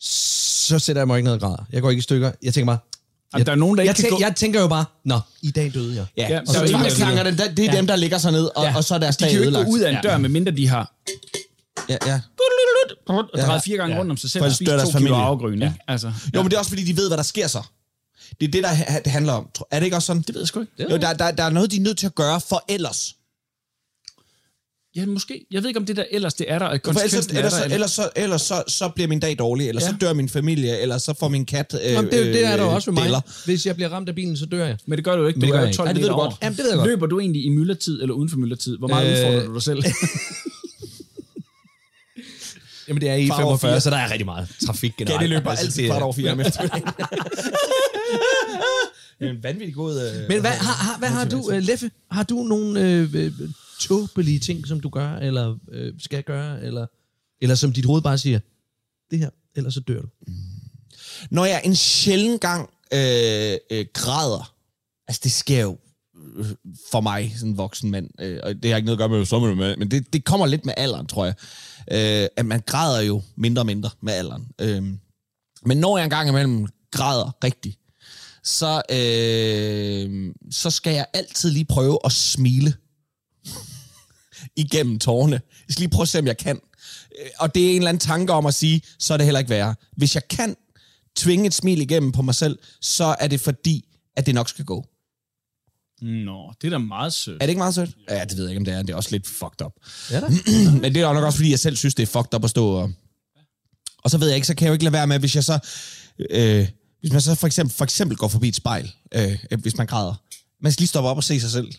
så 0.00 0.78
sætter 0.78 1.02
jeg 1.02 1.06
mig 1.06 1.16
ikke 1.18 1.24
noget 1.24 1.40
grad. 1.40 1.56
Jeg 1.72 1.82
går 1.82 1.90
ikke 1.90 1.98
i 1.98 2.02
stykker. 2.02 2.32
Jeg 2.42 2.54
tænker 2.54 2.66
bare... 2.72 2.78
Jamen, 3.34 3.46
der 3.46 3.52
er 3.52 3.56
nogen, 3.56 3.78
der 3.78 3.82
jeg, 3.84 3.90
ikke 3.90 3.96
kan 3.96 4.02
tænker, 4.02 4.16
gå- 4.16 4.20
jeg 4.28 4.36
tænker 4.36 4.60
jo 4.60 4.68
bare, 4.68 4.84
nå, 5.04 5.20
i 5.42 5.50
dag 5.50 5.74
døde 5.74 5.94
jeg. 5.96 6.06
Ja, 6.16 6.22
Ja, 6.22 6.34
ja 6.34 6.40
og 6.40 6.46
så 6.46 6.58
er 6.60 6.62
der 6.64 6.68
tvangstankerne, 6.70 7.30
det, 7.30 7.56
det 7.56 7.64
er 7.68 7.72
ja. 7.72 7.76
dem, 7.78 7.86
der 7.86 7.96
ligger 7.96 8.18
sig 8.18 8.32
ned, 8.32 8.44
og, 8.56 8.64
ja. 8.64 8.76
og 8.76 8.84
så 8.84 8.94
er 8.94 8.98
deres 8.98 9.16
De 9.16 9.24
dag 9.24 9.30
kan 9.30 9.36
jo 9.36 9.42
ikke 9.42 9.48
ødelagt. 9.48 9.66
gå 9.66 9.72
ud 9.72 9.80
af 9.80 9.90
en 9.92 9.98
dør, 10.02 10.18
medmindre 10.18 10.52
de 10.52 10.68
har 10.68 10.92
Ja, 11.88 11.96
ja. 12.06 12.20
og 13.08 13.24
drejet 13.38 13.62
fire 13.64 13.76
gange 13.76 13.98
rundt 13.98 14.10
om 14.10 14.16
sig 14.16 14.30
selv 14.30 14.40
For 14.42 14.46
og 14.46 14.52
spist 14.54 14.68
to 14.68 14.76
deres 14.76 14.88
kilo 14.88 14.98
familie. 14.98 15.16
afgryn. 15.16 15.62
Ja. 15.62 15.72
Altså, 15.88 16.12
Jo, 16.34 16.42
men 16.42 16.50
det 16.50 16.54
er 16.56 16.58
også, 16.58 16.68
fordi 16.70 16.84
de 16.84 16.96
ved, 16.96 17.08
hvad 17.08 17.16
der 17.16 17.22
sker 17.24 17.46
så. 17.46 17.62
Det 18.40 18.46
er 18.48 18.50
det, 18.52 18.62
der 18.64 19.00
det 19.04 19.12
handler 19.12 19.32
om. 19.32 19.48
Er 19.70 19.78
det 19.78 19.84
ikke 19.86 19.96
også 19.96 20.06
sådan? 20.06 20.22
det 20.22 20.34
ved 20.34 20.40
jeg 20.42 20.48
sgu 20.48 20.60
ikke. 20.60 20.72
Jo, 20.92 20.96
der, 20.96 21.12
der, 21.12 21.30
der 21.30 21.44
er 21.44 21.50
noget, 21.50 21.70
de 21.70 21.76
er 21.76 21.80
nødt 21.80 21.98
til 21.98 22.06
at 22.06 22.14
gøre 22.14 22.40
for 22.40 22.64
ellers. 22.68 23.14
Ja, 24.96 25.06
måske. 25.06 25.46
Jeg 25.50 25.62
ved 25.62 25.68
ikke, 25.70 25.80
om 25.80 25.86
det 25.86 25.96
der 25.96 26.04
ellers 26.10 26.34
det 26.34 26.46
er 26.52 26.58
der, 26.58 26.66
og 26.66 26.78
For 26.84 26.90
ellers, 26.90 27.26
er 27.26 27.36
ellers, 27.38 27.52
der. 27.52 27.58
så, 27.58 27.64
eller- 27.64 27.74
ellers, 27.74 27.90
så, 27.90 28.08
ellers 28.16 28.42
så, 28.42 28.62
så 28.68 28.88
bliver 28.88 29.08
min 29.08 29.20
dag 29.20 29.38
dårlig, 29.38 29.68
eller 29.68 29.82
ja. 29.82 29.88
så 29.88 29.94
dør 30.00 30.12
min 30.12 30.28
familie, 30.28 30.78
eller 30.78 30.98
så 30.98 31.14
får 31.20 31.28
min 31.28 31.46
kat 31.46 31.74
øh, 31.84 31.92
Jamen, 31.92 32.10
det, 32.10 32.20
er 32.20 32.24
det 32.32 32.44
er 32.46 32.56
der 32.56 32.66
øh, 32.68 32.74
også 32.74 32.90
med 32.90 33.08
mig. 33.10 33.20
Hvis 33.44 33.66
jeg 33.66 33.74
bliver 33.74 33.88
ramt 33.88 34.08
af 34.08 34.14
bilen, 34.14 34.36
så 34.36 34.46
dør 34.46 34.66
jeg. 34.66 34.76
Men 34.86 34.96
det 34.96 35.04
gør 35.04 35.16
du 35.16 35.26
ikke. 35.26 35.40
Men 35.40 35.48
Du 35.48 35.52
det 35.52 35.52
gør 35.52 35.58
er 35.58 35.62
jeg 35.62 35.66
jo 35.66 35.68
ikke. 35.70 35.76
12 35.76 35.88
Ja, 35.88 35.92
det 35.94 36.02
ved 36.02 36.08
du 36.08 36.14
godt. 36.14 36.34
Jamen, 36.42 36.56
det 36.56 36.62
ved 36.64 36.70
jeg 36.70 36.76
godt. 36.78 36.88
Løber 36.88 37.06
du 37.06 37.20
egentlig 37.20 37.44
i 37.44 37.48
myldretid 37.48 38.02
eller 38.02 38.14
uden 38.14 38.30
for 38.30 38.36
myldretid? 38.36 38.78
Hvor 38.78 38.88
meget 38.88 39.06
øh... 39.06 39.12
udfordrer 39.28 39.46
du 39.48 39.54
dig 39.54 39.62
selv? 39.62 39.82
Jamen, 42.88 43.00
det 43.00 43.08
er 43.10 43.14
i 43.14 43.26
Kvart 43.26 43.42
over 43.44 43.56
45, 43.56 43.72
fire. 43.72 43.80
så 43.80 43.90
der 43.90 43.96
er 43.96 44.10
rigtig 44.10 44.24
meget 44.26 44.48
trafik 44.66 44.96
generelt. 44.96 45.20
Ja, 45.20 45.22
det 45.22 45.30
løber 45.30 45.50
Altså, 45.50 45.64
altid 45.66 45.86
kvart 45.88 46.02
over 46.02 46.12
fire 46.12 46.32
om 46.32 46.40
eftermiddagen. 46.46 46.84
er 49.20 49.30
en 49.30 49.42
vanvittig 49.42 49.74
god... 49.74 50.00
Øh, 50.02 50.28
Men 50.28 50.40
hvad 50.40 50.50
har, 50.50 50.72
har, 50.72 50.98
hvad 50.98 51.08
har 51.08 51.24
du, 51.24 51.38
uh, 51.38 51.56
Leffe? 51.58 51.90
Har 52.10 52.22
du 52.22 52.42
nogle 52.42 52.80
øh, 52.80 53.14
øh, 53.14 53.32
tåbelige 53.80 54.38
ting, 54.38 54.66
som 54.66 54.80
du 54.80 54.88
gør, 54.88 55.16
eller 55.16 55.56
øh, 55.72 55.94
skal 55.98 56.22
gøre, 56.22 56.62
eller, 56.62 56.86
eller 57.40 57.54
som 57.54 57.72
dit 57.72 57.84
hoved 57.84 58.02
bare 58.02 58.18
siger, 58.18 58.40
det 59.10 59.18
her, 59.18 59.30
ellers 59.54 59.74
så 59.74 59.80
dør 59.80 60.00
du? 60.00 60.08
Mm. 60.26 60.34
Når 61.30 61.44
jeg 61.44 61.62
en 61.64 61.76
sjælden 61.76 62.38
gang 62.38 62.70
øh, 62.92 63.56
øh, 63.70 63.86
græder, 63.92 64.54
altså 65.08 65.20
det 65.24 65.32
sker 65.32 65.60
jo 65.60 65.78
øh, 66.36 66.46
for 66.90 67.00
mig, 67.00 67.32
sådan 67.36 67.50
en 67.50 67.56
voksen 67.56 67.90
mand, 67.90 68.10
øh, 68.20 68.40
og 68.42 68.54
det 68.62 68.70
har 68.70 68.76
ikke 68.76 68.86
noget 68.86 68.96
at 68.96 69.10
gøre 69.10 69.18
med, 69.18 69.26
så 69.26 69.38
med, 69.38 69.54
med 69.54 69.76
men 69.76 69.90
det, 69.90 70.12
det 70.12 70.24
kommer 70.24 70.46
lidt 70.46 70.66
med 70.66 70.74
alderen, 70.76 71.06
tror 71.06 71.24
jeg. 71.24 71.34
Øh, 71.90 72.28
at 72.36 72.46
man 72.46 72.62
græder 72.66 73.00
jo 73.00 73.22
mindre 73.36 73.62
og 73.62 73.66
mindre 73.66 73.90
med 74.00 74.12
alderen. 74.12 74.48
Øh, 74.58 74.82
men 75.66 75.78
når 75.78 75.96
jeg 75.96 76.04
engang 76.04 76.28
imellem 76.28 76.66
græder 76.90 77.44
rigtigt, 77.44 77.78
så, 78.44 78.82
øh, 78.90 80.34
så 80.50 80.70
skal 80.70 80.94
jeg 80.94 81.06
altid 81.14 81.50
lige 81.50 81.64
prøve 81.64 81.98
at 82.04 82.12
smile 82.12 82.74
igennem 84.56 84.98
tårerne. 84.98 85.40
Jeg 85.68 85.72
skal 85.72 85.80
lige 85.80 85.90
prøve 85.90 86.02
at 86.02 86.08
se, 86.08 86.18
om 86.18 86.26
jeg 86.26 86.38
kan. 86.38 86.60
Øh, 87.20 87.26
Og 87.38 87.54
det 87.54 87.66
er 87.66 87.70
en 87.70 87.76
eller 87.76 87.88
anden 87.88 88.00
tanke 88.00 88.32
om 88.32 88.46
at 88.46 88.54
sige, 88.54 88.82
så 88.98 89.12
er 89.12 89.16
det 89.16 89.24
heller 89.26 89.38
ikke 89.38 89.50
værre. 89.50 89.74
Hvis 89.96 90.14
jeg 90.14 90.28
kan 90.28 90.56
tvinge 91.16 91.46
et 91.46 91.54
smil 91.54 91.80
igennem 91.80 92.12
på 92.12 92.22
mig 92.22 92.34
selv, 92.34 92.58
så 92.80 93.16
er 93.20 93.26
det 93.26 93.40
fordi, 93.40 93.84
at 94.16 94.26
det 94.26 94.34
nok 94.34 94.48
skal 94.48 94.64
gå. 94.64 94.86
Nå, 96.02 96.52
det 96.60 96.66
er 96.66 96.70
da 96.70 96.78
meget 96.78 97.12
sødt. 97.12 97.34
Er 97.42 97.46
det 97.46 97.48
ikke 97.48 97.58
meget 97.58 97.74
sødt? 97.74 97.90
Ja, 98.10 98.24
det 98.24 98.36
ved 98.36 98.44
jeg 98.44 98.50
ikke, 98.50 98.58
om 98.60 98.64
det 98.64 98.74
er. 98.74 98.82
Det 98.82 98.90
er 98.90 98.96
også 98.96 99.10
lidt 99.10 99.26
fucked 99.26 99.62
up. 99.66 99.72
Ja 100.10 100.20
da. 100.20 100.26
Men 100.82 100.94
det 100.94 100.96
er 101.02 101.12
nok 101.12 101.24
også, 101.24 101.36
fordi 101.38 101.50
jeg 101.50 101.58
selv 101.60 101.76
synes, 101.76 101.94
det 101.94 102.02
er 102.02 102.06
fucked 102.06 102.34
up 102.34 102.44
at 102.44 102.50
stå 102.50 102.68
og... 102.68 102.92
Og 104.02 104.10
så 104.10 104.18
ved 104.18 104.26
jeg 104.28 104.34
ikke, 104.36 104.46
så 104.46 104.54
kan 104.54 104.64
jeg 104.64 104.68
jo 104.70 104.72
ikke 104.72 104.84
lade 104.84 104.92
være 104.92 105.06
med, 105.06 105.18
hvis 105.18 105.34
jeg 105.34 105.44
så... 105.44 105.58
Øh, 106.30 106.68
hvis 107.00 107.12
man 107.12 107.20
så 107.20 107.34
for 107.34 107.46
eksempel, 107.46 107.74
for 107.76 107.84
eksempel 107.84 108.16
går 108.16 108.28
forbi 108.28 108.48
et 108.48 108.56
spejl, 108.56 108.92
øh, 109.14 109.38
hvis 109.58 109.76
man 109.76 109.86
græder, 109.86 110.14
Man 110.62 110.72
skal 110.72 110.80
lige 110.80 110.88
stoppe 110.88 111.10
op 111.10 111.16
og 111.16 111.24
se 111.24 111.40
sig 111.40 111.50
selv. 111.50 111.72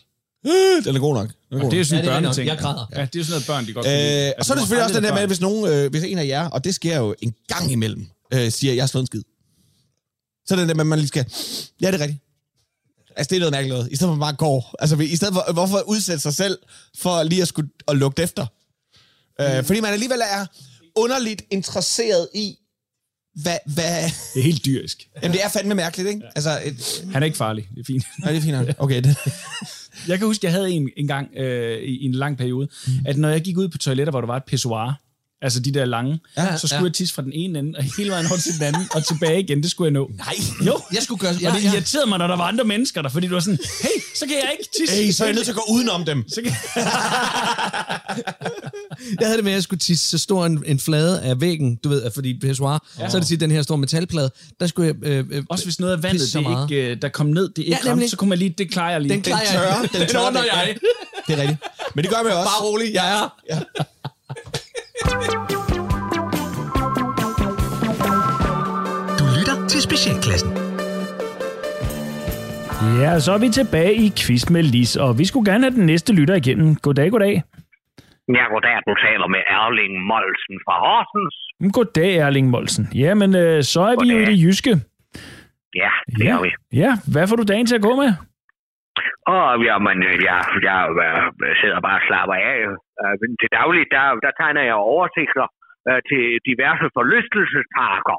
Øh, 0.46 0.84
den 0.84 0.96
er 0.96 1.00
god 1.00 1.14
nok. 1.14 1.28
Den 1.50 1.58
er 1.58 1.62
god 1.62 1.70
Det 1.70 1.76
er 1.76 1.80
nok. 1.80 1.86
sådan 1.86 2.04
Ja, 2.04 2.10
det 2.10 2.14
er 2.14 2.18
en 2.18 2.22
børneting. 2.24 2.46
Jeg 2.48 2.58
græder. 2.58 2.86
Ja, 2.96 3.06
det 3.12 3.20
er 3.20 3.24
sådan 3.24 3.30
noget 3.32 3.46
børn, 3.46 3.66
de 3.66 3.72
godt 3.72 3.86
kan 3.86 3.94
lide. 3.94 4.26
Øh, 4.26 4.26
Altså, 4.26 4.34
og 4.38 4.44
så 4.44 4.52
er 4.52 4.56
det 4.56 4.60
må 4.60 4.66
selvfølgelig 4.66 4.84
også 4.84 4.94
den 5.00 5.04
der 5.04 5.14
med, 5.14 5.26
hvis, 5.26 5.40
nogen, 5.40 5.66
øh, 5.72 5.90
hvis 5.90 6.02
en 6.02 6.18
af 6.18 6.26
jer, 6.26 6.48
og 6.48 6.64
det 6.64 6.74
sker 6.74 6.96
jo 6.98 7.14
en 7.22 7.34
gang 7.48 7.72
imellem, 7.72 8.06
øh, 8.34 8.52
siger, 8.52 8.74
jeg 8.74 8.82
har 8.82 8.86
slået 8.86 9.02
en 9.02 9.06
skid. 9.06 9.22
Så 10.46 10.54
er 10.54 10.56
det 10.58 10.62
den 10.62 10.68
der 10.68 10.74
med, 10.74 10.80
at 10.82 10.86
man 10.86 10.98
lige 10.98 11.08
skal, 11.08 11.24
ja, 11.80 11.86
det 11.86 11.94
er 11.94 12.00
rigtigt. 12.00 12.20
Altså, 13.16 13.28
det 13.30 13.36
er 13.36 13.40
noget 13.40 13.52
mærkeligt 13.52 13.74
noget. 13.74 13.88
I 13.92 13.96
stedet 13.96 14.08
for 14.08 14.12
at 14.12 14.18
man 14.18 14.26
bare 14.26 14.36
går. 14.36 14.74
Altså, 14.78 14.96
i 14.96 15.16
stedet 15.16 15.34
for, 15.34 15.52
hvorfor 15.52 15.80
udsætte 15.88 16.20
sig 16.22 16.34
selv 16.34 16.58
for 16.98 17.22
lige 17.22 17.42
at 17.42 17.48
skulle 17.48 17.70
at 17.88 17.96
lugte 17.96 18.22
efter? 18.22 18.46
Øh, 19.40 19.64
fordi 19.64 19.80
man 19.80 19.92
alligevel 19.92 20.20
er 20.20 20.46
underligt 20.96 21.42
interesseret 21.50 22.28
i, 22.34 22.56
hvad, 23.42 23.56
hvad... 23.66 24.02
Det 24.34 24.38
er 24.38 24.42
helt 24.42 24.64
dyrisk. 24.64 25.08
Jamen, 25.22 25.32
det 25.36 25.44
er 25.44 25.48
fandme 25.48 25.74
mærkeligt, 25.74 26.08
ikke? 26.08 26.22
Altså, 26.36 26.60
et, 26.64 27.04
Han 27.12 27.22
er 27.22 27.26
ikke 27.26 27.36
farlig. 27.38 27.68
Det 27.74 27.80
er 27.80 27.84
fint. 27.86 28.04
nej, 28.18 28.30
det 28.32 28.38
er 28.38 28.42
fint. 28.42 28.52
nok. 28.56 28.68
Okay, 28.78 29.02
det, 29.02 29.16
Jeg 30.08 30.18
kan 30.18 30.26
huske, 30.26 30.46
jeg 30.46 30.52
havde 30.52 30.70
en, 30.70 30.88
en 30.96 31.06
gang 31.08 31.28
øh, 31.36 31.78
i, 31.82 32.04
en 32.04 32.12
lang 32.12 32.38
periode, 32.38 32.68
mm. 32.86 32.92
at 33.06 33.16
når 33.16 33.28
jeg 33.28 33.40
gik 33.40 33.58
ud 33.58 33.68
på 33.68 33.78
toiletter, 33.78 34.10
hvor 34.10 34.20
der 34.20 34.26
var 34.28 34.36
et 34.36 34.44
pissoir, 34.44 34.92
altså 35.42 35.60
de 35.60 35.74
der 35.74 35.84
lange, 35.84 36.20
Ja, 36.36 36.56
så 36.56 36.68
skulle 36.68 36.78
ja. 36.80 36.84
jeg 36.84 36.92
tisse 36.94 37.14
fra 37.14 37.22
den 37.22 37.32
ene 37.32 37.58
ende, 37.58 37.78
og 37.78 37.84
hele 37.96 38.10
vejen 38.10 38.26
rundt 38.30 38.42
til 38.42 38.52
den 38.54 38.62
anden, 38.62 38.82
og 38.94 39.06
tilbage 39.06 39.40
igen, 39.40 39.62
det 39.62 39.70
skulle 39.70 39.86
jeg 39.86 39.92
nå. 39.92 40.10
nej. 40.16 40.34
Jo, 40.66 40.80
Jeg 40.94 41.02
skulle 41.02 41.18
gøre... 41.20 41.30
og 41.30 41.40
Ja, 41.40 41.50
det 41.50 41.64
ja. 41.64 41.72
irriterede 41.72 42.08
mig, 42.08 42.18
når 42.18 42.26
der 42.26 42.36
var 42.36 42.44
andre 42.44 42.64
mennesker 42.64 43.02
der, 43.02 43.08
fordi 43.08 43.26
du 43.26 43.34
var 43.34 43.40
sådan, 43.40 43.58
hey, 43.82 43.88
så 44.16 44.26
kan 44.26 44.36
jeg 44.36 44.50
ikke 44.58 44.70
tisse. 44.78 44.96
Hey, 45.04 45.10
så 45.12 45.24
er 45.24 45.28
jeg 45.28 45.34
nødt 45.34 45.44
til 45.44 45.52
at 45.52 45.56
gå 45.56 45.64
udenom 45.70 46.04
dem. 46.04 46.24
Så 46.28 46.42
kan... 46.42 46.52
Jeg 49.20 49.26
havde 49.28 49.36
det 49.36 49.44
med, 49.44 49.52
at 49.52 49.54
jeg 49.54 49.62
skulle 49.62 49.80
tisse 49.80 50.10
så 50.10 50.18
stor 50.18 50.46
en, 50.46 50.62
en 50.66 50.78
flade 50.78 51.20
af 51.22 51.40
væggen, 51.40 51.76
du 51.84 51.88
ved, 51.88 52.10
fordi 52.14 52.38
pissoir, 52.40 52.86
ja. 52.98 53.08
så 53.10 53.16
er 53.16 53.20
det 53.20 53.28
tit 53.28 53.40
den 53.40 53.50
her 53.50 53.62
store 53.62 53.78
metalplade, 53.78 54.30
der 54.60 54.66
skulle 54.66 54.94
jeg... 55.02 55.08
Øh, 55.08 55.24
øh, 55.30 55.44
Også 55.50 55.64
hvis 55.64 55.80
noget 55.80 55.92
af 55.96 56.02
vandet, 56.02 56.34
det 56.34 56.42
meget. 56.42 56.70
ikke, 56.70 56.90
øh, 56.90 56.96
der 57.02 57.08
kom 57.08 57.26
ned, 57.26 57.48
det 57.48 57.58
ikke 57.58 57.78
Ja, 57.84 57.90
nemlig. 57.90 58.10
så 58.10 58.16
kunne 58.16 58.28
man 58.28 58.38
lige, 58.38 58.54
det 58.58 58.70
klarer 58.70 58.90
jeg 58.90 59.00
lige. 59.00 59.12
den 59.14 59.22
klarer 59.22 59.40
jeg. 59.40 59.50
tørre, 59.52 60.00
den 60.00 60.08
tørre, 60.08 60.26
ordner 60.26 60.40
den- 60.40 60.50
jeg. 60.52 60.76
Det 61.26 61.38
er 61.38 61.40
rigtigt. 61.42 61.60
Men 61.94 62.04
det 62.04 62.10
gør 62.10 62.22
man 62.22 62.32
også. 62.32 62.48
Bare 62.60 62.68
rolig, 62.68 62.94
jeg 62.94 63.12
er. 63.22 63.34
Ja. 63.50 63.58
Du 69.18 69.24
lytter 69.38 69.66
til 69.68 69.82
Specialklassen. 69.82 70.50
Ja, 73.00 73.20
så 73.20 73.32
er 73.32 73.38
vi 73.38 73.48
tilbage 73.48 73.94
i 73.94 74.12
quiz 74.16 74.48
med 74.48 74.62
Lis, 74.62 74.96
og 74.96 75.18
vi 75.18 75.24
skulle 75.24 75.52
gerne 75.52 75.64
have 75.64 75.74
den 75.76 75.86
næste 75.86 76.12
lytter 76.12 76.34
igennem. 76.34 76.76
Goddag, 76.76 77.10
goddag. 77.10 77.42
Ja, 78.28 78.44
goddag, 78.52 78.76
du 78.88 78.94
taler 79.06 79.26
med 79.34 79.42
Erling 79.60 79.94
Molsen 80.10 80.56
fra 80.64 80.74
Horsens. 80.84 81.34
Goddag, 81.76 82.12
Erling 82.26 82.46
Molsen. 82.54 82.84
Jamen, 83.04 83.30
øh, 83.44 83.58
så 83.72 83.80
er 83.90 83.94
vi 84.02 84.06
jo 84.12 84.16
i 84.16 84.20
Goddag. 84.20 84.30
det 84.30 84.36
jyske. 84.44 84.72
Ja, 85.82 85.90
det 86.16 86.24
Ja. 86.26 86.32
er 86.36 86.40
vi. 86.46 86.50
Ja, 86.82 86.90
hvad 87.12 87.24
får 87.28 87.36
du 87.40 87.44
dagen 87.52 87.66
til 87.66 87.78
at 87.80 87.86
gå 87.88 87.92
med? 88.02 88.10
Og 89.34 89.46
jamen, 89.68 89.96
jeg, 90.28 90.40
jeg 90.68 90.80
øh, 91.04 91.54
sidder 91.60 91.80
bare 91.86 91.98
og 92.00 92.04
slapper 92.08 92.36
af. 92.50 92.56
Øh, 93.02 93.12
men 93.20 93.30
til 93.40 93.48
dagligt, 93.58 93.88
der, 93.96 94.04
der 94.24 94.32
tegner 94.40 94.62
jeg 94.70 94.76
oversigter 94.92 95.46
øh, 95.88 96.00
til 96.10 96.22
diverse 96.48 96.86
forlystelsesparker. 96.96 98.18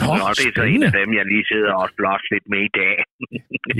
Nå, 0.00 0.12
og 0.28 0.32
det 0.38 0.46
er 0.48 0.54
så 0.60 0.64
en 0.74 0.82
af 0.88 0.92
dem, 1.00 1.08
jeg 1.18 1.24
lige 1.32 1.46
sidder 1.52 1.72
og 1.82 1.88
slås 1.96 2.22
lidt 2.32 2.46
med 2.52 2.60
i 2.68 2.72
dag. 2.80 2.94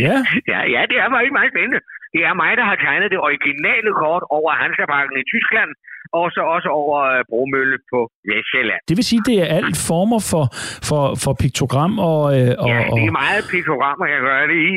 Ja, 0.04 0.16
ja, 0.52 0.61
ja, 0.74 0.80
det 0.90 0.96
er 1.02 1.09
faktisk 1.14 1.35
meget 1.38 1.52
spændende. 1.54 1.80
Det 2.14 2.20
er 2.29 2.35
mig, 2.42 2.53
der 2.61 2.66
har 2.70 2.77
tegnet 2.87 3.09
det 3.14 3.20
originale 3.29 3.90
kort 4.03 4.23
over 4.37 4.51
Hansaparken 4.62 5.16
i 5.23 5.25
Tyskland, 5.33 5.70
og 6.18 6.25
så 6.35 6.40
også 6.55 6.68
over 6.81 6.96
øh, 7.12 7.20
Bromølle 7.31 7.77
på 7.92 7.99
Vestjylland. 8.31 8.81
det 8.88 8.94
vil 8.99 9.07
sige, 9.11 9.23
det 9.31 9.37
er 9.44 9.49
alt 9.59 9.77
former 9.90 10.20
for, 10.33 10.44
for, 10.88 11.03
for 11.25 11.33
piktogram 11.42 11.92
og, 12.11 12.23
øh, 12.38 12.51
og, 12.62 12.68
Ja, 12.73 12.79
det 12.99 13.05
er 13.11 13.16
meget 13.25 13.44
piktogrammer, 13.53 14.07
jeg 14.14 14.20
gør 14.29 14.40
det 14.53 14.59
i. 14.73 14.75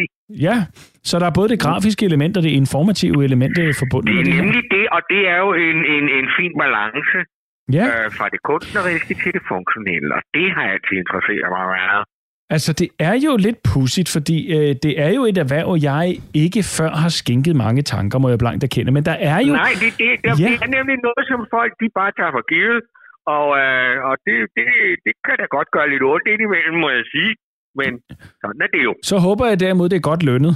Ja, 0.48 0.56
så 1.10 1.13
der 1.22 1.28
er 1.32 1.36
både 1.39 1.50
det 1.54 1.60
grafiske 1.65 2.04
element 2.10 2.34
og 2.38 2.43
det 2.48 2.54
informative 2.63 3.17
element 3.30 3.56
øh, 3.63 3.72
forbundet 3.82 4.08
Det 4.08 4.15
med 4.15 4.22
er 4.22 4.26
det 4.28 4.34
her. 4.36 4.41
nemlig 4.43 4.63
det, 4.76 4.84
og 4.96 5.02
det 5.13 5.22
er 5.34 5.38
jo 5.46 5.50
en, 5.69 5.80
en, 5.96 6.06
en 6.19 6.28
fin 6.38 6.54
balance 6.63 7.17
Ja, 7.78 7.86
øh, 7.96 8.08
fra 8.17 8.26
det 8.34 8.41
kunstneriske 8.50 9.13
til 9.24 9.32
det 9.38 9.43
funktionelle, 9.54 10.10
og 10.17 10.22
det 10.38 10.48
har 10.54 10.62
jeg 10.67 10.74
altid 10.78 10.96
interesseret 11.04 11.48
mig 11.58 11.65
meget. 11.80 12.04
Altså 12.56 12.72
det 12.82 12.89
er 13.10 13.16
jo 13.26 13.32
lidt 13.48 13.60
pudsigt, 13.72 14.10
fordi 14.16 14.38
øh, 14.56 14.70
det 14.84 14.94
er 15.06 15.12
jo 15.18 15.22
et 15.32 15.38
erhverv, 15.44 15.70
jeg 15.92 16.06
ikke 16.44 16.62
før 16.78 16.92
har 17.04 17.12
skænket 17.22 17.56
mange 17.66 17.82
tanker, 17.94 18.18
må 18.24 18.28
jeg 18.34 18.39
blankt 18.44 18.63
erkende. 18.68 18.92
Men 18.98 19.04
der 19.10 19.16
er 19.32 19.39
jo... 19.48 19.54
Nej, 19.63 19.74
det, 19.82 19.89
det, 20.00 20.08
det, 20.24 20.30
Ja. 20.42 20.48
det 20.50 20.54
er 20.66 20.72
nemlig 20.78 20.98
noget, 21.08 21.24
som 21.32 21.39
folk 21.56 21.72
de 21.82 21.88
bare 22.00 22.12
tager 22.20 22.32
for 22.38 22.44
givet, 22.54 22.82
og, 23.38 23.48
øh, 23.63 23.94
og 24.10 24.13
det, 24.26 24.36
det, 24.58 24.68
det 25.06 25.13
kan 25.26 25.36
da 25.42 25.46
godt 25.58 25.70
gøre 25.76 25.88
lidt 25.94 26.04
ondt 26.12 26.26
indimellem, 26.34 26.76
må 26.86 26.89
jeg 27.00 27.06
sige. 27.16 27.34
Men 27.82 27.92
sådan 28.42 28.62
er 28.66 28.70
det 28.76 28.82
jo. 28.88 28.94
Så 29.12 29.16
håber 29.28 29.46
jeg 29.52 29.60
derimod, 29.60 29.89
det 29.89 29.98
er 30.02 30.08
godt 30.12 30.24
lønnet. 30.30 30.54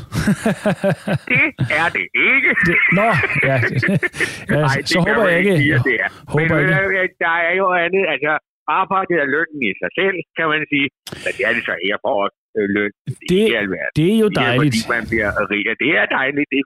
Det 1.32 1.46
er 1.82 1.88
det 1.98 2.06
ikke. 2.34 2.50
det, 2.68 2.76
nå, 3.00 3.08
ja. 3.50 3.56
ja 4.54 4.60
Nej, 4.68 4.78
så 4.92 5.00
håber 5.08 5.24
jeg 5.30 5.38
ikke... 5.40 5.58
sige, 5.58 5.74
det 5.90 5.96
er. 6.06 6.10
håber 6.36 6.56
Men 6.56 6.70
ikke. 6.70 7.00
øh, 7.02 7.10
der 7.26 7.36
er 7.50 7.54
jo 7.62 7.66
andet, 7.86 8.04
altså 8.14 8.34
arbejdet 8.82 9.16
er 9.24 9.28
lønnen 9.36 9.62
i 9.70 9.72
sig 9.82 9.92
selv, 10.00 10.18
kan 10.38 10.46
man 10.54 10.62
sige. 10.72 10.88
Men 11.24 11.32
det 11.38 11.44
er 11.48 11.54
det 11.58 11.64
så 11.70 11.76
her 11.86 11.96
for 12.06 12.14
os 12.24 12.34
øh, 12.58 12.68
løn. 12.76 12.92
Det, 13.32 13.42
i 13.42 13.52
det 13.98 14.08
er 14.14 14.20
jo 14.24 14.28
Det 14.30 14.38
er, 14.38 14.46
dejligt. 14.46 14.76
fordi 14.76 14.94
man 14.96 15.04
bliver 15.12 15.30
rig, 15.52 15.66
det 15.84 15.92
er 16.02 16.06
dejligt. 16.20 16.50
Det 16.56 16.62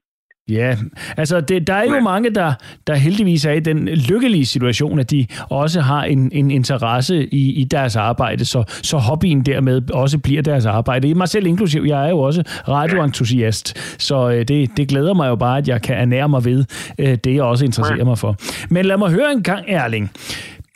Ja, 0.50 0.78
altså 1.18 1.42
det, 1.42 1.68
der 1.68 1.74
er 1.74 1.84
jo 1.84 2.00
mange, 2.00 2.30
der, 2.30 2.54
der 2.88 2.96
heldigvis 2.96 3.46
er 3.46 3.52
i 3.52 3.60
den 3.60 3.90
lykkelige 4.10 4.46
situation, 4.46 5.00
at 5.00 5.12
de 5.12 5.28
også 5.50 5.82
har 5.82 6.04
en, 6.04 6.32
en 6.32 6.52
interesse 6.52 7.26
i, 7.34 7.62
i 7.62 7.64
deres 7.64 7.96
arbejde, 7.96 8.46
så, 8.46 8.64
så 8.84 8.98
hobbyen 8.98 9.42
dermed 9.46 9.92
også 9.92 10.20
bliver 10.20 10.42
deres 10.42 10.66
arbejde. 10.66 11.16
Mig 11.16 11.28
selv 11.30 11.48
inklusiv, 11.48 11.84
jeg 11.88 12.06
er 12.06 12.10
jo 12.10 12.20
også 12.20 12.44
radioentusiast, 12.68 13.78
så 14.02 14.30
øh, 14.30 14.48
det, 14.48 14.78
det 14.78 14.88
glæder 14.88 15.14
mig 15.14 15.28
jo 15.28 15.36
bare, 15.36 15.58
at 15.58 15.68
jeg 15.68 15.82
kan 15.82 15.96
ernære 15.98 16.30
mig 16.30 16.46
ved 16.46 16.66
øh, 17.00 17.18
det, 17.24 17.36
jeg 17.36 17.44
også 17.44 17.66
interesserer 17.66 18.06
mig 18.06 18.18
for. 18.18 18.36
Men 18.74 18.86
lad 18.86 18.98
mig 18.98 19.12
høre 19.12 19.32
en 19.32 19.44
gang, 19.44 19.66
Erling. 19.68 20.12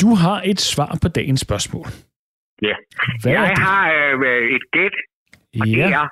Du 0.02 0.10
har 0.24 0.42
et 0.46 0.60
svar 0.60 0.98
på 1.02 1.08
dagens 1.08 1.42
spørgsmål. 1.42 1.86
Ja. 2.62 2.76
Hvad 3.22 3.32
jeg 3.32 3.50
det? 3.50 3.58
har 3.68 3.84
øh, 3.94 4.56
et 4.56 4.66
gæt, 4.72 4.96
og 5.62 5.66
det 5.68 5.78
Ja, 5.78 5.90
er 6.04 6.08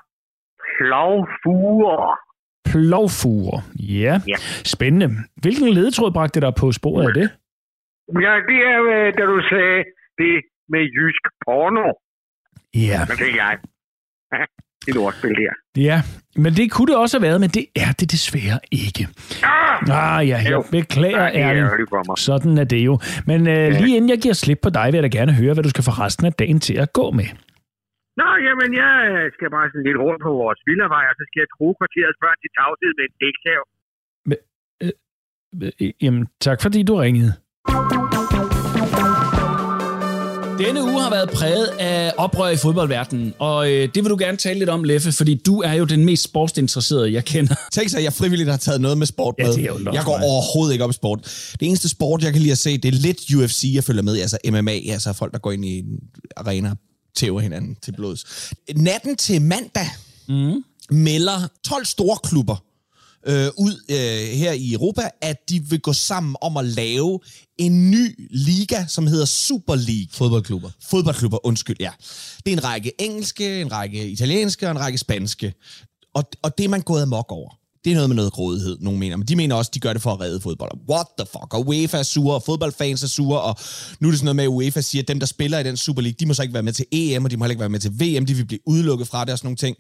plovfuger. 0.78 2.02
plovfuger. 2.72 3.60
Ja. 4.04 4.14
Ja. 4.28 4.38
spændende. 4.74 5.08
Hvilken 5.44 5.68
ledetråd 5.78 6.12
bragte 6.14 6.42
dig 6.42 6.54
på 6.62 6.72
sporet 6.72 7.04
af 7.08 7.14
det? 7.20 7.28
Ja, 8.26 8.34
det 8.50 8.60
er, 8.72 8.80
øh, 8.94 9.08
da 9.18 9.24
du 9.32 9.38
sagde 9.52 9.84
det 10.22 10.34
med 10.74 10.84
jysk 10.98 11.24
porno. 11.46 11.88
Ja. 12.90 13.00
Så 13.10 13.14
tænkte 13.18 13.44
jeg, 13.44 13.58
det 13.62 14.40
er 14.42 14.46
et 14.90 14.98
ordspil 15.06 15.36
her. 15.44 15.52
Ja, 15.90 15.98
men 16.44 16.52
det 16.58 16.66
kunne 16.72 16.88
det 16.92 16.98
også 17.04 17.14
have 17.18 17.26
været, 17.30 17.40
men 17.44 17.50
det 17.58 17.66
er 17.86 17.92
det 18.00 18.08
desværre 18.16 18.60
ikke. 18.84 19.04
Ah! 19.44 20.18
Ah 20.18 20.28
ja, 20.30 20.38
jeg 20.46 20.52
Jo. 20.52 20.64
beklager, 20.78 21.28
er 21.40 21.46
Erling. 21.50 21.68
Sådan 22.28 22.58
er 22.64 22.68
det 22.74 22.82
jo. 22.90 22.94
Men 23.30 23.40
øh, 23.54 23.68
lige 23.82 23.96
inden 23.98 24.10
jeg 24.14 24.20
giver 24.24 24.34
slip 24.44 24.60
på 24.64 24.70
dig, 24.78 24.86
vil 24.92 24.98
jeg 25.00 25.06
da 25.08 25.12
gerne 25.20 25.34
høre, 25.42 25.54
hvad 25.54 25.64
du 25.68 25.72
skal 25.74 25.84
få 25.90 25.94
resten 26.04 26.26
af 26.30 26.34
dagen 26.42 26.60
til 26.68 26.76
at 26.86 26.90
gå 27.00 27.06
med. 27.20 27.28
Nå, 28.22 28.28
jamen, 28.48 28.70
jeg 28.84 28.94
øh, 29.12 29.24
skal 29.36 29.48
bare 29.56 29.68
sådan 29.72 29.86
lidt 29.90 30.00
rundt 30.06 30.22
på 30.28 30.32
vores 30.44 30.60
villavej, 30.70 31.04
og 31.12 31.16
så 31.20 31.24
skal 31.30 31.40
jeg 31.44 31.50
tro 31.56 31.68
kvarterets 31.80 32.18
børn 32.24 32.38
til 32.44 32.50
tavshed 32.58 32.92
med 33.00 33.06
en 33.10 33.16
dæksav. 33.24 33.62
Øh, 34.84 35.92
Jamen, 36.04 36.24
tak 36.46 36.58
fordi 36.62 36.80
du 36.84 36.96
ringede. 36.96 37.32
Denne 40.60 40.84
uge 40.84 41.02
har 41.02 41.10
været 41.10 41.30
præget 41.30 41.66
af 41.80 42.14
oprør 42.18 42.50
i 42.50 42.58
fodboldverdenen, 42.58 43.34
og 43.40 43.72
øh, 43.72 43.90
det 43.96 44.04
vil 44.04 44.10
du 44.10 44.18
gerne 44.20 44.38
tale 44.38 44.60
lidt 44.60 44.70
om, 44.70 44.84
Leffe, 44.84 45.12
fordi 45.12 45.36
du 45.46 45.62
er 45.62 45.74
jo 45.74 45.86
den 45.86 46.06
mest 46.06 46.24
sportsinteresserede, 46.24 47.14
jeg 47.14 47.26
kender. 47.26 47.56
Tænk 47.74 47.90
sig, 47.90 47.98
at 47.98 48.04
jeg 48.04 48.14
frivilligt 48.14 48.50
har 48.50 48.58
taget 48.58 48.82
noget 48.82 48.98
med 48.98 49.08
sport 49.08 49.36
Ja, 49.40 49.44
med. 49.46 49.54
det 49.54 49.64
er 49.64 49.68
jo 49.68 49.92
jeg 49.94 50.04
går 50.06 50.18
mig. 50.18 50.28
overhovedet 50.28 50.74
ikke 50.74 50.84
op 50.84 50.90
i 50.90 50.94
sport. 50.94 51.20
Det 51.60 51.68
eneste 51.68 51.90
sport, 51.90 52.24
jeg 52.24 52.32
kan 52.34 52.42
lide 52.42 52.52
at 52.52 52.58
se, 52.58 52.78
det 52.78 52.96
er 52.96 53.00
lidt 53.00 53.34
UFC, 53.36 53.72
jeg 53.74 53.84
følger 53.84 54.02
med 54.02 54.16
i. 54.16 54.20
Altså 54.20 54.38
MMA, 54.52 54.72
altså 54.72 55.14
folk, 55.14 55.32
der 55.34 55.40
går 55.40 55.52
ind 55.52 55.66
i 55.66 55.80
en 55.80 56.00
arena 56.38 56.70
og 56.70 56.78
tæver 57.16 57.40
hinanden 57.42 57.76
til 57.84 57.92
blods. 57.98 58.26
Natten 58.76 59.16
til 59.16 59.42
mandag 59.42 59.88
mm. 60.28 60.64
melder 60.92 61.48
12 61.68 61.86
store 61.86 62.18
klubber 62.24 62.64
øh, 63.26 63.48
ud 63.58 63.84
øh, 63.90 64.38
her 64.38 64.52
i 64.52 64.74
Europa, 64.74 65.10
at 65.22 65.50
de 65.50 65.64
vil 65.70 65.82
gå 65.82 65.94
sammen 65.94 66.36
om 66.42 66.58
at 66.58 66.66
lave 66.66 67.20
en 67.58 67.92
ny 67.92 68.28
liga, 68.30 68.86
som 68.88 69.08
hedder 69.08 69.26
Super 69.26 69.76
League. 69.76 70.08
Fodboldklubber. 70.12 70.70
Fodboldklubber, 70.82 71.46
undskyld, 71.46 71.78
ja. 71.80 71.92
Det 72.46 72.54
er 72.54 72.58
en 72.58 72.64
række 72.64 73.02
engelske, 73.02 73.62
en 73.62 73.72
række 73.72 74.10
italienske 74.10 74.68
og 74.68 74.72
en 74.72 74.80
række 74.80 74.98
spanske. 74.98 75.54
Og, 76.14 76.24
og 76.42 76.58
det 76.58 76.64
er 76.64 76.70
man 76.70 76.82
gået 76.82 77.02
amok 77.02 77.32
over. 77.32 77.63
Det 77.84 77.92
er 77.92 77.96
noget 77.96 78.10
med 78.10 78.16
noget 78.16 78.34
grådighed, 78.34 78.78
nogen 78.80 79.00
mener. 79.00 79.16
Men 79.18 79.28
de 79.28 79.36
mener 79.36 79.56
også, 79.56 79.70
at 79.70 79.74
de 79.74 79.80
gør 79.80 79.94
det 79.94 80.02
for 80.02 80.14
at 80.14 80.20
redde 80.20 80.40
fodbold. 80.40 80.72
What 80.90 81.06
the 81.18 81.28
fuck? 81.32 81.54
Og 81.54 81.68
UEFA 81.68 81.98
er 81.98 82.04
sure, 82.04 82.36
og 82.36 82.44
fodboldfans 82.44 83.04
er 83.04 83.08
sure, 83.08 83.42
og 83.42 83.56
nu 84.00 84.08
er 84.08 84.12
det 84.12 84.20
sådan 84.20 84.26
noget 84.26 84.36
med, 84.36 84.44
at 84.44 84.48
UEFA 84.48 84.82
siger, 84.82 85.02
at 85.02 85.08
dem, 85.08 85.20
der 85.20 85.26
spiller 85.26 85.60
i 85.60 85.64
den 85.64 85.78
Super 85.78 86.02
League, 86.02 86.16
de 86.20 86.26
må 86.26 86.34
så 86.34 86.42
ikke 86.42 86.54
være 86.54 86.64
med 86.64 86.74
til 86.74 86.86
EM, 86.92 87.26
og 87.26 87.32
de 87.32 87.38
må 87.38 87.46
heller 87.46 87.52
ikke 87.52 87.60
være 87.60 87.70
med 87.70 87.80
til 87.80 87.92
VM. 87.92 88.26
De 88.26 88.34
vil 88.34 88.46
blive 88.46 88.60
udelukket 88.68 89.08
fra 89.08 89.26
det 89.26 89.32
og 89.32 89.38
sådan 89.38 89.48
nogle 89.48 89.58
ting. 89.58 89.78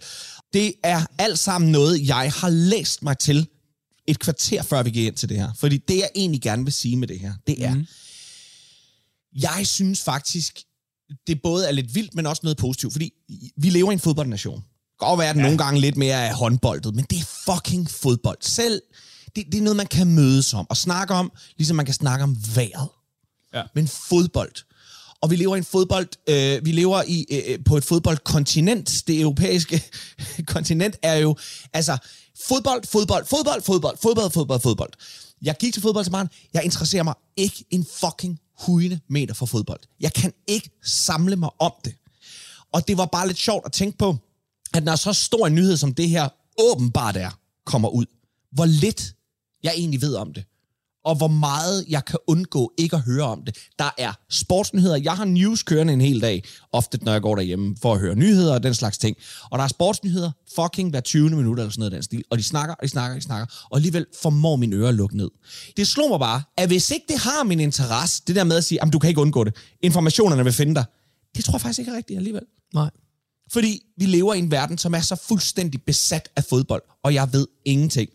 Det 0.53 0.73
er 0.83 1.05
alt 1.17 1.39
sammen 1.39 1.71
noget, 1.71 2.07
jeg 2.07 2.31
har 2.35 2.49
læst 2.49 3.03
mig 3.03 3.17
til 3.17 3.47
et 4.07 4.19
kvarter 4.19 4.63
før 4.63 4.83
vi 4.83 4.89
gik 4.89 5.05
ind 5.05 5.15
til 5.15 5.29
det 5.29 5.37
her. 5.37 5.51
Fordi 5.57 5.77
det, 5.77 5.97
jeg 5.97 6.09
egentlig 6.15 6.41
gerne 6.41 6.63
vil 6.63 6.73
sige 6.73 6.97
med 6.97 7.07
det 7.07 7.19
her, 7.19 7.33
det 7.47 7.65
er, 7.65 7.75
mm. 7.75 7.85
jeg 9.41 9.61
synes 9.67 10.01
faktisk, 10.01 10.59
det 11.27 11.41
både 11.41 11.67
er 11.67 11.71
lidt 11.71 11.95
vildt, 11.95 12.15
men 12.15 12.25
også 12.25 12.39
noget 12.43 12.57
positivt. 12.57 12.93
Fordi 12.93 13.11
vi 13.57 13.69
lever 13.69 13.91
i 13.91 13.93
en 13.93 13.99
fodboldnation. 13.99 14.63
Godt 15.03 15.19
være, 15.19 15.29
at 15.29 15.35
nogle 15.35 15.57
gange 15.57 15.81
lidt 15.81 15.97
mere 15.97 16.27
af 16.27 16.33
håndboldet, 16.33 16.95
men 16.95 17.05
det 17.09 17.19
er 17.19 17.51
fucking 17.51 17.89
fodbold. 17.89 18.37
Selv, 18.41 18.81
det, 19.35 19.45
det 19.51 19.57
er 19.57 19.61
noget, 19.61 19.77
man 19.77 19.87
kan 19.87 20.07
mødes 20.07 20.53
om 20.53 20.65
og 20.69 20.77
snakke 20.77 21.13
om, 21.13 21.31
ligesom 21.57 21.75
man 21.75 21.85
kan 21.85 21.93
snakke 21.93 22.23
om 22.23 22.37
vejret. 22.55 22.89
Ja. 23.53 23.63
Men 23.75 23.87
fodbold. 23.87 24.53
Og 25.21 25.31
vi 25.31 25.35
lever 25.35 25.55
i 25.55 25.57
en 25.57 25.63
fodbold, 25.63 26.07
øh, 26.29 26.65
vi 26.65 26.71
lever 26.71 27.03
i 27.07 27.25
øh, 27.31 27.59
på 27.65 27.77
et 27.77 27.83
fodboldkontinent. 27.83 29.03
Det 29.07 29.21
europæiske 29.21 29.83
kontinent 30.53 30.95
er 31.01 31.15
jo, 31.15 31.35
altså, 31.73 31.97
fodbold, 32.47 32.83
fodbold, 32.87 33.25
fodbold, 33.25 33.61
fodbold, 33.61 33.97
fodbold, 34.01 34.31
fodbold, 34.31 34.61
fodbold. 34.61 34.91
Jeg 35.41 35.55
gik 35.59 35.73
til 35.73 35.81
fodbold 35.81 36.05
som 36.05 36.11
barn. 36.11 36.29
Jeg 36.53 36.63
interesserer 36.63 37.03
mig 37.03 37.13
ikke 37.37 37.65
en 37.69 37.85
fucking 37.99 38.39
hujende 38.59 38.99
meter 39.09 39.33
for 39.33 39.45
fodbold. 39.45 39.79
Jeg 39.99 40.13
kan 40.13 40.33
ikke 40.47 40.69
samle 40.83 41.35
mig 41.35 41.49
om 41.59 41.71
det. 41.85 41.95
Og 42.73 42.87
det 42.87 42.97
var 42.97 43.05
bare 43.05 43.27
lidt 43.27 43.37
sjovt 43.37 43.65
at 43.65 43.71
tænke 43.71 43.97
på, 43.97 44.17
at 44.73 44.83
når 44.83 44.95
så 44.95 45.13
stor 45.13 45.47
en 45.47 45.55
nyhed 45.55 45.77
som 45.77 45.93
det 45.93 46.09
her 46.09 46.29
åbenbart 46.59 47.17
er, 47.17 47.39
kommer 47.65 47.89
ud, 47.89 48.05
hvor 48.51 48.65
lidt 48.65 49.15
jeg 49.63 49.73
egentlig 49.77 50.01
ved 50.01 50.15
om 50.15 50.33
det. 50.33 50.45
Og 51.05 51.15
hvor 51.15 51.27
meget 51.27 51.85
jeg 51.89 52.05
kan 52.05 52.19
undgå 52.27 52.73
ikke 52.77 52.95
at 52.95 53.01
høre 53.01 53.23
om 53.23 53.43
det. 53.45 53.57
Der 53.79 53.89
er 53.97 54.13
sportsnyheder. 54.29 54.95
Jeg 54.95 55.13
har 55.13 55.25
news 55.25 55.63
kørende 55.63 55.93
en 55.93 56.01
hel 56.01 56.21
dag, 56.21 56.43
ofte 56.71 56.99
når 57.01 57.11
jeg 57.11 57.21
går 57.21 57.35
derhjemme, 57.35 57.75
for 57.81 57.93
at 57.93 57.99
høre 57.99 58.15
nyheder 58.15 58.53
og 58.53 58.63
den 58.63 58.73
slags 58.73 58.97
ting. 58.97 59.17
Og 59.51 59.57
der 59.57 59.63
er 59.63 59.67
sportsnyheder 59.67 60.31
fucking 60.55 60.89
hver 60.89 60.99
20. 60.99 61.29
minut 61.29 61.59
eller 61.59 61.69
sådan 61.69 61.79
noget 61.79 61.91
af 61.91 61.95
den 61.95 62.03
stil. 62.03 62.23
Og 62.29 62.37
de 62.37 62.43
snakker, 62.43 62.75
og 62.75 62.83
de 62.83 62.89
snakker, 62.89 63.15
og 63.15 63.21
de 63.21 63.25
snakker. 63.25 63.67
Og 63.69 63.77
alligevel 63.77 64.05
formår 64.21 64.55
mine 64.55 64.75
ører 64.75 64.89
at 64.89 64.95
lukke 64.95 65.17
ned. 65.17 65.29
Det 65.77 65.87
slår 65.87 66.09
mig 66.09 66.19
bare, 66.19 66.41
at 66.57 66.67
hvis 66.69 66.91
ikke 66.91 67.05
det 67.09 67.19
har 67.19 67.43
min 67.43 67.59
interesse, 67.59 68.23
det 68.27 68.35
der 68.35 68.43
med 68.43 68.57
at 68.57 68.63
sige, 68.63 68.83
at 68.83 68.93
du 68.93 68.99
kan 68.99 69.07
ikke 69.07 69.21
undgå 69.21 69.43
det. 69.43 69.55
Informationerne 69.81 70.43
vil 70.43 70.53
finde 70.53 70.75
dig. 70.75 70.85
Det 71.35 71.45
tror 71.45 71.53
jeg 71.53 71.61
faktisk 71.61 71.79
ikke 71.79 71.91
er 71.91 71.95
rigtigt 71.95 72.17
alligevel. 72.17 72.43
Nej. 72.73 72.89
Fordi 73.53 73.81
vi 73.97 74.05
lever 74.05 74.33
i 74.33 74.39
en 74.39 74.51
verden, 74.51 74.77
som 74.77 74.93
er 74.93 74.99
så 75.01 75.15
fuldstændig 75.27 75.81
besat 75.81 76.29
af 76.35 76.43
fodbold, 76.43 76.81
og 77.03 77.13
jeg 77.13 77.33
ved 77.33 77.47
ingenting. 77.65 78.09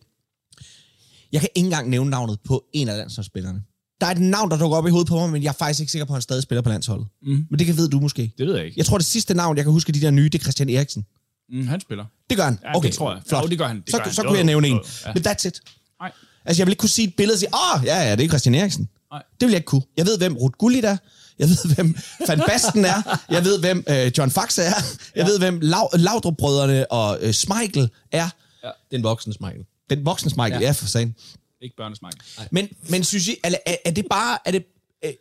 Jeg 1.32 1.40
kan 1.40 1.48
ikke 1.54 1.64
engang 1.66 1.88
nævne 1.88 2.10
navnet 2.10 2.38
på 2.44 2.64
en 2.72 2.88
af 2.88 2.96
landsholdsspillerne. 2.96 3.62
Der 4.00 4.06
er 4.06 4.10
et 4.10 4.20
navn, 4.20 4.50
der 4.50 4.58
dukker 4.58 4.76
op 4.76 4.86
i 4.86 4.90
hovedet 4.90 5.08
på 5.08 5.18
mig, 5.18 5.30
men 5.30 5.42
jeg 5.42 5.48
er 5.48 5.52
faktisk 5.52 5.80
ikke 5.80 5.92
sikker 5.92 6.04
på, 6.04 6.12
at 6.12 6.14
han 6.14 6.22
stadig 6.22 6.42
spiller 6.42 6.62
på 6.62 6.68
landsholdet. 6.68 7.06
Mm. 7.22 7.46
Men 7.50 7.58
det 7.58 7.66
kan 7.66 7.76
ved 7.76 7.88
du 7.88 8.00
måske. 8.00 8.32
Det 8.38 8.46
ved 8.46 8.56
jeg 8.56 8.64
ikke. 8.64 8.78
Jeg 8.78 8.86
tror, 8.86 8.98
det 8.98 9.06
sidste 9.06 9.34
navn, 9.34 9.56
jeg 9.56 9.64
kan 9.64 9.72
huske 9.72 9.92
de 9.92 10.00
der 10.00 10.10
nye, 10.10 10.24
det 10.28 10.34
er 10.34 10.42
Christian 10.42 10.68
Eriksen. 10.68 11.06
Mm, 11.50 11.66
han 11.66 11.80
spiller. 11.80 12.04
Det 12.30 12.36
gør 12.36 12.44
han. 12.44 12.58
Ja, 12.64 12.76
okay, 12.76 12.88
det 12.88 12.96
tror 12.96 13.12
jeg. 13.12 13.22
Flot. 13.28 13.42
Jo, 13.42 13.48
det 13.48 13.58
gør 13.58 13.66
han. 13.66 13.76
Det 13.76 13.90
så 13.90 13.96
gør 13.96 14.04
han. 14.04 14.12
så 14.14 14.22
kunne 14.22 14.36
jeg 14.36 14.44
nævne 14.44 14.68
en. 14.68 14.80
ja. 15.06 15.12
Men 15.14 15.26
that's 15.26 15.46
it. 15.48 15.60
Nej. 16.00 16.12
Altså, 16.44 16.60
jeg 16.60 16.66
vil 16.66 16.72
ikke 16.72 16.80
kunne 16.80 16.88
sige 16.88 17.08
et 17.08 17.14
billede 17.14 17.34
og 17.34 17.38
sige, 17.38 17.48
åh, 17.54 17.84
ja, 17.84 18.08
ja, 18.08 18.16
det 18.16 18.24
er 18.24 18.28
Christian 18.28 18.54
Eriksen. 18.54 18.88
Nej. 19.12 19.22
Det 19.40 19.46
vil 19.46 19.52
jeg 19.52 19.56
ikke 19.58 19.66
kunne. 19.66 19.82
Jeg 19.96 20.06
ved, 20.06 20.18
hvem 20.18 20.36
Ruth 20.36 20.56
Gullit 20.58 20.84
er. 20.84 20.96
Jeg 21.38 21.48
ved, 21.48 21.74
hvem 21.74 21.96
Van 22.28 22.40
Basten 22.46 22.84
er. 22.84 23.24
Jeg 23.30 23.44
ved, 23.44 23.60
hvem 23.60 23.84
øh, 23.88 24.12
John 24.18 24.30
Faxe 24.30 24.62
er. 24.62 24.74
Jeg 25.14 25.26
ved, 25.26 25.38
hvem 25.38 25.60
Lau- 25.62 25.96
Laudrup-brødrene 25.96 26.92
og 26.92 27.18
øh, 27.20 27.32
Smeichel 27.32 27.90
er. 28.12 28.28
Det 28.62 28.72
er 28.90 28.96
en 28.96 29.02
voksen 29.02 29.34
Michael. 29.40 29.64
Den 29.90 30.04
voksne 30.04 30.30
Smeichel, 30.30 30.60
ja, 30.60 30.66
ja 30.66 30.72
for 30.72 30.86
sagen. 30.86 31.14
Ikke 31.62 31.76
børnesmæk. 31.76 32.12
Men, 32.50 32.68
men 32.88 33.04
synes 33.04 33.28
I, 33.28 33.36
er, 33.44 33.50
er, 33.66 33.76
er 33.84 33.90
det 33.90 34.06
bare... 34.10 34.38
Er 34.44 34.50
det, 34.50 34.64
øh, 35.04 35.12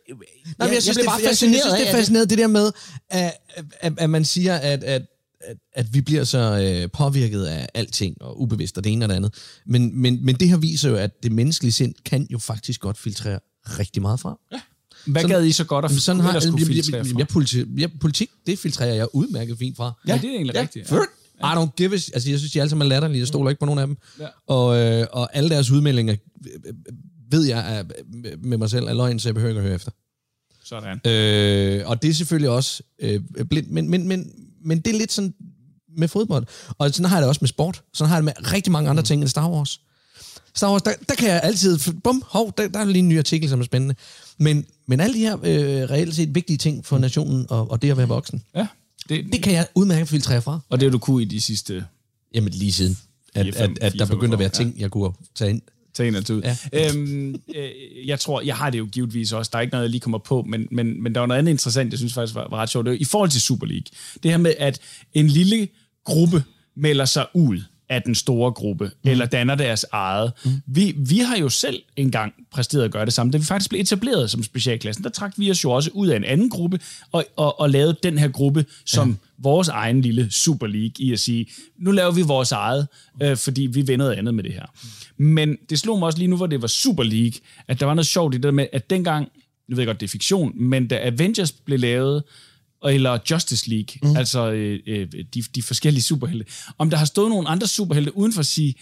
Nej, 0.58 0.68
men 0.68 0.74
jeg, 0.74 0.82
synes, 0.82 0.96
blev 0.96 1.02
det, 1.02 1.10
bare 1.10 1.20
jeg, 1.24 1.36
synes, 1.36 1.52
jeg 1.52 1.62
synes, 1.62 1.74
det 1.74 1.82
er 1.82 1.90
af, 1.90 1.94
fascineret, 1.94 2.30
det 2.30 2.38
der 2.38 2.46
med, 2.46 2.72
at, 3.10 3.36
at, 3.80 3.92
at 3.98 4.10
man 4.10 4.24
siger, 4.24 4.56
at, 4.56 4.84
at, 4.84 5.02
at, 5.40 5.56
at 5.72 5.94
vi 5.94 6.00
bliver 6.00 6.24
så 6.24 6.38
øh, 6.38 6.90
påvirket 6.90 7.44
af 7.44 7.68
alting, 7.74 8.22
og 8.22 8.40
ubevidst, 8.40 8.78
og 8.78 8.84
det 8.84 8.92
ene 8.92 9.04
og 9.04 9.08
det 9.08 9.14
andet. 9.14 9.34
Men, 9.66 10.00
men, 10.02 10.24
men 10.24 10.34
det 10.34 10.48
her 10.48 10.56
viser 10.56 10.90
jo, 10.90 10.96
at 10.96 11.22
det 11.22 11.32
menneskelige 11.32 11.72
sind 11.72 11.94
kan 12.04 12.26
jo 12.30 12.38
faktisk 12.38 12.80
godt 12.80 12.98
filtrere 12.98 13.40
rigtig 13.78 14.02
meget 14.02 14.20
fra. 14.20 14.38
Ja. 14.52 14.60
Hvad 15.08 15.22
Sådan- 15.22 15.36
gad 15.36 15.46
I 15.46 15.52
så 15.52 15.64
godt 15.64 15.84
at 15.84 15.90
Sådan 15.90 16.20
har, 16.20 16.40
skulle 16.40 16.66
jeg, 16.76 16.76
jeg, 16.92 17.06
jeg, 17.06 17.18
jeg, 17.18 17.28
politik, 17.28 17.66
jeg, 17.78 17.90
politik, 18.00 18.30
det 18.46 18.58
filtrerer 18.58 18.94
jeg 18.94 19.06
udmærket 19.12 19.58
fint 19.58 19.76
fra. 19.76 19.92
Ja, 20.08 20.14
det 20.14 20.24
er 20.24 20.30
egentlig 20.34 20.60
rigtigt. 20.60 20.90
Ja. 20.90 20.96
I 21.40 21.56
don't 21.64 21.74
give 21.76 21.90
a, 21.90 21.94
altså 21.94 22.30
jeg 22.30 22.38
synes, 22.38 22.52
de 22.52 22.60
alle 22.60 22.70
sammen 22.70 22.86
er 22.86 22.88
latterlige. 22.88 23.20
Jeg 23.20 23.28
stoler 23.28 23.50
ikke 23.50 23.60
på 23.60 23.66
nogen 23.66 23.78
af 23.78 23.86
dem. 23.86 23.96
Ja. 24.20 24.26
Og, 24.46 24.76
øh, 24.78 25.06
og 25.12 25.36
alle 25.36 25.50
deres 25.50 25.70
udmeldinger 25.70 26.16
øh, 26.46 26.74
ved 27.30 27.44
jeg 27.44 27.78
er, 27.78 27.82
med 28.42 28.58
mig 28.58 28.70
selv 28.70 28.84
er 28.86 28.94
løgn, 28.94 29.18
så 29.18 29.28
jeg 29.28 29.34
behøver 29.34 29.50
ikke 29.50 29.58
at 29.60 29.64
høre 29.66 29.74
efter. 29.74 29.90
Sådan. 30.64 31.00
Øh, 31.12 31.88
og 31.88 32.02
det 32.02 32.10
er 32.10 32.14
selvfølgelig 32.14 32.50
også 32.50 32.82
øh, 32.98 33.20
blindt, 33.50 33.70
men, 33.70 33.90
men, 33.90 34.08
men, 34.08 34.32
men 34.64 34.80
det 34.80 34.94
er 34.94 34.98
lidt 34.98 35.12
sådan 35.12 35.34
med 35.96 36.08
fodbold. 36.08 36.46
Og 36.78 36.90
sådan 36.94 37.08
har 37.10 37.16
jeg 37.16 37.22
det 37.22 37.28
også 37.28 37.38
med 37.42 37.48
sport. 37.48 37.82
Sådan 37.94 38.08
har 38.08 38.16
jeg 38.16 38.22
det 38.22 38.34
med 38.38 38.52
rigtig 38.52 38.72
mange 38.72 38.90
andre 38.90 39.02
ting 39.02 39.20
end 39.22 39.28
Star 39.28 39.50
Wars. 39.50 39.80
Star 40.54 40.70
Wars, 40.70 40.82
der, 40.82 40.92
der 41.08 41.14
kan 41.14 41.28
jeg 41.28 41.40
altid, 41.42 41.78
bum, 42.04 42.22
hov, 42.26 42.52
der, 42.58 42.68
der 42.68 42.78
er 42.78 42.84
lige 42.84 42.98
en 42.98 43.08
ny 43.08 43.18
artikel, 43.18 43.48
som 43.48 43.60
er 43.60 43.64
spændende. 43.64 43.94
Men, 44.38 44.66
men 44.88 45.00
alle 45.00 45.14
de 45.14 45.18
her 45.18 45.36
øh, 45.36 45.90
reelt 45.90 46.14
set 46.14 46.34
vigtige 46.34 46.56
ting 46.56 46.86
for 46.86 46.98
nationen 46.98 47.46
og, 47.50 47.70
og 47.70 47.82
det 47.82 47.90
at 47.90 47.96
være 47.96 48.08
voksen, 48.08 48.42
Ja, 48.54 48.66
det, 49.08 49.32
det 49.32 49.42
kan 49.42 49.52
jeg 49.52 49.66
udmærket 49.74 50.08
filtrere 50.08 50.42
fra. 50.42 50.60
og 50.68 50.80
det 50.80 50.86
er 50.86 50.90
du 50.90 50.98
kunne 50.98 51.22
i 51.22 51.26
de 51.26 51.40
sidste 51.40 51.84
Jamen 52.34 52.52
lige 52.52 52.72
siden, 52.72 52.98
at, 53.34 53.46
Fire, 53.46 53.52
fem- 53.54 53.70
at, 53.72 53.78
at 53.82 53.92
fire, 53.92 53.98
der 53.98 54.06
fem 54.06 54.16
begyndte 54.16 54.34
at 54.34 54.38
være 54.38 54.48
ting, 54.48 54.74
jeg 54.80 54.90
kunne 54.90 55.12
tage 55.34 55.50
ind. 55.50 55.62
tage 55.94 56.06
ind 56.06 56.16
og 56.16 56.24
tage 56.26 56.36
ud. 56.36 56.42
Ja. 56.42 56.56
Øhm, 56.72 57.34
øh, 57.54 57.70
jeg 58.06 58.20
tror, 58.20 58.40
jeg 58.40 58.56
har 58.56 58.70
det 58.70 58.78
jo 58.78 58.88
givetvis 58.92 59.32
også. 59.32 59.48
Der 59.52 59.58
er 59.58 59.62
ikke 59.62 59.72
noget, 59.72 59.82
jeg 59.84 59.90
lige 59.90 60.00
kommer 60.00 60.18
på, 60.18 60.42
men, 60.48 60.68
men, 60.70 61.02
men 61.02 61.14
der 61.14 61.20
var 61.20 61.26
noget 61.26 61.38
andet 61.38 61.50
interessant, 61.52 61.90
jeg 61.92 61.98
synes 61.98 62.14
faktisk 62.14 62.34
var, 62.34 62.46
var 62.50 62.56
ret 62.56 62.70
sjovt. 62.70 62.84
Det 62.86 62.90
var, 62.90 62.96
I 63.00 63.04
forhold 63.04 63.30
til 63.30 63.40
Super 63.40 63.66
League. 63.66 63.84
Det 64.22 64.30
her 64.30 64.38
med, 64.38 64.54
at 64.58 64.78
en 65.14 65.26
lille 65.28 65.68
gruppe 66.04 66.44
melder 66.76 67.04
sig 67.04 67.26
ud 67.34 67.60
af 67.88 68.02
den 68.02 68.14
store 68.14 68.52
gruppe, 68.52 68.84
mm. 68.84 69.10
eller 69.10 69.26
danner 69.26 69.54
deres 69.54 69.86
eget. 69.92 70.32
Mm. 70.44 70.50
Vi, 70.66 70.94
vi 70.96 71.18
har 71.18 71.36
jo 71.36 71.48
selv 71.48 71.82
engang 71.96 72.32
præsteret 72.50 72.84
at 72.84 72.90
gøre 72.90 73.04
det 73.04 73.12
samme. 73.12 73.32
Da 73.32 73.38
vi 73.38 73.44
faktisk 73.44 73.70
blev 73.70 73.80
etableret 73.80 74.30
som 74.30 74.42
specialklassen, 74.42 75.04
der 75.04 75.10
trak 75.10 75.34
vi 75.36 75.50
os 75.50 75.64
jo 75.64 75.70
også 75.70 75.90
ud 75.92 76.08
af 76.08 76.16
en 76.16 76.24
anden 76.24 76.50
gruppe, 76.50 76.80
og, 77.12 77.24
og, 77.36 77.60
og 77.60 77.70
lavede 77.70 77.96
den 78.02 78.18
her 78.18 78.28
gruppe 78.28 78.66
som 78.86 79.08
ja. 79.08 79.14
vores 79.38 79.68
egen 79.68 80.00
lille 80.00 80.30
Super 80.30 80.66
League, 80.66 80.92
i 80.98 81.12
at 81.12 81.20
sige, 81.20 81.46
nu 81.78 81.90
laver 81.90 82.10
vi 82.10 82.22
vores 82.22 82.52
eget, 82.52 82.88
øh, 83.22 83.36
fordi 83.36 83.62
vi 83.62 83.82
vil 83.82 83.98
noget 83.98 84.12
andet 84.12 84.34
med 84.34 84.44
det 84.44 84.52
her. 84.52 84.66
Men 85.16 85.56
det 85.70 85.78
slog 85.78 85.98
mig 85.98 86.06
også 86.06 86.18
lige 86.18 86.28
nu, 86.28 86.36
hvor 86.36 86.46
det 86.46 86.62
var 86.62 86.68
Super 86.68 87.02
League, 87.02 87.40
at 87.68 87.80
der 87.80 87.86
var 87.86 87.94
noget 87.94 88.06
sjovt 88.06 88.34
i 88.34 88.36
det 88.36 88.42
der 88.42 88.50
med, 88.50 88.66
at 88.72 88.90
dengang, 88.90 89.28
nu 89.68 89.76
ved 89.76 89.82
jeg 89.82 89.86
godt, 89.86 90.00
det 90.00 90.06
er 90.06 90.10
fiktion, 90.10 90.52
men 90.54 90.86
da 90.88 91.00
Avengers 91.02 91.52
blev 91.52 91.78
lavet, 91.78 92.22
eller 92.84 93.18
Justice 93.30 93.70
League, 93.70 94.10
mm. 94.10 94.16
altså 94.16 94.50
øh, 94.50 94.78
øh, 94.86 95.06
de, 95.34 95.42
de 95.54 95.62
forskellige 95.62 96.02
superhelte, 96.02 96.44
om 96.78 96.90
der 96.90 96.96
har 96.96 97.04
stået 97.06 97.30
nogle 97.30 97.48
andre 97.48 97.66
superhelte 97.66 98.16
uden 98.16 98.32
for 98.32 98.40
at 98.40 98.46
sige, 98.46 98.74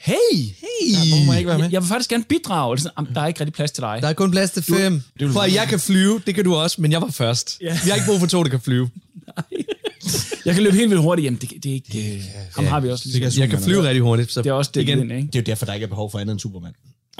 hey, 0.00 0.14
hey 0.34 0.96
hvorfor 1.08 1.24
må 1.26 1.32
jeg 1.32 1.38
ikke 1.40 1.48
være 1.48 1.58
med? 1.58 1.64
jeg, 1.64 1.72
jeg 1.72 1.82
vil 1.82 1.88
faktisk 1.88 2.10
gerne 2.10 2.24
bidrage. 2.24 2.72
Eller 2.74 2.82
sådan, 2.82 2.92
"Jamen, 2.98 3.14
der 3.14 3.20
er 3.20 3.26
ikke 3.26 3.40
rigtig 3.40 3.54
plads 3.54 3.70
til 3.70 3.82
dig. 3.82 3.98
Der 4.02 4.08
er 4.08 4.12
kun 4.12 4.30
plads 4.30 4.50
til 4.50 4.62
fem. 4.62 5.02
For 5.32 5.40
at 5.40 5.54
jeg 5.54 5.66
kan 5.68 5.80
flyve, 5.80 6.22
det 6.26 6.34
kan 6.34 6.44
du 6.44 6.54
også, 6.54 6.80
men 6.80 6.92
jeg 6.92 7.00
var 7.00 7.10
først. 7.10 7.58
Ja. 7.60 7.78
Vi 7.84 7.90
har 7.90 7.94
ikke 7.94 8.06
brug 8.06 8.20
for 8.20 8.26
to, 8.26 8.42
der 8.42 8.50
kan 8.50 8.60
flyve. 8.60 8.90
Jeg 10.44 10.54
kan 10.54 10.62
løbe 10.62 10.76
helt 10.76 10.90
vildt 10.90 11.02
hurtigt. 11.02 11.24
Jamen, 11.24 11.38
det, 11.40 11.50
det 11.62 11.70
er 11.70 11.74
ikke... 11.74 12.14
Øh, 12.14 12.22
ham 12.56 12.66
har 12.66 12.80
vi 12.80 12.88
også 12.88 13.04
lige. 13.08 13.20
kan 13.20 13.30
Det, 13.30 13.38
Jeg 13.38 13.50
kan 13.50 13.62
flyve 13.62 13.82
rigtig 13.82 14.02
hurtigt. 14.02 14.32
Så 14.32 14.42
det 14.42 14.48
er 14.48 14.52
også 14.52 14.70
det, 14.74 14.82
igen. 14.82 14.98
igen, 14.98 15.10
ikke? 15.10 15.26
Det 15.26 15.36
er 15.36 15.40
jo 15.40 15.44
derfor, 15.44 15.66
der 15.66 15.74
ikke 15.74 15.84
er 15.84 15.88
behov 15.88 16.10
for 16.10 16.18
andet 16.18 16.32
end 16.32 16.40
Superman. 16.40 16.72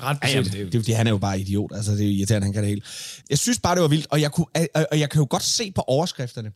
Ret 0.02 0.18
Ja, 0.22 0.28
jamen, 0.28 0.44
det, 0.44 0.54
er 0.54 0.58
jo- 0.60 0.66
det, 0.66 0.74
er 0.74 0.78
jo 0.78 0.82
fordi, 0.82 0.92
han 0.92 1.06
er 1.06 1.10
jo 1.10 1.18
bare 1.18 1.40
idiot. 1.40 1.70
Altså, 1.74 1.92
det 1.92 2.00
er 2.00 2.04
jo 2.04 2.10
irriterende, 2.10 2.44
han 2.46 2.52
kan 2.52 2.62
det 2.62 2.68
hele. 2.68 2.82
Jeg 3.30 3.38
synes 3.38 3.58
bare, 3.58 3.74
det 3.74 3.82
var 3.82 3.88
vildt, 3.88 4.06
og 4.10 4.20
jeg, 4.20 4.32
kunne, 4.32 4.46
og, 4.74 4.86
og 4.92 4.98
jeg 5.00 5.10
kan 5.10 5.18
jo 5.20 5.26
godt 5.30 5.42
se 5.42 5.72
på 5.72 5.80
overskrifterne, 5.86 6.52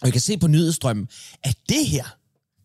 og 0.00 0.06
jeg 0.06 0.12
kan 0.12 0.20
se 0.20 0.38
på 0.38 0.46
nyhedsstrømmen, 0.46 1.08
at 1.44 1.56
det 1.68 1.86
her, 1.86 2.04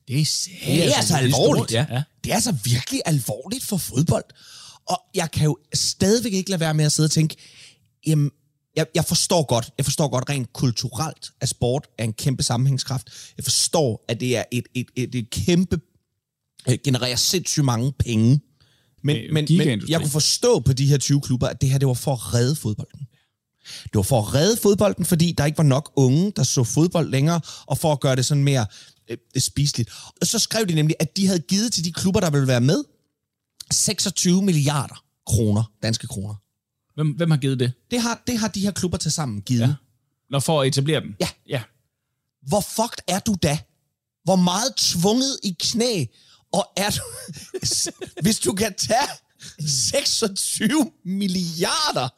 det 0.07 0.21
er, 0.21 0.25
det 0.65 0.85
er 0.87 0.93
altså 0.95 1.17
alvorligt. 1.17 1.71
Ja. 1.71 1.85
Ja. 1.89 2.03
Det 2.23 2.31
er 2.31 2.35
altså 2.35 2.51
virkelig 2.63 3.01
alvorligt 3.05 3.63
for 3.63 3.77
fodbold. 3.77 4.23
Og 4.87 5.01
jeg 5.15 5.31
kan 5.31 5.43
jo 5.43 5.57
stadigvæk 5.73 6.33
ikke 6.33 6.49
lade 6.49 6.59
være 6.59 6.73
med 6.73 6.85
at 6.85 6.91
sidde 6.91 7.07
og 7.07 7.11
tænke, 7.11 7.35
jamen, 8.07 8.31
jeg, 8.75 8.85
jeg 8.95 9.05
forstår 9.05 9.43
godt, 9.45 9.71
jeg 9.77 9.85
forstår 9.85 10.07
godt 10.07 10.29
rent 10.29 10.53
kulturelt, 10.53 11.31
at 11.41 11.49
sport 11.49 11.87
er 11.97 12.03
en 12.03 12.13
kæmpe 12.13 12.43
sammenhængskraft. 12.43 13.09
Jeg 13.37 13.43
forstår, 13.43 14.05
at 14.07 14.19
det 14.19 14.37
er 14.37 14.43
et, 14.51 14.65
et, 14.73 14.87
et, 14.95 15.15
et 15.15 15.29
kæmpe, 15.29 15.79
genererer 16.83 17.15
sindssygt 17.15 17.65
mange 17.65 17.91
penge. 17.99 18.39
Men, 19.03 19.33
men, 19.33 19.47
men 19.57 19.81
jeg 19.87 19.99
kunne 19.99 20.09
forstå 20.09 20.59
på 20.59 20.73
de 20.73 20.85
her 20.85 20.97
20 20.97 21.21
klubber, 21.21 21.47
at 21.47 21.61
det 21.61 21.69
her 21.69 21.77
det 21.77 21.87
var 21.87 21.93
for 21.93 22.13
at 22.13 22.33
redde 22.33 22.55
fodbolden. 22.55 23.07
Det 23.83 23.95
var 23.95 24.01
for 24.01 24.19
at 24.19 24.33
redde 24.33 24.57
fodbolden, 24.61 25.05
fordi 25.05 25.31
der 25.37 25.45
ikke 25.45 25.57
var 25.57 25.63
nok 25.63 25.91
unge, 25.95 26.31
der 26.35 26.43
så 26.43 26.63
fodbold 26.63 27.09
længere, 27.09 27.41
og 27.65 27.77
for 27.77 27.91
at 27.91 27.99
gøre 27.99 28.15
det 28.15 28.25
sådan 28.25 28.43
mere 28.43 28.65
øh, 29.09 29.17
spiseligt. 29.37 29.89
Og 30.21 30.27
så 30.27 30.39
skrev 30.39 30.65
de 30.65 30.73
nemlig, 30.73 30.95
at 30.99 31.17
de 31.17 31.27
havde 31.27 31.39
givet 31.39 31.73
til 31.73 31.85
de 31.85 31.91
klubber, 31.91 32.19
der 32.19 32.29
ville 32.29 32.47
være 32.47 32.61
med, 32.61 32.83
26 33.71 34.41
milliarder 34.41 35.03
kroner, 35.25 35.63
danske 35.83 36.07
kroner. 36.07 36.35
Hvem, 36.95 37.09
hvem 37.11 37.31
har 37.31 37.37
givet 37.37 37.59
det? 37.59 37.71
Det 37.91 38.01
har, 38.01 38.23
det 38.27 38.37
har 38.37 38.47
de 38.47 38.59
her 38.59 38.71
klubber 38.71 38.97
til 38.97 39.11
sammen 39.11 39.41
givet. 39.41 39.61
Ja. 39.61 39.73
Når 40.29 40.39
for 40.39 40.61
at 40.61 40.67
etablere 40.67 41.01
dem? 41.01 41.15
Ja. 41.19 41.27
ja. 41.49 41.61
Hvor 42.47 42.61
fucked 42.61 43.03
er 43.07 43.19
du 43.19 43.35
da? 43.43 43.57
Hvor 44.23 44.35
meget 44.35 44.75
tvunget 44.77 45.39
i 45.43 45.55
knæ, 45.59 46.05
og 46.53 46.67
er 46.77 46.89
du... 46.89 47.01
hvis 48.21 48.39
du 48.39 48.53
kan 48.53 48.73
tage 48.77 49.09
26 49.67 50.91
milliarder 51.05 52.09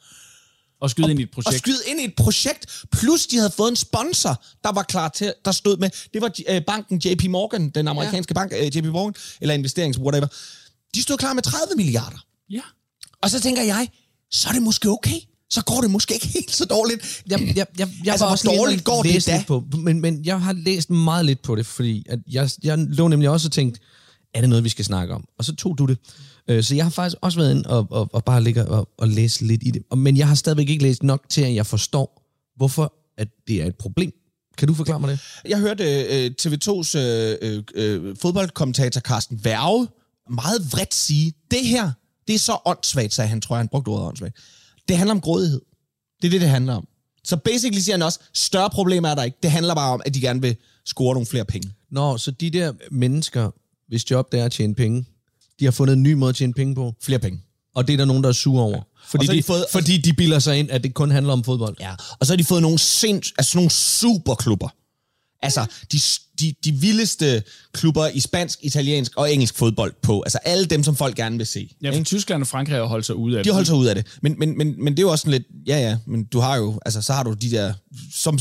Og 0.81 0.89
skyde 0.89 1.11
ind 1.11 1.19
i 1.19 1.23
et 1.23 1.29
og 1.29 1.33
projekt. 1.33 1.57
skyde 1.57 1.81
ind 1.87 2.01
i 2.01 2.03
et 2.03 2.13
projekt, 2.17 2.83
plus 2.91 3.27
de 3.27 3.37
havde 3.37 3.51
fået 3.51 3.69
en 3.69 3.75
sponsor, 3.75 4.43
der 4.63 4.71
var 4.71 4.83
klar 4.83 5.09
til, 5.09 5.33
der 5.45 5.51
stod 5.51 5.77
med, 5.77 5.89
det 6.13 6.21
var 6.21 6.31
øh, 6.49 6.61
banken 6.67 6.97
JP 7.05 7.23
Morgan, 7.29 7.69
den 7.69 7.87
amerikanske 7.87 8.31
ja. 8.31 8.33
bank, 8.33 8.51
øh, 8.55 8.77
JP 8.77 8.85
Morgan, 8.85 9.15
eller 9.41 9.53
investerings, 9.55 9.97
whatever. 9.97 10.27
De 10.95 11.01
stod 11.01 11.17
klar 11.17 11.33
med 11.33 11.43
30 11.43 11.75
milliarder. 11.75 12.25
Ja. 12.49 12.61
Og 13.21 13.29
så 13.29 13.39
tænker 13.41 13.61
jeg, 13.61 13.89
så 14.31 14.49
er 14.49 14.53
det 14.53 14.61
måske 14.61 14.89
okay. 14.89 15.19
så 15.49 15.63
går 15.63 15.81
det 15.81 15.91
måske 15.91 16.13
ikke 16.13 16.27
helt 16.27 16.51
så 16.51 16.65
dårligt. 16.65 17.23
Jeg, 17.29 17.41
jeg, 17.41 17.55
jeg, 17.55 17.67
jeg 17.77 17.87
Altså, 18.11 18.11
var 18.11 18.17
hvor 18.17 18.31
også 18.31 18.47
dårligt 18.47 18.79
og 18.79 18.83
går 18.85 19.03
det 19.03 19.25
da? 19.27 19.37
lidt 19.37 19.47
På, 19.47 19.63
men, 19.77 20.01
men 20.01 20.25
jeg 20.25 20.41
har 20.41 20.53
læst 20.53 20.89
meget 20.89 21.25
lidt 21.25 21.41
på 21.41 21.55
det, 21.55 21.65
fordi 21.65 22.05
at 22.09 22.19
jeg, 22.31 22.49
jeg 22.63 22.77
lå 22.77 23.07
nemlig 23.07 23.29
også 23.29 23.47
og 23.47 23.51
tænkt, 23.51 23.79
er 24.35 24.41
det 24.41 24.49
noget, 24.49 24.63
vi 24.63 24.69
skal 24.69 24.85
snakke 24.85 25.13
om? 25.13 25.27
Og 25.37 25.45
så 25.45 25.55
tog 25.55 25.77
du 25.77 25.85
det. 25.85 25.97
Øh, 26.47 26.63
Så 26.63 26.75
jeg 26.75 26.85
har 26.85 26.89
faktisk 26.89 27.17
også 27.21 27.39
været 27.39 27.51
inde 27.51 27.69
og, 27.69 27.87
og, 27.89 28.09
og 28.13 28.23
bare 28.23 28.43
ligge 28.43 28.65
og, 28.65 28.89
og 28.97 29.07
læse 29.07 29.45
lidt 29.47 29.63
i 29.65 29.71
det. 29.71 29.97
Men 29.97 30.17
jeg 30.17 30.27
har 30.27 30.35
stadigvæk 30.35 30.69
ikke 30.69 30.83
læst 30.83 31.03
nok 31.03 31.25
til, 31.29 31.41
at 31.41 31.55
jeg 31.55 31.65
forstår, 31.65 32.21
hvorfor 32.55 32.93
at 33.17 33.27
det 33.47 33.61
er 33.61 33.65
et 33.65 33.75
problem. 33.75 34.11
Kan 34.57 34.67
du 34.67 34.73
forklare 34.73 34.99
mig 34.99 35.09
det? 35.09 35.19
Jeg 35.49 35.59
hørte 35.59 35.83
øh, 36.03 36.31
TV2's 36.41 36.97
øh, 36.97 37.37
øh, 37.41 37.63
øh, 37.75 38.15
fodboldkommentator 38.21 39.01
Carsten 39.01 39.39
Værge 39.43 39.87
meget 40.29 40.71
vredt 40.71 40.93
sige, 40.93 41.33
det 41.51 41.65
her, 41.65 41.91
det 42.27 42.35
er 42.35 42.39
så 42.39 42.57
åndssvagt, 42.65 43.13
sagde 43.13 43.27
han, 43.27 43.41
tror 43.41 43.55
jeg, 43.55 43.59
han 43.59 43.67
brugte 43.67 43.89
ordet 43.89 44.07
åndssvagt. 44.07 44.35
Det 44.87 44.97
handler 44.97 45.13
om 45.15 45.21
grådighed. 45.21 45.61
Det 46.21 46.27
er 46.27 46.31
det, 46.31 46.41
det 46.41 46.49
handler 46.49 46.73
om. 46.75 46.87
Så 47.23 47.37
basically 47.37 47.79
siger 47.79 47.93
han 47.93 48.01
også, 48.01 48.19
større 48.33 48.69
problemer 48.69 49.09
er 49.09 49.15
der 49.15 49.23
ikke. 49.23 49.37
Det 49.43 49.51
handler 49.51 49.75
bare 49.75 49.93
om, 49.93 50.01
at 50.05 50.13
de 50.13 50.21
gerne 50.21 50.41
vil 50.41 50.55
score 50.85 51.13
nogle 51.13 51.25
flere 51.25 51.45
penge. 51.45 51.71
Nå, 51.91 52.17
så 52.17 52.31
de 52.31 52.49
der 52.49 52.73
mennesker, 52.91 53.51
hvis 53.87 54.11
job 54.11 54.31
det 54.31 54.39
er 54.39 54.45
at 54.45 54.51
tjene 54.51 54.75
penge, 54.75 55.05
de 55.59 55.65
har 55.65 55.71
fundet 55.71 55.93
en 55.93 56.03
ny 56.03 56.13
måde 56.13 56.29
at 56.29 56.35
tjene 56.35 56.53
penge 56.53 56.75
på, 56.75 56.93
Flere 57.01 57.19
penge. 57.19 57.41
og 57.75 57.87
det 57.87 57.93
er 57.93 57.97
der 57.97 58.05
nogen, 58.05 58.23
der 58.23 58.29
er 58.29 58.33
sure 58.33 58.63
over. 58.63 58.81
Fordi, 59.07 59.25
så 59.25 59.31
har 59.31 59.35
de, 59.35 59.41
de 59.41 59.43
fået- 59.43 59.65
fordi 59.71 59.97
de 59.97 60.13
bilder 60.13 60.39
sig 60.39 60.59
ind, 60.59 60.71
at 60.71 60.83
det 60.83 60.93
kun 60.93 61.11
handler 61.11 61.33
om 61.33 61.43
fodbold. 61.43 61.75
Ja. 61.79 61.95
Og 62.19 62.25
så 62.25 62.33
har 62.33 62.37
de 62.37 62.43
fået 62.43 62.61
nogle, 62.61 62.79
sinds, 62.79 63.33
altså 63.37 63.57
nogle 63.57 63.71
superklubber. 63.71 64.69
Altså, 65.41 65.65
de, 65.91 65.99
de, 66.39 66.53
de 66.65 66.71
vildeste 66.71 67.43
klubber 67.73 68.07
i 68.07 68.19
spansk, 68.19 68.59
italiensk 68.61 69.11
og 69.15 69.33
engelsk 69.33 69.55
fodbold 69.57 69.93
på. 70.01 70.21
Altså 70.21 70.37
alle 70.43 70.65
dem, 70.65 70.83
som 70.83 70.95
folk 70.95 71.15
gerne 71.15 71.37
vil 71.37 71.47
se. 71.47 71.75
Ja, 71.83 71.97
for 71.97 72.03
Tyskland 72.03 72.41
og 72.41 72.47
Frankrig 72.47 72.75
har 72.77 72.83
holdt 72.83 73.05
sig 73.05 73.15
ude 73.15 73.37
af 73.37 73.43
De 73.43 73.47
det. 73.47 73.53
holder 73.53 73.65
sig 73.65 73.75
ud 73.75 73.85
af 73.85 73.95
det. 73.95 74.05
Men, 74.21 74.35
men, 74.39 74.57
men, 74.57 74.83
men 74.83 74.93
det 74.93 74.99
er 74.99 75.03
jo 75.03 75.11
også 75.11 75.21
sådan 75.21 75.31
lidt, 75.31 75.43
ja 75.67 75.77
ja, 75.79 75.97
men 76.07 76.23
du 76.23 76.39
har 76.39 76.57
jo, 76.57 76.79
altså 76.85 77.01
så 77.01 77.13
har 77.13 77.23
du 77.23 77.33
de 77.33 77.51
der, 77.51 77.73
som 78.13 78.39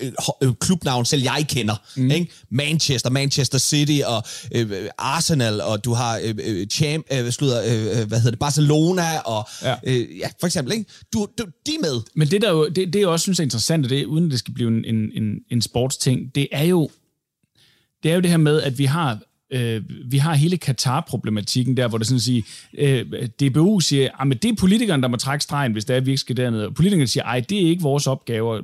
øh, 0.00 0.12
øh, 0.42 0.52
klubnavn 0.60 1.04
selv 1.04 1.22
jeg 1.22 1.44
kender, 1.48 1.74
mm. 1.96 2.10
ikke? 2.10 2.32
Manchester, 2.50 3.10
Manchester 3.10 3.58
City 3.58 4.00
og 4.06 4.22
øh, 4.54 4.70
Arsenal, 4.98 5.60
og 5.60 5.84
du 5.84 5.92
har 5.94 6.20
øh, 6.24 6.34
øh, 6.44 6.66
champ, 6.66 7.06
øh, 7.12 7.30
slutter, 7.32 7.62
øh, 7.66 8.08
hvad 8.08 8.18
hedder 8.18 8.30
det, 8.30 8.38
Barcelona, 8.38 9.18
og 9.18 9.48
Ja. 9.62 9.74
øh, 9.84 10.18
ja 10.18 10.28
for 10.40 10.46
eksempel, 10.46 10.72
ikke? 10.72 10.84
Du, 11.12 11.26
du, 11.38 11.44
de 11.66 11.70
er 11.74 11.80
med. 11.80 12.00
Men 12.14 12.28
det, 12.28 12.42
der 12.42 12.50
jo, 12.50 12.68
det, 12.68 12.92
det 12.92 12.98
jeg 13.00 13.08
også 13.08 13.22
synes 13.22 13.38
er 13.38 13.42
interessant, 13.44 13.84
og 13.84 13.90
det, 13.90 14.04
uden 14.04 14.30
det 14.30 14.38
skal 14.38 14.54
blive 14.54 14.68
en, 14.68 14.84
en, 14.84 15.10
en, 15.22 15.34
en 15.50 15.62
sportsting, 15.62 16.34
det 16.34 16.48
er 16.52 16.62
jo 16.64 16.90
det 18.02 18.10
er 18.10 18.14
jo 18.14 18.20
det 18.20 18.30
her 18.30 18.36
med, 18.36 18.62
at 18.62 18.78
vi 18.78 18.84
har 18.84 19.18
øh, 19.52 19.82
vi 20.04 20.18
har 20.18 20.34
hele 20.34 20.56
Katar-problematikken 20.56 21.76
der, 21.76 21.88
hvor 21.88 21.98
det 21.98 22.06
sådan 22.06 22.16
at 22.16 22.22
sige, 22.22 22.44
øh, 22.78 23.06
DBU 23.40 23.80
siger, 23.80 24.08
at 24.20 24.42
det 24.42 24.48
er 24.50 24.54
politikeren, 24.58 25.02
der 25.02 25.08
må 25.08 25.16
trække 25.16 25.42
stregen, 25.42 25.72
hvis 25.72 25.84
det 25.84 25.94
er, 25.94 25.96
at 25.96 26.06
vi 26.06 26.10
ikke 26.10 26.20
skal 26.20 26.36
derned. 26.36 26.60
Og 26.60 26.74
politikerne 26.74 27.06
siger, 27.06 27.24
ej, 27.24 27.40
det 27.40 27.64
er 27.64 27.68
ikke 27.68 27.82
vores 27.82 28.06
opgave. 28.06 28.62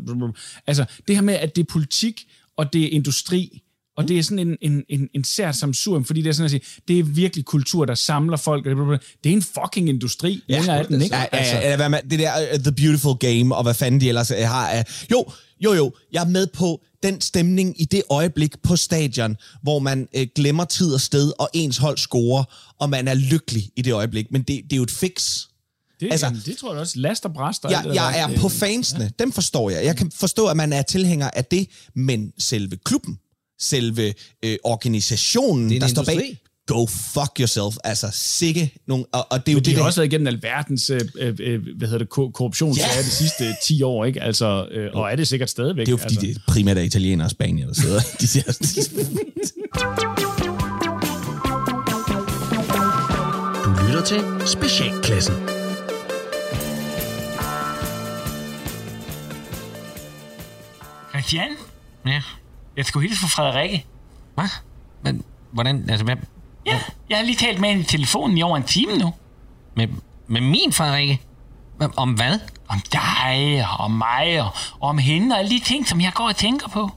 Altså, 0.66 0.85
det 1.09 1.16
her 1.16 1.22
med, 1.22 1.35
at 1.35 1.57
det 1.57 1.62
er 1.62 1.72
politik, 1.72 2.20
og 2.57 2.72
det 2.72 2.85
er 2.85 2.89
industri, 2.89 3.62
og 3.97 4.09
det 4.09 4.18
er 4.18 4.22
sådan 4.22 4.39
en, 4.39 4.57
en, 4.61 4.85
en, 4.89 5.09
en 5.14 5.24
sært 5.24 5.57
samsurium, 5.57 6.05
fordi 6.05 6.22
det 6.22 6.28
er 6.28 6.32
sådan 6.32 6.45
at 6.45 6.51
sige, 6.51 6.62
det 6.89 6.99
er 6.99 7.03
virkelig 7.03 7.45
kultur, 7.45 7.85
der 7.85 7.95
samler 7.95 8.37
folk. 8.37 8.64
Det 8.64 9.30
er 9.30 9.35
en 9.37 9.43
fucking 9.43 9.89
industri. 9.89 10.43
Ja, 10.49 10.57
længere 10.57 10.78
er 10.78 10.82
den 10.82 11.03
ikke. 11.03 11.16
Ja, 11.16 11.26
ja, 11.32 11.82
ja, 11.82 11.89
man, 11.89 12.11
det 12.11 12.18
der 12.18 12.32
uh, 12.55 12.61
The 12.61 12.72
Beautiful 12.72 13.14
Game, 13.14 13.57
og 13.57 13.62
hvad 13.62 13.74
fanden 13.74 14.01
de 14.01 14.09
ellers 14.09 14.30
uh, 14.30 14.37
har. 14.37 14.85
Jo, 15.11 15.24
jo, 15.65 15.73
jo, 15.73 15.93
jeg 16.12 16.21
er 16.23 16.29
med 16.29 16.47
på 16.47 16.81
den 17.03 17.21
stemning 17.21 17.81
i 17.81 17.85
det 17.85 18.03
øjeblik 18.11 18.62
på 18.62 18.77
stadion, 18.77 19.37
hvor 19.62 19.79
man 19.79 20.09
uh, 20.17 20.23
glemmer 20.35 20.65
tid 20.65 20.95
og 20.95 21.01
sted, 21.01 21.33
og 21.39 21.49
ens 21.53 21.77
hold 21.77 21.99
scorer, 21.99 22.45
og 22.81 22.91
man 22.91 23.09
er 23.09 23.15
lykkelig 23.15 23.71
i 23.77 23.83
det 23.83 23.93
øjeblik. 23.93 24.27
Men 24.33 24.43
det, 24.43 24.61
det 24.65 24.73
er 24.73 24.77
jo 24.77 24.83
et 24.83 24.91
fix. 24.91 25.41
Det, 26.01 26.09
Altså- 26.12 26.27
altså, 26.27 26.43
det 26.51 26.57
tror 26.59 26.73
jeg 26.73 26.81
også, 26.81 26.99
last 26.99 27.25
og 27.25 27.33
bræst 27.35 27.65
og 27.65 27.71
Jeg, 27.71 27.85
der. 27.85 27.93
jeg 27.93 28.21
er 28.21 28.37
på 28.41 28.49
fansene, 28.49 29.11
dem 29.19 29.33
forstår 29.33 29.71
jeg. 29.71 29.85
Jeg 29.85 29.97
kan 29.97 30.11
forstå, 30.11 30.47
at 30.47 30.57
man 30.57 30.73
er 30.73 30.83
tilhænger 30.83 31.31
af 31.31 31.45
det, 31.45 31.69
men 31.95 32.33
selve 32.39 32.77
klubben, 32.85 33.19
selve 33.61 34.15
øh, 34.45 34.57
organisationen, 34.65 35.73
er 35.73 35.79
der 35.81 35.87
står 35.87 36.03
industri. 36.03 36.17
bag, 36.17 36.39
go 36.67 36.87
fuck 36.87 37.41
yourself. 37.41 37.77
Altså, 37.85 38.07
sikke 38.12 38.73
nogle... 38.87 39.05
Og, 39.12 39.27
og 39.33 39.47
det 39.47 39.49
er 39.49 39.53
jo 39.53 39.57
Men 39.57 39.65
de 39.65 39.71
det, 39.71 39.75
har 39.75 39.83
der- 39.83 39.87
også 39.87 40.01
været 40.01 40.12
igennem 40.12 40.27
alverdens 40.27 40.91
øh, 40.91 41.01
øh, 41.19 41.35
øh, 41.41 41.62
hvad 41.77 41.89
hedder 41.89 41.99
det, 41.99 42.09
ko- 42.09 42.31
korruptionssager 42.31 42.93
Ja. 42.97 43.01
de 43.03 43.11
sidste 43.11 43.57
10 43.65 43.83
år, 43.83 44.05
ikke? 44.05 44.23
Altså, 44.23 44.67
øh, 44.71 44.91
og 44.95 45.12
er 45.12 45.17
det 45.17 45.29
sikkert 45.29 45.51
stadigvæk. 45.51 45.87
Det 45.87 45.93
er 45.93 45.93
jo 45.93 45.97
fordi, 45.97 46.15
altså. 46.15 46.27
det 46.27 46.43
primært 46.49 46.79
er 46.79 46.83
italienere 46.83 47.27
og 47.27 47.31
spanier, 47.31 47.67
der 47.67 47.75
sidder. 47.75 48.01
De 48.21 48.27
siger, 48.27 48.53
Du 53.65 53.71
lytter 53.87 54.03
til 54.05 54.49
Specialklassen. 54.49 55.35
Christian, 61.11 61.51
Ja. 62.07 62.23
jeg 62.77 62.85
skulle 62.85 63.09
hilse 63.09 63.21
fra 63.21 63.29
Frederikke. 63.29 63.87
Hvad? 64.35 64.45
Men, 65.03 65.25
hvordan, 65.53 65.91
altså, 65.91 66.05
hvad, 66.05 66.17
Ja, 66.67 66.81
jeg 67.11 67.19
har 67.19 67.25
lige 67.25 67.37
talt 67.37 67.61
med 67.61 67.69
hende 67.69 67.83
i 67.83 67.87
telefonen 67.87 68.39
i 68.39 68.43
over 68.43 68.57
en 68.57 68.62
time 68.62 68.97
nu. 68.99 69.15
med, 69.77 69.89
med 70.27 70.41
min 70.41 70.73
Frederikke? 70.73 71.21
Om 71.97 72.12
hvad? 72.12 72.39
Om 72.69 72.81
dig 72.93 73.67
og 73.79 73.91
mig 73.91 74.41
og, 74.43 74.49
og 74.81 74.89
om 74.89 74.99
hende 74.99 75.35
og 75.35 75.39
alle 75.39 75.51
de 75.51 75.61
ting, 75.61 75.89
som 75.89 76.01
jeg 76.01 76.12
går 76.15 76.29
og 76.29 76.37
tænker 76.37 76.69
på. 76.69 76.91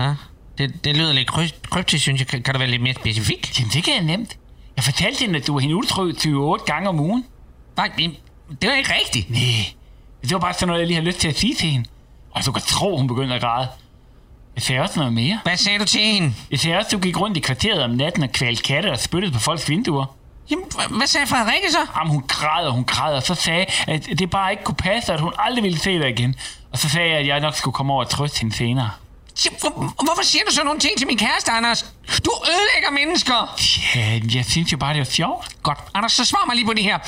Ja, 0.00 0.14
det, 0.58 0.84
det 0.84 0.96
lyder 0.96 1.12
lidt 1.12 1.30
kryp- 1.30 1.68
kryptisk, 1.70 2.02
synes 2.02 2.20
jeg. 2.20 2.26
Kan, 2.28 2.42
kan 2.42 2.54
du 2.54 2.58
være 2.58 2.70
lidt 2.70 2.82
mere 2.82 2.94
specifik? 2.94 3.58
Jamen, 3.60 3.70
det 3.72 3.84
kan 3.84 3.94
jeg 3.94 4.02
nemt. 4.02 4.38
Jeg 4.76 4.84
fortalte 4.84 5.20
hende, 5.24 5.38
at 5.38 5.46
du 5.46 5.52
var 5.52 5.60
hende 5.60 5.76
utryg 5.76 6.04
28 6.04 6.58
gange 6.66 6.88
om 6.88 7.00
ugen. 7.00 7.24
Nej, 7.76 7.90
det, 7.98 8.16
det 8.62 8.70
er 8.72 8.76
ikke 8.76 8.92
rigtigt. 9.00 9.30
Nej, 9.30 9.40
det 10.22 10.32
var 10.32 10.38
bare 10.38 10.54
sådan 10.54 10.66
noget, 10.68 10.80
jeg 10.80 10.86
lige 10.86 10.96
har 10.96 11.04
lyst 11.04 11.18
til 11.18 11.28
at 11.28 11.38
sige 11.38 11.54
til 11.54 11.68
hende. 11.68 11.88
Og 12.30 12.46
du 12.46 12.52
kan 12.52 12.62
tro, 12.62 12.96
hun 12.96 13.06
begynder 13.06 13.34
at 13.34 13.40
græde. 13.40 13.68
Jeg 14.58 14.62
sagde 14.62 14.80
også 14.82 14.98
noget 14.98 15.12
mere. 15.12 15.40
Hvad 15.42 15.56
sagde 15.56 15.78
du 15.78 15.84
til 15.84 16.00
hende? 16.00 16.34
Jeg 16.50 16.60
sagde 16.60 16.76
også, 16.78 16.88
du 16.92 16.98
gik 16.98 17.20
rundt 17.20 17.36
i 17.36 17.40
kvarteret 17.40 17.82
om 17.82 17.90
natten 17.90 18.22
og 18.22 18.30
kvalte 18.32 18.62
katte 18.62 18.92
og 18.92 18.98
spyttede 19.00 19.32
på 19.32 19.38
folks 19.40 19.68
vinduer. 19.68 20.04
Jamen, 20.50 20.64
hva- 20.74 20.96
hvad 20.96 21.06
sagde 21.06 21.26
Frederikke 21.26 21.70
så? 21.72 21.78
Jamen, 21.96 22.10
hun 22.12 22.22
græd 22.28 22.66
og 22.66 22.72
hun 22.72 22.84
græd, 22.84 23.14
og 23.14 23.22
så 23.22 23.34
sagde 23.34 23.66
at 23.88 24.06
det 24.18 24.30
bare 24.30 24.50
ikke 24.50 24.64
kunne 24.64 24.74
passe, 24.74 25.12
at 25.12 25.20
hun 25.20 25.32
aldrig 25.38 25.64
ville 25.64 25.78
se 25.78 25.98
dig 25.98 26.08
igen. 26.08 26.34
Og 26.72 26.78
så 26.78 26.88
sagde 26.88 27.10
jeg, 27.10 27.18
at 27.18 27.26
jeg 27.26 27.40
nok 27.40 27.54
skulle 27.54 27.74
komme 27.74 27.92
over 27.92 28.04
og 28.04 28.10
trøste 28.10 28.40
hende 28.40 28.56
senere. 28.56 28.90
Hvor, 29.60 30.04
hvorfor 30.04 30.22
siger 30.22 30.44
du 30.48 30.54
så 30.54 30.64
nogle 30.64 30.80
ting 30.80 30.98
til 30.98 31.06
min 31.06 31.18
kæreste, 31.18 31.50
Anders? 31.52 31.82
Du 32.24 32.30
ødelægger 32.46 32.90
mennesker. 33.04 33.58
Ja, 33.94 34.20
jeg 34.34 34.44
synes 34.44 34.72
jo 34.72 34.76
bare, 34.76 34.92
det 34.92 34.98
var 34.98 35.04
sjovt. 35.04 35.62
Godt. 35.62 35.78
Anders, 35.94 36.12
så 36.12 36.24
svar 36.24 36.44
mig 36.46 36.56
lige 36.56 36.66
på 36.66 36.72
det 36.72 36.82
her. 36.82 36.98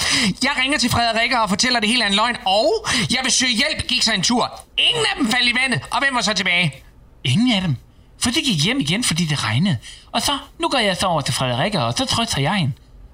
Jeg 0.42 0.50
ringer 0.62 0.78
til 0.78 0.90
Frederikke 0.90 1.40
og 1.40 1.48
fortæller 1.48 1.80
det 1.80 1.88
hele 1.88 2.04
er 2.04 2.08
en 2.08 2.14
løgn, 2.14 2.36
og 2.46 2.86
jeg 3.10 3.18
vil 3.22 3.32
søge 3.32 3.52
hjælp, 3.52 3.86
gik 3.88 4.02
sig 4.02 4.14
en 4.14 4.22
tur. 4.22 4.60
Ingen 4.78 5.04
af 5.10 5.16
dem 5.18 5.30
faldt 5.30 5.48
i 5.48 5.54
vandet, 5.62 5.80
og 5.90 5.98
hvem 5.98 6.14
var 6.14 6.20
så 6.20 6.32
tilbage? 6.34 6.74
Ingen 7.24 7.52
af 7.52 7.60
dem. 7.60 7.76
For 8.18 8.30
det 8.30 8.44
gik 8.44 8.64
hjem 8.64 8.80
igen, 8.80 9.04
fordi 9.04 9.24
det 9.24 9.44
regnede. 9.44 9.76
Og 10.12 10.22
så, 10.22 10.38
nu 10.58 10.68
går 10.68 10.78
jeg 10.78 10.96
så 10.96 11.06
over 11.06 11.20
til 11.20 11.34
Frederikke, 11.34 11.80
og 11.82 11.94
så 11.96 12.04
trøster 12.04 12.40
jeg 12.40 12.54
hende. 12.54 12.72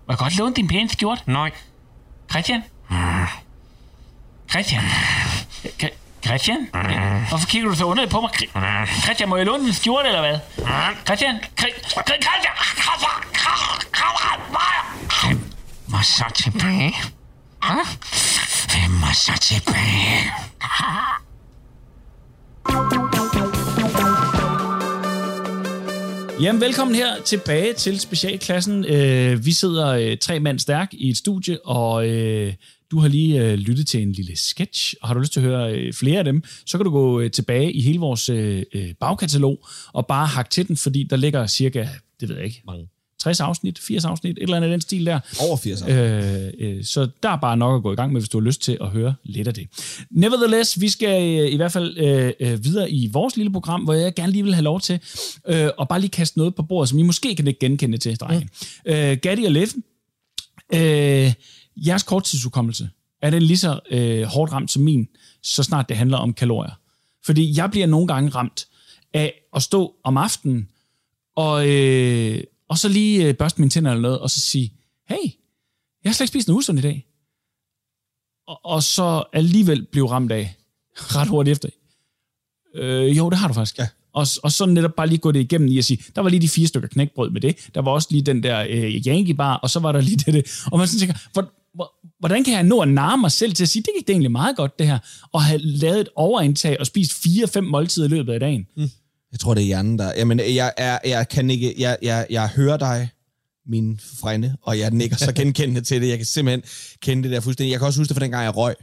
Må 0.09 0.13
jeg 0.13 0.19
godt 0.19 0.37
låne 0.37 0.55
din 0.55 0.69
pæne 0.69 0.89
skjort? 0.89 1.23
Nej. 1.29 1.51
Christian? 2.31 2.63
Christian? 4.51 4.83
K- 5.83 5.97
Christian? 6.27 6.69
Hvorfor 7.29 7.47
kigger 7.47 7.69
du 7.69 7.75
så 7.75 7.85
underligt 7.85 8.13
på 8.13 8.21
mig? 8.21 8.31
Christian, 9.03 9.29
må 9.29 9.37
jeg 9.37 9.47
låne 9.47 9.65
din 9.65 9.73
skjort, 9.75 10.07
eller 10.07 10.21
hvad? 10.21 10.39
Christian? 11.07 11.37
Kri- 11.61 11.91
Christian? 11.91 12.23
Hvem 15.23 15.41
var 15.93 16.03
så 16.03 16.25
tilbage? 16.35 16.95
Hvem 18.73 19.03
var 19.03 19.13
så 19.13 19.33
tilbage? 19.41 20.33
Jamen, 26.41 26.61
velkommen 26.61 26.95
her 26.95 27.23
tilbage 27.25 27.73
til 27.73 28.01
Specialklassen. 28.01 28.85
Øh, 28.85 29.47
vi 29.47 29.53
sidder 29.53 29.89
øh, 29.89 30.17
tre 30.19 30.41
mand 30.41 30.59
stærk 30.59 30.89
i 30.93 31.11
et 31.11 31.17
studie, 31.17 31.67
og 31.67 32.09
øh, 32.09 32.55
du 32.91 32.99
har 32.99 33.09
lige 33.09 33.45
øh, 33.45 33.55
lyttet 33.55 33.87
til 33.87 34.03
en 34.03 34.13
lille 34.13 34.37
sketch, 34.39 34.95
og 35.03 35.09
har 35.09 35.15
du 35.15 35.21
lyst 35.21 35.33
til 35.33 35.41
at 35.41 35.47
høre 35.47 35.73
øh, 35.73 35.93
flere 35.93 36.19
af 36.19 36.25
dem, 36.25 36.43
så 36.67 36.79
kan 36.79 36.85
du 36.85 36.91
gå 36.91 37.21
øh, 37.21 37.31
tilbage 37.31 37.73
i 37.73 37.81
hele 37.81 37.99
vores 37.99 38.29
øh, 38.29 38.63
øh 38.75 38.95
bagkatalog 39.01 39.67
og 39.93 40.07
bare 40.07 40.27
hakke 40.27 40.51
til 40.51 40.69
den, 40.69 40.77
fordi 40.77 41.07
der 41.11 41.17
ligger 41.17 41.47
cirka, 41.47 41.89
det 42.21 42.29
ved 42.29 42.37
jeg 42.37 42.45
ikke, 42.45 42.63
mange. 42.67 42.89
60 43.19 43.41
afsnit, 43.41 43.79
80 43.79 44.05
afsnit, 44.05 44.39
et 44.39 44.43
eller 44.43 44.57
andet 44.57 44.69
i 44.69 44.73
den 44.73 44.81
stil 44.81 45.07
der. 45.07 45.21
Over 45.41 45.57
80 45.57 45.83
Øh, 45.83 46.53
øh, 46.59 46.85
så 46.85 47.09
der 47.23 47.29
er 47.29 47.37
bare 47.37 47.57
nok 47.57 47.77
at 47.77 47.83
gå 47.83 47.93
i 47.93 47.97
gang 47.97 48.13
med, 48.13 48.21
hvis 48.21 48.29
du 48.29 48.39
har 48.39 48.45
lyst 48.45 48.63
til 48.63 48.79
at 48.81 48.89
høre 48.89 49.15
lidt 49.25 49.49
af 49.49 49.55
det. 49.55 49.69
Nevertheless, 50.11 50.81
vi 50.81 50.89
skal 50.89 51.41
øh, 51.41 51.53
i 51.53 51.57
hvert 51.57 51.73
fald 51.73 51.99
øh, 51.99 52.33
øh, 52.41 52.65
videre 52.65 52.91
i 52.91 53.11
vores 53.13 53.37
lille 53.37 53.53
program, 53.53 53.83
hvor 53.83 53.95
jeg 53.95 54.15
gerne 54.15 54.33
lige 54.33 54.43
vil 54.43 54.55
have 54.55 54.65
lov 54.65 54.81
til 54.81 55.01
øh, 55.49 55.69
at 55.81 55.89
bare 55.89 56.01
lige 56.01 56.11
kaste 56.11 56.39
noget 56.39 56.55
på 56.55 56.63
bordet, 56.63 56.89
som 56.89 56.99
I 56.99 57.03
måske 57.03 57.35
kan 57.35 57.47
ikke 57.47 57.61
genkende 57.61 57.99
til, 57.99 58.17
drenge. 58.17 58.49
Mm. 58.87 58.93
Øh, 58.93 59.17
Gatti 59.23 59.45
og 59.45 59.53
Leffen, 59.53 59.85
øh, 60.75 61.33
jeres 61.77 62.03
korttidsudkommelse, 62.03 62.91
er 63.23 63.31
den 63.31 63.43
lige 63.43 63.59
så 63.59 63.81
øh, 63.91 64.23
hårdt 64.23 64.53
ramt 64.53 64.71
som 64.71 64.83
min, 64.83 65.09
så 65.43 65.63
snart 65.63 65.89
det 65.89 65.97
handler 65.97 66.17
om 66.17 66.35
kalorier? 66.35 66.79
Fordi 67.25 67.59
jeg 67.59 67.71
bliver 67.71 67.87
nogle 67.87 68.07
gange 68.07 68.31
ramt 68.31 68.67
af 69.15 69.35
at 69.57 69.63
stå 69.63 69.95
om 70.05 70.17
aftenen 70.17 70.69
og, 71.37 71.69
øh, 71.69 72.43
og 72.69 72.79
så 72.79 72.89
lige 72.89 73.29
øh, 73.29 73.35
børste 73.35 73.61
mine 73.61 73.71
tænder 73.71 73.91
eller 73.91 74.03
noget, 74.03 74.19
og 74.19 74.31
så 74.31 74.41
sige, 74.41 74.73
hey, 75.09 75.33
jeg 76.05 76.11
har 76.11 76.13
slet 76.13 76.25
ikke 76.25 76.33
spist 76.33 76.49
noget 76.49 76.59
usundt 76.59 76.81
i 76.81 76.83
dag. 76.83 77.07
og, 78.49 78.61
og 78.65 78.83
så 78.83 79.25
alligevel 79.33 79.87
blive 79.93 80.11
ramt 80.11 80.33
af 80.33 80.55
ret 81.17 81.29
hurtigt 81.29 81.53
efter. 81.53 81.69
Øh, 82.75 83.17
jo, 83.17 83.31
det 83.31 83.39
har 83.39 83.49
du 83.49 83.55
faktisk. 83.55 83.79
Ja. 83.79 83.89
Og, 84.13 84.27
og 84.43 84.53
så 84.53 84.67
netop 84.67 84.95
bare 84.97 85.07
lige 85.07 85.19
gå 85.19 85.33
det 85.33 85.41
igennem 85.41 85.69
i 85.69 85.79
at 85.79 85.85
sige, 85.85 86.03
der 86.17 86.23
var 86.23 86.31
lige 86.31 86.41
de 86.41 86.49
fire 86.49 86.67
stykker 86.67 86.89
knækbrød 86.89 87.31
med 87.31 87.41
det, 87.41 87.69
der 87.75 87.83
var 87.83 87.91
også 87.91 88.09
lige 88.11 88.23
den 88.23 88.43
der 88.43 88.67
øh, 88.69 88.95
Yankee 89.07 89.35
bar, 89.35 89.57
og 89.57 89.71
så 89.71 89.81
var 89.81 89.93
der 89.93 90.01
lige 90.01 90.17
det, 90.27 90.35
det. 90.35 90.65
Og 90.73 90.79
man 90.79 90.89
sådan 90.89 90.99
tænker, 91.01 91.15
hvor, 91.33 91.53
hvordan 92.19 92.45
kan 92.45 92.55
jeg 92.55 92.63
nå 92.63 92.81
at 92.81 92.89
narre 92.89 93.19
mig 93.19 93.33
selv 93.33 93.53
til 93.53 93.65
at 93.65 93.69
sige, 93.69 93.83
det 93.83 93.91
gik 93.99 94.07
det 94.07 94.13
egentlig 94.13 94.31
meget 94.31 94.57
godt 94.57 94.79
det 94.79 94.87
her, 94.87 94.99
og 95.33 95.43
have 95.43 95.59
lavet 95.59 96.01
et 96.01 96.09
overindtag 96.15 96.81
og 96.81 96.87
spist 96.87 97.13
fire-fem 97.23 97.65
måltider 97.65 98.07
i 98.07 98.11
løbet 98.11 98.33
af 98.33 98.41
dagen. 98.41 98.67
Mm. 98.77 98.91
Jeg 99.37 99.41
tror, 99.41 99.55
det 99.55 99.61
er 99.61 99.67
hjernen, 99.67 99.99
der... 99.99 100.13
Jamen, 100.17 100.41
jeg, 100.41 100.73
er, 100.77 100.99
jeg 101.05 101.29
kan 101.29 101.51
ikke... 101.51 101.75
Jeg, 101.79 101.97
jeg, 102.03 102.27
jeg 102.31 102.49
hører 102.49 102.77
dig, 102.77 103.09
min 103.67 104.01
frænde, 104.21 104.57
og 104.63 104.79
jeg 104.79 104.91
nikker 104.91 105.17
så 105.17 105.33
genkendende 105.43 105.81
til 105.81 106.03
det. 106.03 106.09
Jeg 106.09 106.17
kan 106.17 106.27
simpelthen 106.27 106.63
kende 107.01 107.23
det 107.23 107.31
der 107.31 107.41
fuldstændig. 107.41 107.71
Jeg 107.71 107.81
kan 107.81 107.87
også 107.87 108.01
huske 108.01 108.09
det 108.09 108.17
fra 108.17 108.25
dengang, 108.25 108.45
jeg 108.45 108.57
røg. 108.57 108.75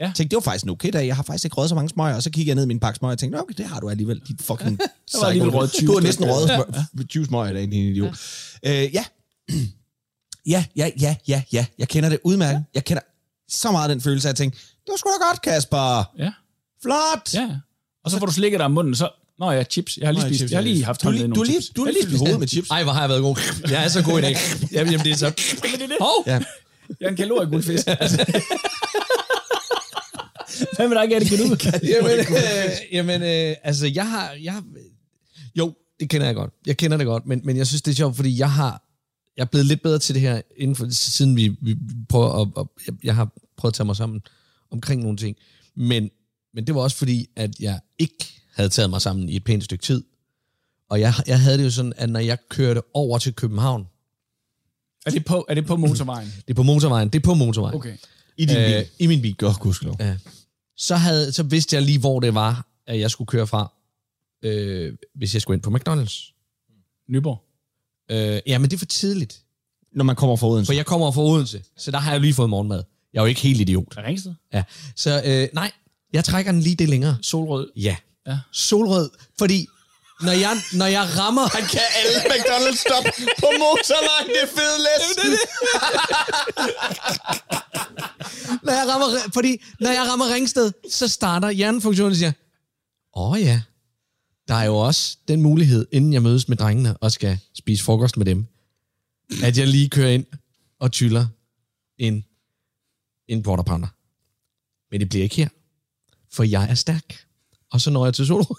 Ja. 0.00 0.04
Jeg 0.04 0.14
tænkte, 0.14 0.30
det 0.30 0.36
var 0.36 0.50
faktisk 0.50 0.64
en 0.64 0.70
okay 0.70 0.90
dag. 0.92 1.06
Jeg 1.06 1.16
har 1.16 1.22
faktisk 1.22 1.44
ikke 1.44 1.56
røget 1.56 1.68
så 1.68 1.74
mange 1.74 1.88
smøger. 1.88 2.14
Og 2.14 2.22
så 2.22 2.30
kiggede 2.30 2.48
jeg 2.48 2.54
ned 2.54 2.64
i 2.64 2.66
min 2.66 2.80
pakke 2.80 2.96
smøger 2.96 3.12
og 3.12 3.18
tænkte, 3.18 3.40
okay, 3.40 3.54
det 3.56 3.66
har 3.66 3.80
du 3.80 3.88
alligevel. 3.88 4.20
Dit 4.28 4.42
fucking 4.48 4.80
20 5.06 5.86
Du 5.86 5.92
har 5.92 6.00
næsten 6.00 6.24
røget 6.24 6.48
smøger, 6.48 7.06
20 7.08 7.26
smøger 7.26 7.50
i 7.50 7.54
dag, 7.54 7.62
din 7.62 7.72
idiot. 7.72 8.14
Ja. 8.62 8.84
Øh, 8.84 8.94
ja. 8.94 9.04
ja, 10.54 10.64
ja, 10.76 10.90
ja, 11.00 11.16
ja, 11.28 11.42
ja. 11.52 11.66
Jeg 11.78 11.88
kender 11.88 12.08
det 12.08 12.18
udmærket. 12.24 12.64
Jeg 12.74 12.84
kender 12.84 13.02
så 13.48 13.72
meget 13.72 13.90
den 13.90 14.00
følelse, 14.00 14.28
at 14.28 14.32
jeg 14.32 14.36
tænkte, 14.36 14.58
det 14.58 14.88
var 14.88 14.96
sgu 14.96 15.08
da 15.08 15.26
godt, 15.28 15.42
Kasper. 15.42 16.12
Ja. 16.18 16.32
Flot. 16.82 17.34
Ja. 17.34 17.48
Og 18.04 18.10
så 18.10 18.18
får 18.18 18.26
du 18.26 18.32
slikket 18.32 18.58
dig 18.58 18.64
om 18.64 18.72
munden, 18.72 18.94
så... 18.94 19.08
Nå 19.40 19.50
ja, 19.50 19.62
chips. 19.64 19.96
Jeg 19.98 20.06
har 20.08 20.12
lige 20.12 20.22
Nå 20.22 20.28
spist. 20.28 20.38
chips, 20.38 20.50
jeg 20.52 20.58
har 20.58 20.62
lige 20.64 20.84
haft 20.84 21.02
Du 21.02 21.08
er 21.08 21.12
lige- 21.12 21.22
nogle 21.22 21.34
du 21.34 21.42
lige- 21.42 21.60
chips. 21.62 21.74
du 21.76 21.84
Jeg 21.84 21.88
har 21.88 21.92
lige 21.92 22.02
spist 22.02 22.18
hovedet 22.18 22.32
det. 22.34 22.40
med 22.40 22.48
chips. 22.48 22.70
Ej, 22.70 22.82
hvor 22.82 22.92
har 22.92 23.00
jeg 23.00 23.08
været 23.08 23.22
god. 23.22 23.36
Jeg 23.70 23.84
er 23.84 23.88
så 23.88 24.02
god 24.02 24.18
i 24.18 24.22
dag. 24.22 24.36
Jamen, 24.74 24.92
jamen 24.92 25.04
det 25.04 25.12
er 25.12 25.16
så... 25.16 25.26
Men 25.62 25.72
det 25.72 25.82
er 25.82 25.86
det. 25.86 25.96
Hov! 26.00 26.24
Ja. 26.26 26.32
Jeg 27.00 27.06
er 27.06 27.08
en 27.10 27.16
kalorieguldfisk. 27.16 27.86
Altså. 27.86 28.24
Hvad 30.76 30.88
med 30.88 30.96
dig, 30.96 31.08
Gatti? 31.08 31.28
Kan 31.28 31.38
du? 31.38 31.56
jamen, 31.94 32.18
øh, 32.20 32.70
jamen 32.92 33.22
øh, 33.22 33.56
altså, 33.62 33.86
jeg 33.94 34.10
har, 34.10 34.32
jeg 34.42 34.52
har... 34.52 34.64
Jo, 35.56 35.74
det 36.00 36.10
kender 36.10 36.26
jeg 36.26 36.34
godt. 36.34 36.50
Jeg 36.66 36.76
kender 36.76 36.96
det 36.96 37.06
godt, 37.06 37.26
men, 37.26 37.40
men 37.44 37.56
jeg 37.56 37.66
synes, 37.66 37.82
det 37.82 37.90
er 37.90 37.94
sjovt, 37.96 38.16
fordi 38.16 38.38
jeg 38.38 38.52
har... 38.52 38.82
Jeg 39.36 39.42
er 39.42 39.46
blevet 39.46 39.66
lidt 39.66 39.82
bedre 39.82 39.98
til 39.98 40.14
det 40.14 40.22
her, 40.22 40.40
inden 40.56 40.76
for, 40.76 40.86
siden 40.90 41.36
vi, 41.36 41.56
vi 41.62 41.76
prøver 42.08 42.42
at... 42.42 42.48
at 42.56 42.66
jeg, 42.86 42.94
jeg 43.04 43.14
har 43.14 43.28
prøvet 43.56 43.72
at 43.72 43.76
tage 43.76 43.86
mig 43.86 43.96
sammen 43.96 44.20
omkring 44.72 45.02
nogle 45.02 45.16
ting. 45.16 45.36
Men, 45.76 46.10
men 46.54 46.66
det 46.66 46.74
var 46.74 46.80
også 46.80 46.96
fordi, 46.96 47.26
at 47.36 47.50
jeg 47.60 47.80
ikke 47.98 48.39
havde 48.60 48.70
taget 48.70 48.90
mig 48.90 49.02
sammen 49.02 49.28
i 49.28 49.36
et 49.36 49.44
pænt 49.44 49.64
stykke 49.64 49.82
tid. 49.82 50.04
Og 50.90 51.00
jeg, 51.00 51.14
jeg 51.26 51.40
havde 51.40 51.58
det 51.58 51.64
jo 51.64 51.70
sådan, 51.70 51.92
at 51.96 52.10
når 52.10 52.20
jeg 52.20 52.38
kørte 52.48 52.82
over 52.94 53.18
til 53.18 53.34
København, 53.34 53.86
Er 55.06 55.10
det 55.10 55.24
på, 55.24 55.46
er 55.48 55.54
det 55.54 55.66
på 55.66 55.76
motorvejen? 55.76 56.32
det 56.48 56.50
er 56.50 56.54
på 56.54 56.62
motorvejen, 56.62 57.08
det 57.08 57.18
er 57.18 57.22
på 57.22 57.34
motorvejen. 57.34 57.76
Okay. 57.76 57.96
I 58.36 58.44
din 58.44 58.56
bil. 58.56 58.74
Øh, 58.74 58.86
I 58.98 59.06
min 59.06 59.22
bil. 59.22 59.34
Godt, 59.36 59.58
gudskelov. 59.58 59.96
Ja. 60.00 60.16
Så, 60.76 60.96
havde, 60.96 61.32
så 61.32 61.42
vidste 61.42 61.76
jeg 61.76 61.82
lige, 61.82 61.98
hvor 61.98 62.20
det 62.20 62.34
var, 62.34 62.66
at 62.86 63.00
jeg 63.00 63.10
skulle 63.10 63.26
køre 63.26 63.46
fra, 63.46 63.72
øh, 64.42 64.96
hvis 65.14 65.34
jeg 65.34 65.42
skulle 65.42 65.54
ind 65.54 65.62
på 65.62 65.70
McDonald's. 65.70 66.32
Nyborg. 67.08 67.44
Øh, 68.10 68.40
ja, 68.46 68.58
men 68.58 68.70
det 68.70 68.76
er 68.76 68.78
for 68.78 68.86
tidligt. 68.86 69.42
Når 69.92 70.04
man 70.04 70.16
kommer 70.16 70.36
fra 70.36 70.46
Odense. 70.46 70.68
For 70.68 70.72
jeg 70.72 70.86
kommer 70.86 71.10
fra 71.10 71.22
Odense, 71.22 71.62
så 71.76 71.90
der 71.90 71.98
har 71.98 72.12
jeg 72.12 72.20
lige 72.20 72.34
fået 72.34 72.50
morgenmad. 72.50 72.82
Jeg 73.12 73.18
er 73.20 73.22
jo 73.22 73.26
ikke 73.26 73.40
helt 73.40 73.60
idiot. 73.60 73.94
Er 73.96 74.02
Ringsted? 74.02 74.34
Ja. 74.52 74.64
Så 74.96 75.22
øh, 75.24 75.48
nej, 75.54 75.70
jeg 76.12 76.24
trækker 76.24 76.52
den 76.52 76.60
lige 76.60 76.76
det 76.76 76.88
længere. 76.88 77.18
Solrød. 77.22 77.70
Ja. 77.76 77.96
Ja. 78.30 78.38
Solrød, 78.52 79.10
fordi 79.38 79.68
når 80.22 80.32
jeg, 80.32 80.62
når 80.72 80.86
jeg 80.86 81.18
rammer... 81.18 81.48
Han 81.58 81.68
kan 81.68 81.80
alle 82.00 82.18
McDonald's 82.32 82.80
stop 82.86 83.04
på 83.38 83.46
motorvejen. 83.58 84.28
Det 84.28 84.42
er 84.42 84.46
fed 84.46 84.74
læs. 84.86 85.04
når 88.66 88.72
jeg 88.72 88.88
rammer, 88.88 89.06
fordi 89.34 89.62
når 89.80 89.90
jeg 89.90 90.06
rammer 90.08 90.34
Ringsted, 90.34 90.72
så 90.90 91.08
starter 91.08 91.50
hjernefunktionen 91.50 92.10
og 92.10 92.16
siger, 92.16 92.32
åh 93.16 93.30
oh, 93.30 93.40
ja, 93.40 93.62
der 94.48 94.54
er 94.54 94.64
jo 94.64 94.76
også 94.76 95.16
den 95.28 95.42
mulighed, 95.42 95.86
inden 95.92 96.12
jeg 96.12 96.22
mødes 96.22 96.48
med 96.48 96.56
drengene 96.56 96.96
og 96.96 97.12
skal 97.12 97.38
spise 97.54 97.84
frokost 97.84 98.16
med 98.16 98.26
dem, 98.26 98.46
at 99.42 99.58
jeg 99.58 99.66
lige 99.66 99.88
kører 99.88 100.10
ind 100.10 100.26
og 100.78 100.92
tyller 100.92 101.26
en, 101.98 102.24
en 103.28 103.44
quarter 103.44 103.62
pounder. 103.62 103.88
Men 104.90 105.00
det 105.00 105.08
bliver 105.08 105.22
ikke 105.22 105.36
her, 105.36 105.48
for 106.32 106.42
jeg 106.42 106.70
er 106.70 106.74
stærk. 106.74 107.29
Og 107.72 107.80
så 107.80 107.90
når 107.90 108.04
jeg 108.06 108.14
til 108.14 108.26
Solrød, 108.26 108.56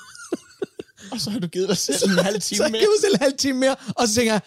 Og 1.11 1.21
så 1.21 1.29
har 1.29 1.39
du 1.39 1.47
givet 1.47 1.69
dig 1.69 1.77
selv 1.77 2.11
en 2.11 2.23
halv 2.23 2.41
så 2.41 2.47
time 2.47 2.63
jeg 2.63 2.71
mere. 2.71 2.79
giver 2.81 2.91
mig 2.91 3.01
selv 3.01 3.13
en 3.13 3.19
halv 3.19 3.37
time 3.37 3.59
mere, 3.59 3.75
og 3.95 4.07
så 4.07 4.15
tænker 4.15 4.33
jeg, 4.33 4.41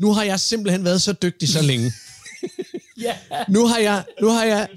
nu 0.00 0.12
har 0.12 0.22
jeg 0.22 0.40
simpelthen 0.40 0.84
været 0.84 1.02
så 1.02 1.12
dygtig 1.12 1.48
så 1.48 1.62
længe. 1.62 1.92
Ja. 2.96 3.16
nu 3.48 3.66
har 3.66 3.78
jeg, 3.78 4.04
nu 4.20 4.28
har 4.28 4.44
jeg, 4.44 4.68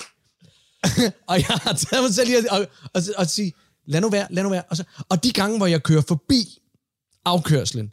og 1.29 1.37
jeg 1.37 1.45
har 1.63 1.73
taget 1.73 2.03
mig 2.03 2.13
selv 2.15 2.29
i 2.29 2.33
at 2.35 2.47
og, 2.47 2.67
og, 2.93 3.01
og 3.17 3.27
sige, 3.29 3.53
lad 3.87 4.01
nu 4.01 4.09
være, 4.09 4.27
lad 4.29 4.43
nu 4.43 4.49
være. 4.49 4.63
Og, 4.69 4.77
så, 4.77 4.83
og 5.09 5.23
de 5.23 5.31
gange, 5.31 5.57
hvor 5.57 5.67
jeg 5.67 5.83
kører 5.83 6.01
forbi 6.07 6.59
afkørslen, 7.25 7.91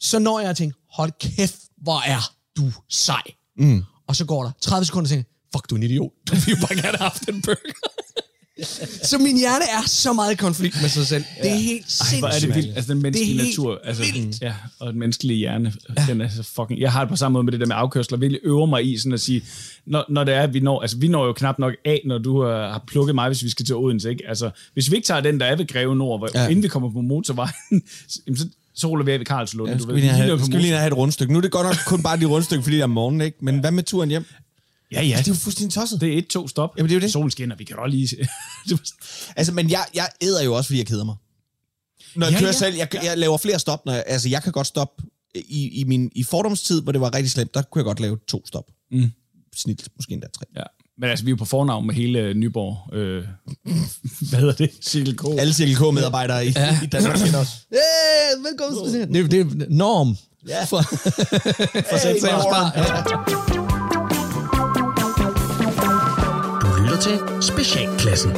så 0.00 0.18
når 0.18 0.40
jeg 0.40 0.56
tænker, 0.56 0.76
hold 0.90 1.12
kæft, 1.20 1.56
hvor 1.82 2.00
er 2.06 2.32
du 2.56 2.72
sej. 2.88 3.22
Mm. 3.56 3.84
Og 4.08 4.16
så 4.16 4.24
går 4.24 4.42
der 4.44 4.50
30 4.60 4.84
sekunder, 4.86 5.04
og 5.06 5.08
tænker, 5.10 5.30
fuck, 5.54 5.70
du 5.70 5.74
er 5.74 5.76
en 5.76 5.82
idiot. 5.82 6.12
Du 6.28 6.34
vil 6.34 6.50
jo 6.54 6.66
bare 6.66 6.76
gerne 6.76 6.98
have 6.98 7.10
haft 7.10 7.28
en 7.28 7.42
burger. 7.42 7.88
Så 9.02 9.18
min 9.18 9.38
hjerne 9.38 9.64
er 9.64 9.82
så 9.86 10.12
meget 10.12 10.32
i 10.32 10.36
konflikt 10.36 10.76
med 10.82 10.88
sig 10.88 11.06
selv. 11.06 11.24
Det 11.42 11.50
er 11.50 11.54
helt 11.54 11.90
sindssygt. 11.92 12.20
Hvor 12.20 12.28
er 12.28 12.40
det 12.40 12.54
vildt. 12.54 12.76
Altså 12.76 12.92
den 12.92 13.02
menneskelige 13.02 13.34
Det 13.34 13.40
er 13.40 13.44
helt 13.44 13.58
natur. 13.58 13.80
Altså, 13.84 14.02
ja, 14.42 14.54
og 14.80 14.92
den 14.92 14.98
menneskelige 14.98 15.38
hjerne. 15.38 15.72
Ja. 15.98 16.04
Den 16.08 16.20
er 16.20 16.28
så 16.28 16.42
fucking... 16.42 16.80
Jeg 16.80 16.92
har 16.92 17.00
det 17.00 17.08
på 17.08 17.16
samme 17.16 17.32
måde 17.32 17.44
med 17.44 17.52
det 17.52 17.60
der 17.60 17.66
med 17.66 17.76
afkørsler. 17.76 18.18
Virkelig 18.18 18.40
øver 18.44 18.66
mig 18.66 18.92
i 18.92 18.98
sådan 18.98 19.12
at 19.12 19.20
sige, 19.20 19.42
når, 19.86 20.04
når 20.08 20.24
det 20.24 20.34
er, 20.34 20.40
at 20.40 20.54
vi 20.54 20.60
når... 20.60 20.80
Altså, 20.80 20.96
vi 20.96 21.08
når 21.08 21.26
jo 21.26 21.32
knap 21.32 21.58
nok 21.58 21.74
af, 21.84 22.00
når 22.06 22.18
du 22.18 22.42
uh, 22.44 22.48
har 22.48 22.84
plukket 22.86 23.14
mig, 23.14 23.28
hvis 23.28 23.42
vi 23.44 23.50
skal 23.50 23.66
til 23.66 23.74
Odense, 23.76 24.10
ikke? 24.10 24.22
Altså, 24.28 24.50
hvis 24.74 24.90
vi 24.90 24.96
ikke 24.96 25.06
tager 25.06 25.20
den, 25.20 25.40
der 25.40 25.46
er 25.46 25.56
ved 25.56 25.66
Greve 25.66 25.96
Nord, 25.96 26.20
hvor, 26.20 26.28
Ja. 26.34 26.42
ja. 26.42 26.48
inden 26.48 26.62
vi 26.62 26.68
kommer 26.68 26.90
på 26.92 27.00
motorvejen, 27.00 27.52
jamen, 28.26 28.36
så, 28.38 28.48
så 28.74 28.86
ruller 28.86 29.04
vi 29.04 29.12
af 29.12 29.18
ved 29.18 29.26
Karlslund. 29.26 29.70
Ja, 29.70 29.76
du 29.76 29.82
skal 29.82 29.94
ved. 29.94 30.00
vi 30.00 30.06
lige 30.06 30.12
have, 30.12 30.38
skal 30.44 30.56
vi 30.56 30.62
lige 30.62 30.74
have 30.76 30.86
et 30.86 30.96
rundstykke. 30.96 31.32
Nu 31.32 31.38
er 31.38 31.42
det 31.42 31.50
godt 31.50 31.66
nok 31.66 31.76
kun 31.86 32.02
bare 32.02 32.20
de 32.20 32.24
rundstykke, 32.24 32.62
fordi 32.62 32.76
det 32.76 32.82
er 32.82 32.86
morgen, 32.86 33.20
ikke? 33.20 33.36
Men 33.40 33.58
hvad 33.58 33.70
med 33.70 33.82
turen 33.82 34.08
hjem? 34.10 34.24
Ja, 34.92 35.02
ja. 35.02 35.16
Det 35.18 35.28
er 35.28 35.32
jo 35.32 35.34
fuldstændig 35.34 35.74
tosset. 35.74 36.00
Det 36.00 36.14
er 36.14 36.18
et, 36.18 36.26
to 36.28 36.48
stop. 36.48 36.70
Jamen, 36.76 36.88
det 36.88 36.94
er 36.96 37.00
jo 37.00 37.02
det. 37.04 37.12
Solen 37.12 37.30
skinner, 37.30 37.56
vi 37.56 37.64
kan 37.64 37.76
godt 37.76 37.90
lige... 37.90 38.08
Altså, 39.36 39.52
men 39.52 39.70
jeg, 39.70 39.84
jeg 39.94 40.08
æder 40.22 40.42
jo 40.42 40.54
også, 40.54 40.68
fordi 40.68 40.78
jeg 40.78 40.86
keder 40.86 41.04
mig. 41.04 41.14
Når 42.16 42.26
jeg 42.26 42.32
Ja, 42.32 42.38
kører 42.38 42.48
ja. 42.52 42.58
selv, 42.58 42.76
jeg, 42.76 42.88
jeg 43.04 43.18
laver 43.18 43.38
flere 43.38 43.58
stop. 43.58 43.86
Når 43.86 43.92
jeg, 43.92 44.04
altså, 44.06 44.28
jeg 44.28 44.42
kan 44.42 44.52
godt 44.52 44.66
stoppe 44.66 45.02
i, 45.34 45.80
i 45.80 45.84
min 45.84 46.10
i 46.14 46.24
fordomstid, 46.24 46.82
hvor 46.82 46.92
det 46.92 47.00
var 47.00 47.14
rigtig 47.14 47.30
slemt, 47.30 47.54
der 47.54 47.62
kunne 47.62 47.80
jeg 47.80 47.84
godt 47.84 48.00
lave 48.00 48.18
to 48.28 48.46
stop. 48.46 48.64
Mm. 48.90 49.10
Snit, 49.56 49.88
måske 49.96 50.12
endda 50.12 50.26
tre. 50.38 50.44
ja. 50.56 50.62
Men 51.00 51.10
altså, 51.10 51.24
vi 51.24 51.28
er 51.28 51.32
jo 51.32 51.36
på 51.36 51.44
fornavn 51.44 51.86
med 51.86 51.94
hele 51.94 52.34
Nyborg. 52.34 52.94
Øh, 52.94 53.24
hvad 54.30 54.38
hedder 54.38 54.52
det? 54.54 54.70
Cirkel 54.82 55.16
K. 55.16 55.24
Alle 55.38 55.54
CLK-medarbejdere 55.54 56.46
i, 56.46 56.50
ja. 56.56 56.80
i 56.82 56.86
Danmark 56.86 57.18
kender 57.18 57.38
os. 57.38 57.48
Hey, 57.70 58.48
velkommen. 58.50 59.14
Det, 59.14 59.30
det 59.30 59.40
er 59.40 59.66
norm. 59.68 60.16
Ja. 60.48 60.64
For, 60.64 60.82
for 61.90 62.08
hey, 62.08 62.20
Norm. 62.22 63.68
ja. 63.72 63.77
Lytter 67.06 67.28
til 67.38 67.42
Specialklassen. 67.42 68.32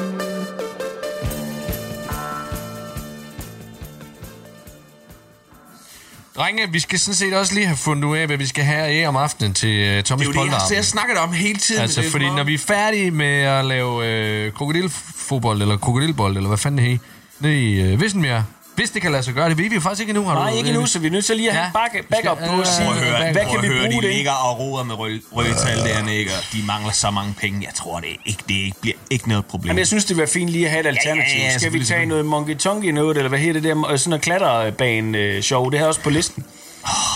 Drenge, 6.37 6.73
vi 6.73 6.81
skal 6.81 6.99
sådan 6.99 7.15
set 7.15 7.35
også 7.35 7.55
lige 7.55 7.67
have 7.67 7.77
fundet 7.77 8.05
ud 8.05 8.17
af, 8.17 8.27
hvad 8.27 8.37
vi 8.37 8.47
skal 8.47 8.65
have 8.65 8.87
af 8.87 9.09
om 9.09 9.17
aftenen 9.17 9.55
til 9.55 9.99
uh, 9.99 10.05
Thomas 10.05 10.27
Det 10.27 10.37
er 10.37 10.41
jo 10.41 10.47
det, 10.47 10.53
jeg, 10.53 10.77
jeg 10.77 10.85
snakket 10.85 11.19
om 11.19 11.33
hele 11.33 11.59
tiden. 11.59 11.83
Altså, 11.83 12.03
det 12.03 12.11
fordi 12.11 12.25
når 12.25 12.45
vi 12.45 12.55
er 12.55 12.59
færdige 12.59 13.11
med 13.11 13.43
at 13.43 13.65
lave 13.65 14.07
øh, 14.07 14.53
krokodilfodbold, 14.53 15.63
eller 15.63 15.77
krokodilbold, 15.77 16.37
eller 16.37 16.49
hvad 16.49 16.59
fanden 16.59 16.79
det 16.79 16.87
hedder, 16.87 17.05
nede 17.41 17.63
i 17.63 17.81
øh, 17.81 18.01
Vissenbjerg. 18.01 18.45
Hvis 18.81 18.91
det 18.91 19.03
kan 19.03 19.13
lade 19.13 19.23
sig 19.23 19.35
gøre, 19.35 19.49
det 19.49 19.59
ved 19.59 19.69
vi 19.69 19.75
jo 19.75 19.81
faktisk 19.81 20.01
ikke 20.01 20.11
endnu. 20.11 20.25
Har 20.25 20.35
Nej, 20.35 20.51
du, 20.51 20.57
ikke 20.57 20.73
nu, 20.73 20.87
så 20.87 20.99
vi 20.99 21.07
er 21.07 21.11
nødt 21.11 21.25
til 21.25 21.37
lige 21.37 21.49
at 21.51 21.55
have 21.57 21.71
Ja. 21.85 21.87
en 21.99 22.05
back, 22.09 22.09
backup 22.09 22.39
skal- 22.39 22.51
på 22.55 22.61
at 22.61 22.67
sige, 22.67 22.89
høre, 22.89 23.33
hvad 23.33 23.45
kan 23.53 23.63
vi 23.63 23.67
høre, 23.67 23.79
bruge 23.91 24.03
de 24.03 24.07
det? 24.07 24.17
ligger 24.17 24.33
og 24.33 24.59
roder 24.59 24.85
med 24.85 24.95
røde, 24.95 25.21
røde 25.33 25.55
tal 25.65 25.79
dernede, 25.79 26.17
ikke? 26.17 26.31
De 26.53 26.59
mangler 26.67 26.93
så 26.93 27.11
mange 27.11 27.35
penge. 27.41 27.59
Jeg 27.67 27.75
tror, 27.75 28.01
det 28.01 28.09
ikke, 28.27 28.43
det 28.49 28.55
ikke 28.55 28.81
bliver 28.81 28.97
ikke 29.11 29.29
noget 29.29 29.47
problem. 29.47 29.69
Men 29.75 29.79
jeg 29.79 29.87
synes, 29.87 30.05
det 30.05 30.17
vil 30.17 30.19
være 30.21 30.29
fint 30.29 30.51
lige 30.51 30.65
at 30.65 30.71
have 30.71 30.81
et 30.81 30.87
alternativ. 30.87 31.39
ja, 31.39 31.45
ja, 31.45 31.59
Skal 31.59 31.73
vi 31.73 31.85
tage 31.85 32.07
noget 32.07 32.25
Monkey 32.27 32.57
Tonky 32.57 32.87
noget, 32.87 33.17
eller 33.17 33.29
hvad 33.29 33.39
hedder 33.39 33.61
det 33.61 33.63
der, 33.63 33.97
sådan 33.97 34.11
noget 34.11 34.23
klatterbane-show? 34.23 35.69
Det 35.69 35.79
her 35.79 35.85
er 35.85 35.89
også 35.89 36.01
på 36.01 36.11
listen. 36.11 36.45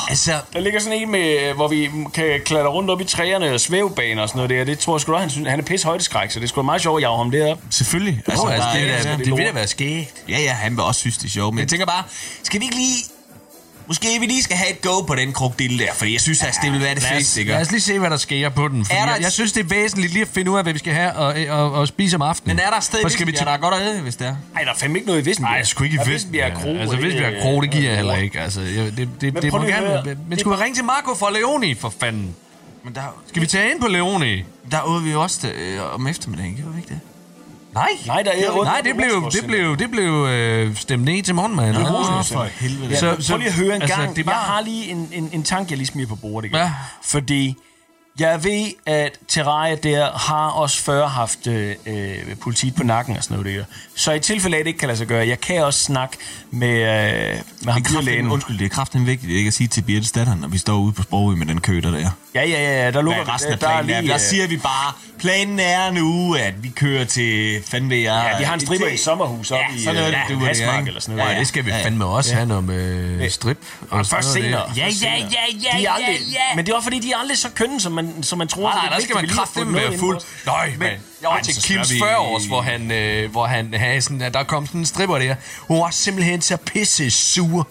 Altså, 0.08 0.32
Der 0.52 0.60
ligger 0.60 0.80
sådan 0.80 0.98
en, 0.98 1.10
med, 1.10 1.54
hvor 1.54 1.68
vi 1.68 1.90
kan 2.14 2.40
klatre 2.44 2.68
rundt 2.68 2.90
op 2.90 3.00
i 3.00 3.04
træerne 3.04 3.52
og 3.54 3.60
svævebaner 3.60 4.22
og 4.22 4.28
sådan 4.28 4.38
noget 4.38 4.50
der. 4.50 4.64
Det 4.64 4.78
tror 4.78 4.94
jeg 4.96 5.00
sgu 5.00 5.12
da, 5.12 5.18
han, 5.18 5.30
synes, 5.30 5.48
han 5.48 5.58
er 5.60 5.64
pisse 5.64 5.86
højdeskræk, 5.86 6.30
så 6.30 6.40
det 6.40 6.50
er 6.50 6.54
da 6.56 6.62
meget 6.62 6.82
sjovt 6.82 6.98
at 6.98 7.02
jage 7.02 7.16
ham 7.16 7.30
derop. 7.30 7.58
selvfølgelig. 7.70 8.22
Altså, 8.26 8.46
altså, 8.46 8.68
der 8.68 8.74
det, 8.74 8.90
er- 8.90 8.94
er, 8.94 9.02
da- 9.02 9.10
det 9.10 9.18
det, 9.18 9.26
det 9.26 9.36
vil 9.36 9.46
da 9.46 9.52
være 9.52 9.66
skægt. 9.66 10.12
Ja, 10.28 10.38
ja, 10.40 10.52
han 10.52 10.72
vil 10.76 10.80
også 10.84 11.00
synes, 11.00 11.18
det 11.18 11.24
er 11.26 11.30
sjovt. 11.30 11.54
Men 11.54 11.60
jeg 11.60 11.68
tænker 11.68 11.86
bare, 11.86 12.02
skal 12.42 12.60
vi 12.60 12.64
ikke 12.64 12.76
lige... 12.76 12.96
Måske 13.86 14.08
vi 14.20 14.26
lige 14.26 14.42
skal 14.42 14.56
have 14.56 14.70
et 14.70 14.80
go 14.82 15.00
på 15.00 15.14
den 15.14 15.32
krokodil 15.32 15.78
der, 15.78 15.92
fordi 15.94 16.12
jeg 16.12 16.20
synes, 16.20 16.42
at 16.42 16.58
det 16.62 16.72
vil 16.72 16.80
være 16.80 16.94
det 16.94 17.02
fedeste, 17.02 17.40
ikke? 17.40 17.52
lad 17.52 17.60
os 17.60 17.70
lige 17.70 17.80
se, 17.80 17.98
hvad 17.98 18.10
der 18.10 18.16
sker 18.16 18.48
på 18.48 18.68
den. 18.68 18.80
Er 18.80 18.84
der 18.84 19.06
jeg, 19.06 19.16
et- 19.16 19.22
jeg 19.22 19.32
synes, 19.32 19.52
det 19.52 19.60
er 19.60 19.68
væsentligt 19.68 20.12
lige 20.12 20.22
at 20.22 20.28
finde 20.28 20.50
ud 20.50 20.56
af, 20.56 20.62
hvad 20.62 20.72
vi 20.72 20.78
skal 20.78 20.92
have 20.92 21.12
og, 21.12 21.34
og, 21.48 21.72
og 21.72 21.88
spise 21.88 22.16
om 22.16 22.22
aftenen. 22.22 22.56
Men 22.56 22.64
er 22.66 22.70
der 22.70 22.76
et 22.76 22.84
sted, 22.84 22.98
For 23.02 23.08
skal 23.08 23.26
vi 23.26 23.32
til... 23.32 23.46
der 23.46 23.52
er 23.52 23.56
godt 23.56 23.74
at 23.74 23.82
æde, 23.82 24.00
hvis 24.00 24.16
det 24.16 24.26
er? 24.26 24.36
Ej, 24.56 24.62
der 24.64 24.70
er 24.70 24.74
fandme 24.76 24.98
ikke 24.98 25.06
noget 25.08 25.20
i 25.20 25.24
Vissenbjerg. 25.24 25.50
Nej, 25.50 25.58
jeg 25.58 25.66
skulle 25.66 25.86
ikke 25.90 25.96
i 25.96 26.06
er 26.08 26.12
Vissenbjerg. 26.12 26.52
Kro, 26.54 26.68
Altså, 26.76 26.96
det- 26.96 27.04
Vissenbjerg 27.04 27.42
Kro, 27.42 27.60
det 27.60 27.70
giver 27.70 27.84
jeg 27.88 27.96
heller 27.96 28.16
ikke. 28.16 28.40
Altså, 28.40 28.60
jeg, 28.60 28.96
det, 28.96 29.08
det, 29.20 29.34
Men 29.34 29.42
det 29.42 29.50
prøv 29.50 29.60
må 29.60 29.66
lige 29.66 29.76
at 29.76 30.04
gerne... 30.04 30.16
Men 30.28 30.38
skulle 30.38 30.56
vi 30.58 30.62
ringe 30.64 30.76
til 30.76 30.84
Marco 30.84 31.14
fra 31.14 31.30
Leoni, 31.32 31.74
for 31.74 31.94
fanden? 32.00 32.34
Men 32.84 32.94
der, 32.94 33.00
Skal 33.28 33.42
vi 33.42 33.46
tage 33.46 33.70
ind 33.70 33.80
på 33.80 33.86
Leone? 33.88 34.44
der 34.70 34.82
åd 34.82 35.02
vi 35.02 35.10
jo 35.12 35.22
også 35.22 35.48
øh, 35.48 35.94
om 35.94 36.06
eftermiddagen, 36.06 36.54
gjorde 36.54 36.72
vi 36.72 36.78
ikke 36.78 36.88
det? 36.88 37.00
Nej. 37.74 37.88
Nej, 38.06 38.22
der 38.22 38.30
er 38.30 38.64
Nej, 38.64 38.80
det 38.84 38.96
blev, 38.96 39.30
det 39.32 39.46
blev, 39.46 39.76
det 39.78 39.90
blev 39.90 40.26
øh, 40.30 40.76
stemt 40.76 41.04
ned 41.04 41.22
til 41.22 41.34
morgenmaden. 41.34 41.74
Nå, 41.74 41.80
Nå, 41.80 42.22
for 42.22 42.44
helvede. 42.60 42.90
Ja, 42.90 42.96
Så- 42.96 43.16
så, 43.20 43.32
prøv 43.32 43.38
lige 43.38 43.48
at 43.48 43.54
høre 43.54 43.76
en 43.76 43.82
altså, 43.82 43.96
gang. 43.96 44.16
det 44.16 44.26
var- 44.26 44.32
Jeg 44.32 44.40
har 44.40 44.60
lige 44.60 44.90
en, 44.90 45.08
en, 45.12 45.30
en 45.32 45.42
tanke, 45.42 45.70
jeg 45.70 45.78
lige 45.78 45.86
smider 45.86 46.08
på 46.08 46.16
bordet 46.16 46.48
igen. 46.48 46.56
Ja. 46.58 46.72
Fordi 47.02 47.56
jeg 48.18 48.44
ved, 48.44 48.66
at 48.86 49.18
Terraria 49.28 49.74
der 49.74 50.18
har 50.18 50.48
også 50.48 50.82
før 50.82 51.06
haft 51.06 51.46
øh, 51.46 51.74
øh, 51.86 52.36
politiet 52.42 52.74
på 52.74 52.82
nakken 52.82 53.16
og 53.16 53.24
sådan 53.24 53.36
noget 53.38 53.58
der. 53.58 53.64
Så 53.96 54.12
i 54.12 54.20
tilfælde 54.20 54.56
af, 54.56 54.60
at 54.60 54.64
det 54.64 54.68
ikke 54.68 54.78
kan 54.78 54.86
lade 54.88 54.98
sig 54.98 55.06
gøre, 55.06 55.26
jeg 55.28 55.40
kan 55.40 55.64
også 55.64 55.80
snakke 55.80 56.16
med, 56.50 56.68
øh, 56.68 57.38
med 57.62 57.72
ham 57.72 57.82
Det 57.82 57.94
er 57.96 58.00
dyrlægen. 58.00 58.30
undskyld, 58.30 58.58
det 58.58 58.64
er 58.64 58.68
kraften 58.68 59.06
vigtigt 59.06 59.32
ikke 59.32 59.48
at 59.48 59.54
sige 59.54 59.68
til 59.68 59.82
Birte 59.82 60.06
Statter, 60.06 60.34
når 60.34 60.48
vi 60.48 60.58
står 60.58 60.78
ude 60.78 60.92
på 60.92 61.02
Sprogø 61.02 61.34
med 61.36 61.46
den 61.46 61.60
køder 61.60 61.90
der. 61.90 62.10
Ja, 62.34 62.42
ja, 62.48 62.84
ja, 62.84 62.90
der 62.90 63.02
lukker 63.02 63.24
Hvad 63.24 63.34
resten 63.34 63.52
af 63.52 63.58
der 63.58 63.68
er 63.68 63.72
planen 63.82 63.90
er. 63.96 64.00
lige, 64.00 64.08
Der 64.08 64.14
øh, 64.14 64.20
siger 64.20 64.46
vi 64.46 64.56
bare, 64.56 64.92
planen 65.18 65.58
er 65.60 65.90
nu, 65.90 66.34
at 66.34 66.62
vi 66.62 66.68
kører 66.68 67.04
til, 67.04 67.62
fanden 67.66 67.90
ved 67.90 67.96
jeg... 67.96 68.30
Ja, 68.32 68.38
de 68.40 68.44
har 68.44 68.54
en 68.54 68.60
stripper 68.60 68.86
i 68.86 68.96
sommerhus 68.96 69.50
op 69.50 69.58
Ja, 69.70 69.76
i 69.76 69.80
sådan 69.82 69.94
noget, 69.94 70.08
øh, 70.14 70.28
det 70.28 70.36
var 70.36 70.40
det, 70.40 70.48
Hasmark 70.48 70.78
ikke? 70.78 70.88
eller 70.88 71.00
sådan 71.00 71.16
noget. 71.16 71.32
Ja, 71.32 71.38
det 71.38 71.46
skal 71.46 71.64
vi 71.66 71.70
fandme 71.70 72.04
også 72.04 72.34
have 72.34 72.46
noget 72.46 72.64
med 72.64 73.30
strip. 73.30 73.58
Og 73.90 74.06
først 74.06 74.28
sådan 74.28 74.42
senere. 74.42 74.62
Ja, 74.76 74.86
ja, 75.02 75.14
ja, 75.16 75.26
ja, 75.74 75.78
de 75.78 75.86
er 75.86 75.90
aldrig, 75.90 76.16
Men 76.56 76.66
det 76.66 76.72
er 76.72 76.76
også 76.76 76.86
fordi, 76.86 76.98
de 76.98 77.12
er 77.12 77.16
aldrig 77.16 77.38
så 77.38 77.48
kønne, 77.54 77.80
som 77.80 77.92
man, 77.92 78.03
som 78.22 78.38
man 78.38 78.48
tror. 78.48 78.62
Nej, 78.62 78.72
så 78.72 78.76
nej, 78.76 78.84
det 78.84 78.94
er 78.94 78.98
der 78.98 79.44
skal 79.46 79.64
man 79.64 79.72
noget 79.74 79.90
være 79.90 79.98
fuld. 79.98 80.20
Nej, 80.46 80.72
men 80.78 80.88
jeg 80.88 80.96
var 81.22 81.30
Ej, 81.30 81.42
til 81.42 81.54
så 81.54 81.60
Kims 81.66 81.86
skal 81.86 81.94
vi- 81.96 82.00
40 82.00 82.18
års, 82.18 82.44
hvor 82.44 82.60
han, 82.60 82.90
øh, 82.90 83.30
hvor 83.30 83.46
han 83.46 83.74
havde 83.74 84.02
sådan, 84.02 84.22
at 84.22 84.34
der 84.34 84.42
kom 84.42 84.66
sådan 84.66 84.80
en 84.80 84.86
stripper 84.86 85.18
der. 85.18 85.34
Hun 85.60 85.80
var 85.80 85.90
simpelthen 85.90 86.42
så 86.42 86.56
pisse 86.56 87.10
sur. 87.10 87.68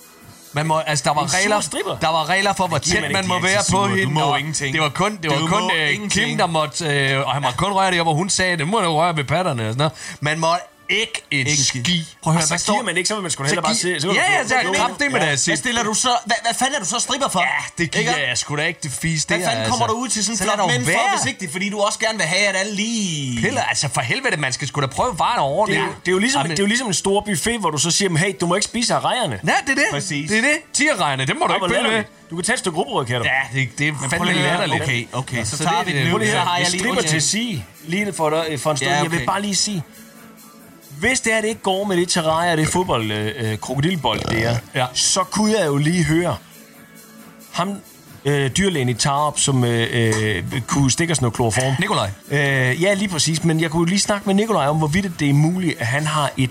Man 0.56 0.66
må, 0.68 0.80
altså, 0.80 1.04
der 1.04 1.14
var 1.14 1.42
regler, 1.44 1.60
stripper? 1.60 1.98
der 2.02 2.08
var 2.08 2.30
regler 2.30 2.54
for, 2.54 2.68
hvor 2.68 2.78
tæt 2.78 3.02
man 3.02 3.12
man 3.12 3.28
må 3.28 3.40
være 3.40 3.58
på 3.60 3.64
sure. 3.72 3.90
Du 3.90 3.96
hende. 3.96 4.14
må 4.14 4.22
og 4.22 4.40
ingenting. 4.40 4.74
Det 4.74 4.82
var 4.82 4.90
kun, 4.90 5.20
det 5.24 5.32
var 5.32 5.38
Du 5.38 5.48
kun 5.48 5.72
øh, 5.78 6.10
Kim, 6.10 6.38
der 6.38 6.46
måtte, 6.48 6.86
øh, 6.86 7.28
og 7.28 7.34
han 7.34 7.42
måtte 7.42 7.58
kun 7.58 7.72
røre 7.72 7.92
det, 7.92 8.02
hvor 8.02 8.14
hun 8.14 8.30
sagde, 8.30 8.58
det 8.58 8.68
må 8.68 8.80
du 8.80 8.94
røre 8.96 9.18
ved 9.18 9.24
patterne 9.24 9.64
og 9.68 9.74
sådan 9.74 9.78
noget. 9.78 9.92
Man 10.22 10.40
måtte 10.40 10.64
ikke 10.90 11.22
en 11.32 11.48
Ikke 11.48 11.64
ski. 11.64 12.16
Prøv 12.24 12.34
at 12.34 12.38
høre, 12.40 12.48
så 12.48 12.58
står... 12.58 12.74
giver 12.74 12.84
man 12.84 12.98
ikke, 12.98 13.08
så 13.08 13.14
vil 13.14 13.22
man 13.22 13.32
sgu 13.32 13.44
da 13.44 13.48
hellere 13.48 13.64
bare 13.64 13.76
se. 13.76 14.02
så 14.02 14.08
Ja, 14.12 14.14
ja, 14.32 14.48
så 14.48 14.56
det 15.00 15.12
med 15.12 15.20
det. 15.20 15.28
Hvad 15.48 15.58
stiller 15.58 15.84
du 15.84 15.94
så... 15.94 16.10
Hvad, 16.26 16.36
hvad 16.46 16.54
fanden 16.54 16.76
er 16.76 16.80
du 16.80 16.86
så 16.86 17.00
stripper 17.00 17.28
for? 17.30 17.40
Ja, 17.40 17.48
det 17.78 17.92
giver 17.92 18.10
Ikke? 18.16 18.28
jeg 18.28 18.38
sgu 18.38 18.56
da 18.58 18.62
ikke 18.66 18.80
det 18.84 18.92
fisk. 18.92 19.28
Hvad 19.28 19.38
Det 19.38 19.46
fanden 19.48 19.64
er, 19.64 19.70
kommer 19.70 19.86
altså- 19.86 19.96
du 19.96 20.02
ud 20.02 20.08
til 20.08 20.24
sådan 20.38 20.54
en 20.54 20.60
dog 20.60 20.68
mænd 20.68 20.86
for, 20.86 21.18
hvis 21.18 21.26
ikke 21.28 21.40
det 21.40 21.52
fordi 21.52 21.70
du 21.70 21.80
også 21.80 22.00
gerne 22.00 22.18
vil 22.18 22.28
have, 22.28 22.48
at 22.48 22.56
alle 22.56 22.76
lige... 22.76 23.42
Piller, 23.42 23.62
altså 23.64 23.90
for 23.94 24.02
helvede, 24.02 24.38
man 24.38 24.54
skal 24.54 24.68
sgu 24.68 24.82
da 24.82 24.86
prøve 24.88 25.20
varen 25.20 25.36
Det 25.38 25.44
ordentligt. 25.46 25.84
er, 25.84 25.88
det, 26.06 26.08
er 26.08 26.12
jo 26.12 26.18
ligesom, 26.20 26.44
det 26.50 26.60
er 26.60 26.64
jo 26.64 26.68
ligesom 26.68 26.88
en 26.88 26.94
stor 26.94 27.22
buffet, 27.22 27.60
hvor 27.60 27.70
du 27.70 27.78
så 27.78 27.92
siger, 27.92 28.18
hey, 28.18 28.34
du 28.42 28.46
må 28.48 28.56
ikke 28.56 28.66
spise 28.66 28.94
af 28.94 29.00
rejerne. 29.04 29.40
Ja, 29.48 29.52
det 29.68 29.72
er 29.72 29.76
det. 29.76 29.86
Præcis. 29.92 30.30
Det 30.30 30.38
er 30.38 30.42
det. 30.42 30.58
Tierregner, 30.74 31.26
det 31.26 31.36
må 31.40 31.48
du 31.48 31.54
ikke 31.54 31.68
pille 31.68 31.90
med. 31.90 32.04
Du 32.30 32.36
kan 32.36 32.46
tage 32.46 32.54
et 32.54 32.60
stykke 32.60 32.78
rugbrød, 32.78 33.06
kan 33.06 33.20
du? 33.22 33.26
Ja, 33.26 33.60
det, 33.60 33.70
det 33.78 33.88
er 33.88 33.94
Prøv 33.94 34.10
fandme 34.10 34.34
latterligt. 34.34 34.84
Okay, 34.84 35.08
okay, 35.14 35.44
så, 35.44 35.58
Så 35.58 35.64
tager 35.64 35.84
det- 35.84 35.94
vi 35.94 36.00
det- 36.00 36.12
nu. 36.12 36.26
Så 36.26 36.38
har 36.38 36.58
jeg 36.58 36.68
lige 36.72 36.80
slipper 36.82 37.02
til 37.02 37.16
at 37.16 37.24
sige, 37.24 37.66
lige 37.86 38.14
for, 38.14 38.30
dig, 38.30 38.60
for 38.60 38.72
en 38.72 38.78
stund, 38.78 38.92
jeg 38.92 39.12
vil 39.12 39.26
bare 39.26 39.42
lige 39.42 39.56
sige, 39.56 39.84
hvis 41.10 41.22
det 41.22 41.34
er, 41.34 41.42
det 41.42 41.48
ikke 41.48 41.62
går 41.62 41.84
med 41.84 41.98
det 41.98 42.10
terrarie 42.10 42.52
og 42.52 42.58
det 42.58 42.68
fodbold, 42.68 43.12
øh, 43.12 43.32
øh, 43.52 43.58
krokodilbold, 43.58 44.20
det 44.30 44.46
er, 44.46 44.58
Ja. 44.76 44.86
så 44.94 45.24
kunne 45.24 45.52
jeg 45.60 45.66
jo 45.68 45.78
lige 45.78 46.04
høre 46.04 46.36
ham, 47.52 47.76
øh, 48.26 48.52
dyrlægen 48.58 48.90
i 48.90 48.94
Tarup, 48.94 49.40
som 49.40 49.64
øh, 49.64 49.88
øh, 49.94 50.62
kunne 50.68 50.92
stikke 50.92 51.12
os 51.12 51.22
noget 51.22 51.34
kloroform. 51.36 51.76
Nikolaj. 51.80 52.10
Øh, 52.32 52.82
ja, 52.84 52.94
lige 52.94 53.08
præcis. 53.10 53.44
Men 53.44 53.60
jeg 53.62 53.70
kunne 53.72 53.90
lige 53.90 54.00
snakke 54.00 54.24
med 54.26 54.34
Nikolaj 54.36 54.68
om, 54.68 54.78
hvorvidt 54.78 55.20
det 55.20 55.30
er 55.30 55.34
muligt, 55.34 55.80
at 55.80 55.88
han 55.88 56.06
har 56.08 56.32
et... 56.38 56.50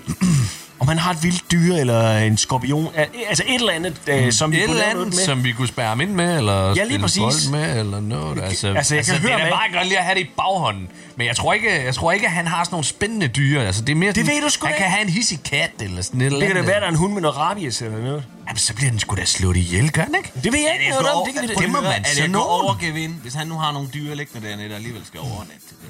om 0.83 0.87
han 0.87 0.97
har 0.97 1.11
et 1.11 1.23
vildt 1.23 1.51
dyr, 1.51 1.75
eller 1.75 2.17
en 2.17 2.37
skorpion. 2.37 2.87
Altså 3.29 3.43
et 3.47 3.55
eller 3.55 3.73
andet, 3.73 3.95
øh, 4.07 4.31
som 4.33 4.51
vi 4.51 4.57
Et 4.59 4.65
kunne 4.65 4.77
lave 4.77 4.89
noget 4.93 5.01
andet, 5.05 5.15
med. 5.15 5.25
som 5.25 5.43
vi 5.43 5.51
kunne 5.51 5.67
spærre 5.67 5.87
ham 5.87 6.01
ind 6.01 6.11
med, 6.11 6.37
eller 6.37 6.73
lige 6.73 6.85
spille 6.85 6.99
præcis. 7.01 7.19
bold 7.21 7.51
med, 7.51 7.79
eller 7.79 7.99
noget. 8.01 8.41
Altså, 8.43 8.67
altså, 8.67 8.95
jeg 8.95 9.05
kan 9.05 9.13
det 9.13 9.21
høre 9.21 9.31
er 9.31 9.37
da 9.37 9.43
med- 9.43 9.51
bare 9.51 9.69
godt 9.73 9.87
lige 9.87 9.97
at 9.97 10.03
have 10.05 10.15
det 10.15 10.21
i 10.21 10.29
baghånden. 10.37 10.87
Men 11.15 11.27
jeg 11.27 11.35
tror 11.35 11.53
ikke, 11.53 11.83
jeg 11.85 11.95
tror 11.95 12.11
ikke 12.11 12.25
at 12.25 12.31
han 12.31 12.47
har 12.47 12.63
sådan 12.63 12.73
nogle 12.73 12.85
spændende 12.85 13.27
dyr. 13.27 13.61
Altså, 13.61 13.81
det 13.81 13.91
er 13.91 13.95
mere 13.95 14.07
Det 14.11 14.15
sådan, 14.25 14.35
ved 14.35 14.41
du 14.41 14.49
sgu 14.49 14.65
Han 14.65 14.73
da 14.73 14.77
kan 14.77 14.85
ikke. 14.85 14.95
have 14.95 15.01
en 15.07 15.09
hissig 15.09 15.39
kat, 15.43 15.71
eller 15.79 16.01
sådan 16.01 16.21
et 16.21 16.25
eller 16.25 16.39
Det 16.39 16.47
kan 16.47 16.55
da 16.55 16.59
andet. 16.59 16.71
være, 16.71 16.79
der 16.79 16.85
er 16.85 16.89
en 16.89 16.95
hund 16.95 17.13
med 17.13 17.21
noget 17.21 17.37
rabies 17.37 17.81
eller 17.81 17.97
noget. 17.97 18.23
Jamen, 18.47 18.57
så 18.57 18.73
bliver 18.73 18.89
den 18.91 18.99
sgu 18.99 19.15
da 19.15 19.25
slået 19.25 19.57
ihjel, 19.57 19.91
gør 19.91 20.05
den 20.05 20.15
ikke? 20.15 20.31
Det 20.43 20.53
ved 20.53 20.59
jeg 20.59 20.77
ikke 20.79 20.89
noget 20.89 21.07
om. 21.13 21.23
Det 21.25 21.33
kan 21.33 21.43
vi 21.43 21.47
da... 21.47 21.61
det 21.61 21.69
må 21.69 21.81
man 21.81 21.91
Er 22.05 22.09
så 22.15 22.21
det 22.21 22.31
nå. 22.31 22.37
gå 22.39 22.43
overgevinde, 22.45 23.15
hvis 23.15 23.33
han 23.33 23.47
nu 23.47 23.55
har 23.57 23.71
nogle 23.71 23.89
dyr 23.93 24.13
liggende 24.15 24.47
dernede, 24.47 24.69
der 24.69 24.75
alligevel 24.75 25.01
skal 25.05 25.19
overnatte 25.19 25.61
til 25.67 25.77
det? 25.81 25.89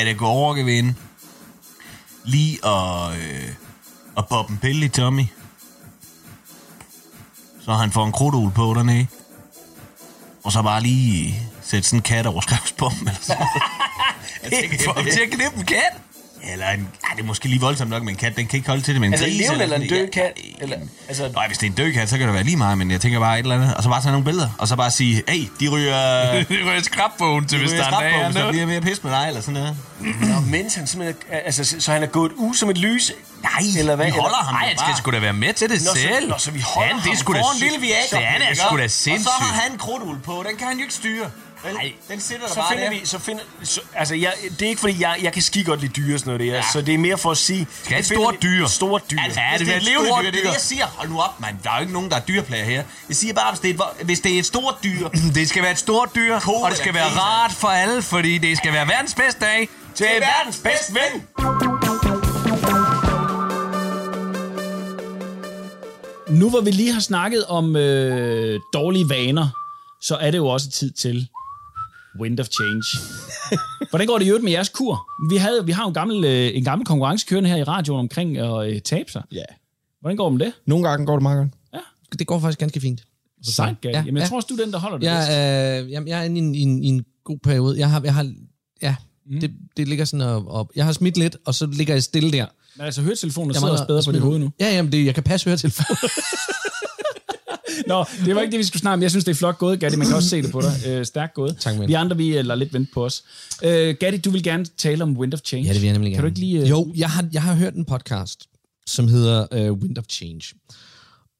Er 0.00 0.04
det 0.04 0.16
gå 0.16 0.26
overgevinde 0.26 0.94
lige 2.24 2.58
at, 2.66 3.10
øh, 3.16 3.48
at 4.16 4.28
poppe 4.28 4.52
en 4.52 4.58
pille 4.58 4.84
i 4.86 4.88
Tommy? 4.88 5.24
Så 7.64 7.72
han 7.72 7.92
får 7.92 8.06
en 8.06 8.12
krudtul 8.12 8.50
på 8.50 8.74
dernede. 8.76 9.06
Og 10.44 10.52
så 10.52 10.62
bare 10.62 10.80
lige 10.82 11.40
sætte 11.62 11.88
sådan 11.88 11.98
en 11.98 12.02
kat 12.02 12.26
over 12.26 12.40
skrevsbomben 12.40 13.08
eller 13.08 13.20
sådan 13.22 13.46
noget. 14.42 14.80
Få 14.84 14.92
ham 14.92 15.04
til 15.04 15.20
at 15.20 15.30
knippe 15.30 15.58
en 15.58 15.64
kat. 15.66 15.92
Eller 16.52 16.70
en, 16.70 16.80
ja, 16.80 17.16
det 17.16 17.22
er 17.22 17.26
måske 17.26 17.48
lige 17.48 17.60
voldsomt 17.60 17.90
nok 17.90 18.02
med 18.02 18.12
en 18.12 18.16
kat. 18.18 18.36
Den 18.36 18.46
kan 18.46 18.56
ikke 18.56 18.68
holde 18.68 18.82
til 18.82 18.94
det 18.94 19.00
med 19.00 19.08
en 19.08 19.14
Altså 19.14 19.26
en 19.26 19.32
gris. 19.32 19.40
levende 19.46 19.62
eller 19.62 19.76
en 19.76 19.88
død 19.88 20.08
kat? 20.10 20.32
Eller, 20.60 20.76
altså, 21.08 21.30
Nej, 21.34 21.46
hvis 21.46 21.58
det 21.58 21.66
er 21.66 21.70
en 21.70 21.76
død 21.76 21.92
kat, 21.92 22.08
så 22.10 22.18
kan 22.18 22.26
det 22.26 22.34
være 22.34 22.42
lige 22.44 22.56
meget, 22.56 22.78
men 22.78 22.90
jeg 22.90 23.00
tænker 23.00 23.20
bare 23.20 23.38
et 23.38 23.42
eller 23.42 23.54
andet. 23.56 23.74
Og 23.74 23.82
så 23.82 23.88
bare 23.88 24.02
tage 24.02 24.10
nogle 24.12 24.24
billeder, 24.24 24.50
og 24.58 24.68
så 24.68 24.76
bare 24.76 24.90
sige, 24.90 25.22
hey, 25.28 25.48
de 25.60 25.68
ryger... 25.68 26.32
Det 26.48 26.48
ryger 26.50 26.82
skrabbogen 26.82 27.46
til, 27.46 27.58
de 27.58 27.62
hvis 27.64 27.72
der 27.72 27.84
er 28.00 28.18
en 28.18 28.24
hvis 28.24 28.36
der 28.36 28.50
bliver 28.50 28.66
mere 28.66 28.80
pis 28.80 29.02
med 29.04 29.12
dig, 29.12 29.24
eller 29.28 29.40
sådan 29.40 29.54
noget. 29.54 29.76
Nå, 30.20 30.40
mens 30.40 30.74
han 30.74 30.86
simpelthen... 30.86 31.16
Altså, 31.30 31.64
så- 31.64 31.80
så 31.80 31.92
han 31.92 32.02
er 32.02 32.06
gået 32.06 32.32
ud 32.32 32.54
som 32.54 32.70
et 32.70 32.78
lys? 32.78 33.12
Nej, 33.48 33.62
Eller 33.78 33.96
hvad? 33.96 34.06
vi 34.06 34.10
holder 34.10 34.26
Eller- 34.26 34.44
ham 34.44 34.54
Nej, 34.54 34.68
han 34.68 34.78
skal 34.78 34.94
sgu 34.98 35.10
da 35.10 35.18
være 35.18 35.32
med 35.44 35.52
til 35.54 35.68
det 35.70 35.78
Nå, 35.84 35.90
så- 35.94 36.00
selv. 36.00 36.28
nå, 36.28 36.34
så 36.38 36.50
vi 36.50 36.60
holder 36.60 36.88
Han, 36.88 36.96
det 36.96 37.36
ham 37.36 37.56
sy- 37.58 37.62
lille 37.62 37.78
Viagra. 37.80 38.18
Det 38.18 38.26
han 38.26 38.42
er 38.42 38.54
sgu 38.54 38.76
da 38.78 38.84
Og 38.84 38.90
så 38.90 38.96
sindssygt. 38.96 39.32
har 39.38 39.60
han 39.62 39.72
en 39.72 39.78
krudtul 39.78 40.18
på, 40.24 40.44
den 40.48 40.56
kan 40.56 40.66
han 40.68 40.76
jo 40.76 40.82
ikke 40.82 40.94
styre. 40.94 41.26
Vel? 41.64 41.74
Nej. 41.74 41.92
Den 42.08 42.20
sidder 42.20 42.40
der 42.42 42.48
Så 42.48 42.54
bare 42.54 42.68
finder 42.72 42.84
der. 42.84 42.90
vi... 42.90 43.00
Så 43.04 43.18
finder, 43.18 43.42
så, 43.62 43.80
altså, 43.94 44.14
jeg, 44.14 44.32
det 44.58 44.62
er 44.62 44.68
ikke, 44.68 44.80
fordi 44.80 45.02
jeg, 45.02 45.16
jeg 45.22 45.32
kan 45.32 45.42
skide 45.42 45.64
godt 45.64 45.80
lide 45.80 45.92
dyr 45.92 46.14
og 46.14 46.20
sådan 46.20 46.34
noget 46.38 46.52
der. 46.52 46.56
Ja. 46.56 46.62
Så 46.72 46.80
det 46.80 46.94
er 46.94 46.98
mere 46.98 47.18
for 47.18 47.30
at 47.30 47.36
sige... 47.36 47.66
Skal 47.84 47.98
et 47.98 48.06
stort 48.06 48.34
dyr. 48.42 48.66
Stort 48.66 49.10
dyr. 49.10 49.18
Altså, 49.24 49.40
Ja, 49.40 49.58
det 49.58 49.66
det 49.66 49.72
er 49.72 49.76
et 49.76 49.82
levende 49.82 50.08
stort 50.08 50.24
dyr, 50.24 50.30
det 50.30 50.38
er 50.38 50.42
dyr. 50.42 50.48
det, 50.48 50.54
jeg 50.54 50.60
siger. 50.60 50.86
Hold 50.86 51.08
nu 51.08 51.20
op, 51.20 51.40
mand. 51.40 51.56
Der 51.64 51.70
er 51.70 51.74
jo 51.74 51.80
ikke 51.80 51.92
nogen, 51.92 52.10
der 52.10 52.16
er 52.16 52.20
dyrplager 52.20 52.64
her. 52.64 52.82
Jeg 53.08 53.16
siger 53.16 53.34
bare, 53.34 53.50
hvis 53.52 53.60
det 53.60 53.70
er 53.70 53.74
et, 54.00 54.06
hvis 54.06 54.20
det 54.20 54.34
er 54.34 54.38
et 54.38 54.46
stort 54.46 54.74
dyr, 54.84 55.08
Det 55.34 55.48
skal 55.48 55.62
være 55.62 55.72
et 55.72 55.78
stort 55.78 56.08
dyr, 56.14 56.34
og 56.46 56.70
det 56.70 56.78
skal 56.78 56.94
være 56.94 57.08
rart 57.20 57.52
for 57.52 57.68
alle, 57.68 58.02
fordi 58.02 58.38
det 58.38 58.56
skal 58.56 58.72
være 58.72 58.88
verdens 58.88 59.14
bedste 59.14 59.40
dag. 59.40 59.68
Til 59.94 60.06
verdens 60.20 60.56
bedste 60.64 60.94
ven! 60.94 61.83
Nu 66.30 66.50
hvor 66.50 66.60
vi 66.60 66.70
lige 66.70 66.92
har 66.92 67.00
snakket 67.00 67.44
om 67.44 67.76
øh, 67.76 68.60
dårlige 68.72 69.08
vaner, 69.08 69.48
så 70.00 70.16
er 70.16 70.30
det 70.30 70.38
jo 70.38 70.46
også 70.46 70.70
tid 70.70 70.90
til 70.90 71.28
Wind 72.20 72.40
of 72.40 72.46
Change. 72.46 72.84
Hvordan 73.90 74.06
går 74.06 74.18
det 74.18 74.24
i 74.24 74.28
øvrigt 74.28 74.44
med 74.44 74.52
jeres 74.52 74.68
kur? 74.68 75.06
Vi, 75.30 75.36
havde, 75.36 75.66
vi 75.66 75.72
har 75.72 75.82
jo 75.82 75.88
en 75.88 75.94
gammel, 75.94 76.24
øh, 76.24 76.56
en 76.56 76.64
gammel 76.64 76.86
konkurrence 76.86 77.26
kørende 77.26 77.48
her 77.50 77.56
i 77.56 77.62
radioen 77.62 78.00
omkring 78.00 78.38
at 78.38 78.70
øh, 78.70 78.80
tabe 78.80 79.10
sig. 79.10 79.22
Ja. 79.32 79.42
Hvordan 80.00 80.16
går 80.16 80.28
det 80.28 80.38
med 80.38 80.46
det? 80.46 80.54
Nogle 80.66 80.88
gange 80.88 81.06
går 81.06 81.14
det 81.14 81.22
meget 81.22 81.38
godt. 81.38 81.50
Det 82.18 82.26
går 82.26 82.38
faktisk 82.38 82.58
ganske 82.58 82.80
fint. 82.80 83.04
Sejt. 83.42 83.76
Ja, 83.84 83.90
Jamen, 83.90 84.16
jeg 84.16 84.22
ja. 84.22 84.28
tror 84.28 84.36
også, 84.36 84.46
du 84.50 84.54
er 84.54 84.64
den, 84.64 84.72
der 84.72 84.78
holder 84.78 84.98
det 84.98 85.08
bedst. 85.08 85.30
Jeg, 85.30 85.82
øh, 85.84 85.92
jamen, 85.92 86.08
jeg 86.08 86.20
er 86.20 86.24
inde 86.24 86.36
i 86.36 86.42
en, 86.42 86.54
i, 86.54 86.60
en, 86.60 86.82
i 86.82 86.86
en 86.86 87.04
god 87.24 87.38
periode. 87.38 87.78
Jeg 87.78 87.90
har, 87.90 88.00
jeg 88.04 88.14
har 88.14 88.32
ja, 88.82 88.96
mm. 89.26 89.40
det, 89.40 89.50
det 89.76 89.88
ligger 89.88 90.04
sådan 90.04 90.26
op, 90.26 90.44
op. 90.46 90.70
Jeg 90.76 90.84
har 90.84 90.92
smidt 90.92 91.16
lidt, 91.16 91.36
og 91.44 91.54
så 91.54 91.66
ligger 91.66 91.94
jeg 91.94 92.02
stille 92.02 92.32
der. 92.32 92.46
Men 92.76 92.86
altså, 92.86 93.02
høretelefonen 93.02 93.50
Jeg 93.50 93.54
sidder 93.54 93.66
mangler 93.66 93.80
også 93.80 93.86
bedre 93.86 93.98
at 93.98 94.04
på 94.04 94.12
dit 94.12 94.20
hoved 94.20 94.38
nu. 94.38 94.52
Ja, 94.60 94.74
jamen, 94.74 94.92
det, 94.92 95.06
jeg 95.06 95.14
kan 95.14 95.22
passe 95.22 95.44
høretelefonen. 95.44 95.96
Nå, 97.86 98.04
det 98.24 98.34
var 98.34 98.40
ikke 98.40 98.52
det, 98.52 98.58
vi 98.58 98.64
skulle 98.64 98.80
snakke 98.80 98.94
om. 98.94 99.02
Jeg 99.02 99.10
synes, 99.10 99.24
det 99.24 99.30
er 99.32 99.36
flot 99.36 99.58
gået, 99.58 99.80
Gatti. 99.80 99.96
Man 99.96 100.06
kan 100.06 100.16
også 100.16 100.28
se 100.28 100.42
det 100.42 100.52
på 100.52 100.60
dig. 100.60 100.72
Øh, 100.88 101.04
stærkt 101.06 101.34
gået. 101.34 101.56
Tak, 101.60 101.78
men. 101.78 101.88
Vi 101.88 101.92
andre, 101.94 102.16
vi 102.16 102.38
øh, 102.38 102.44
lader 102.44 102.54
lidt 102.54 102.72
vente 102.72 102.90
på 102.94 103.04
os. 103.04 103.24
Øh, 103.62 103.96
Gatti, 104.00 104.18
du 104.18 104.30
vil 104.30 104.42
gerne 104.42 104.64
tale 104.64 105.02
om 105.02 105.16
Wind 105.18 105.34
of 105.34 105.40
Change. 105.44 105.66
Ja, 105.66 105.72
det 105.72 105.80
vil 105.82 105.86
jeg 105.86 105.92
nemlig 105.92 106.10
Kan 106.12 106.16
gerne. 106.16 106.22
du 106.22 106.26
ikke 106.26 106.40
lige... 106.40 106.60
Øh, 106.62 106.70
Jo, 106.70 106.92
jeg 106.96 107.10
har, 107.10 107.28
jeg 107.32 107.42
har 107.42 107.54
hørt 107.54 107.74
en 107.74 107.84
podcast, 107.84 108.46
som 108.86 109.08
hedder 109.08 109.70
uh, 109.70 109.78
Wind 109.78 109.98
of 109.98 110.04
Change. 110.10 110.42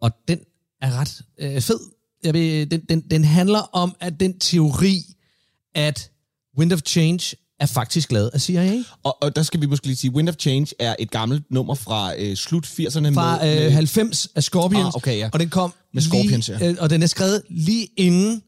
Og 0.01 0.11
den 0.28 0.39
er 0.82 0.91
ret 1.01 1.20
uh, 1.43 1.62
fed. 1.62 1.78
Jeg 2.24 2.35
ved, 2.35 2.66
den, 2.66 2.80
den, 2.89 3.01
den 3.01 3.24
handler 3.24 3.59
om, 3.59 3.95
at 4.01 4.20
den 4.20 4.39
teori, 4.39 5.03
at 5.74 6.11
Wind 6.59 6.72
of 6.72 6.80
Change 6.87 7.37
er 7.61 7.66
faktisk 7.66 8.12
lavet 8.12 8.30
af 8.34 8.40
CIA. 8.40 8.84
Og, 9.02 9.22
og 9.22 9.36
der 9.36 9.42
skal 9.42 9.61
vi 9.61 9.66
måske 9.66 9.86
lige 9.86 9.96
sige, 9.96 10.11
Wind 10.11 10.28
of 10.28 10.34
Change 10.38 10.74
er 10.78 10.96
et 10.98 11.11
gammelt 11.11 11.50
nummer 11.50 11.74
fra 11.74 12.14
øh, 12.18 12.36
slut 12.36 12.66
80'erne. 12.66 13.14
Fra 13.14 13.44
med, 13.44 13.66
øh, 13.66 13.72
90 13.72 14.28
af 14.34 14.42
Scorpions. 14.42 14.84
Ah, 14.86 14.96
okay, 14.96 15.18
ja. 15.18 15.30
Og 15.32 15.40
den 15.40 15.48
kom 15.48 15.72
Med 15.94 16.02
Scorpions, 16.02 16.48
lige, 16.48 16.59
ja. 16.64 16.70
øh, 16.70 16.76
Og 16.80 16.90
den 16.90 17.02
er 17.02 17.07
skrevet 17.07 17.42
lige 17.50 17.88
inden 17.96 18.42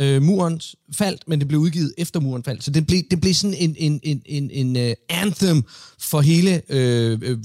øh, 0.00 0.22
muren 0.22 0.60
faldt, 0.94 1.28
men 1.28 1.38
det 1.38 1.48
blev 1.48 1.60
udgivet 1.60 1.94
efter 1.98 2.20
muren 2.20 2.44
faldt. 2.44 2.64
Så 2.64 2.70
det 2.70 2.86
blev, 2.86 3.02
det 3.10 3.20
blev 3.20 3.34
sådan 3.34 3.56
en, 3.58 3.76
en, 3.78 4.00
en, 4.02 4.22
en, 4.26 4.50
en 4.50 4.76
uh, 4.76 4.92
anthem 5.08 5.64
for 5.98 6.20
hele 6.20 6.62
øh, 6.68 7.18
øh, 7.22 7.38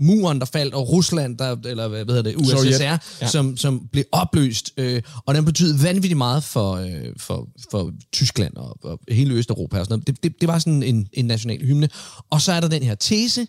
muren, 0.00 0.38
der 0.38 0.46
faldt, 0.46 0.74
og 0.74 0.88
Rusland, 0.88 1.38
der, 1.38 1.56
eller 1.64 1.88
hvad 1.88 2.04
hedder 2.06 2.22
det, 2.22 2.36
USSR, 2.36 2.56
Sovjet. 2.56 2.80
ja. 2.80 2.98
Som, 3.28 3.56
som 3.56 3.88
blev 3.92 4.04
opløst. 4.12 4.72
Øh, 4.76 5.02
og 5.26 5.34
den 5.34 5.44
betød 5.44 5.78
vanvittigt 5.78 6.16
meget 6.16 6.44
for, 6.44 6.72
øh, 6.74 7.12
for, 7.16 7.48
for 7.70 7.92
Tyskland 8.12 8.56
og, 8.56 8.78
og 8.82 9.00
hele 9.08 9.34
Østeuropa. 9.34 9.78
Og 9.78 9.84
sådan 9.86 9.92
noget. 9.92 10.06
Det, 10.06 10.22
det, 10.22 10.40
det 10.40 10.48
var 10.48 10.58
sådan 10.58 10.82
en, 10.82 11.08
en 11.12 11.24
national 11.24 11.66
hymne. 11.66 11.88
Og 12.30 12.40
så 12.40 12.52
er 12.52 12.60
der 12.60 12.68
den 12.68 12.82
her 12.82 12.94
tese, 12.94 13.46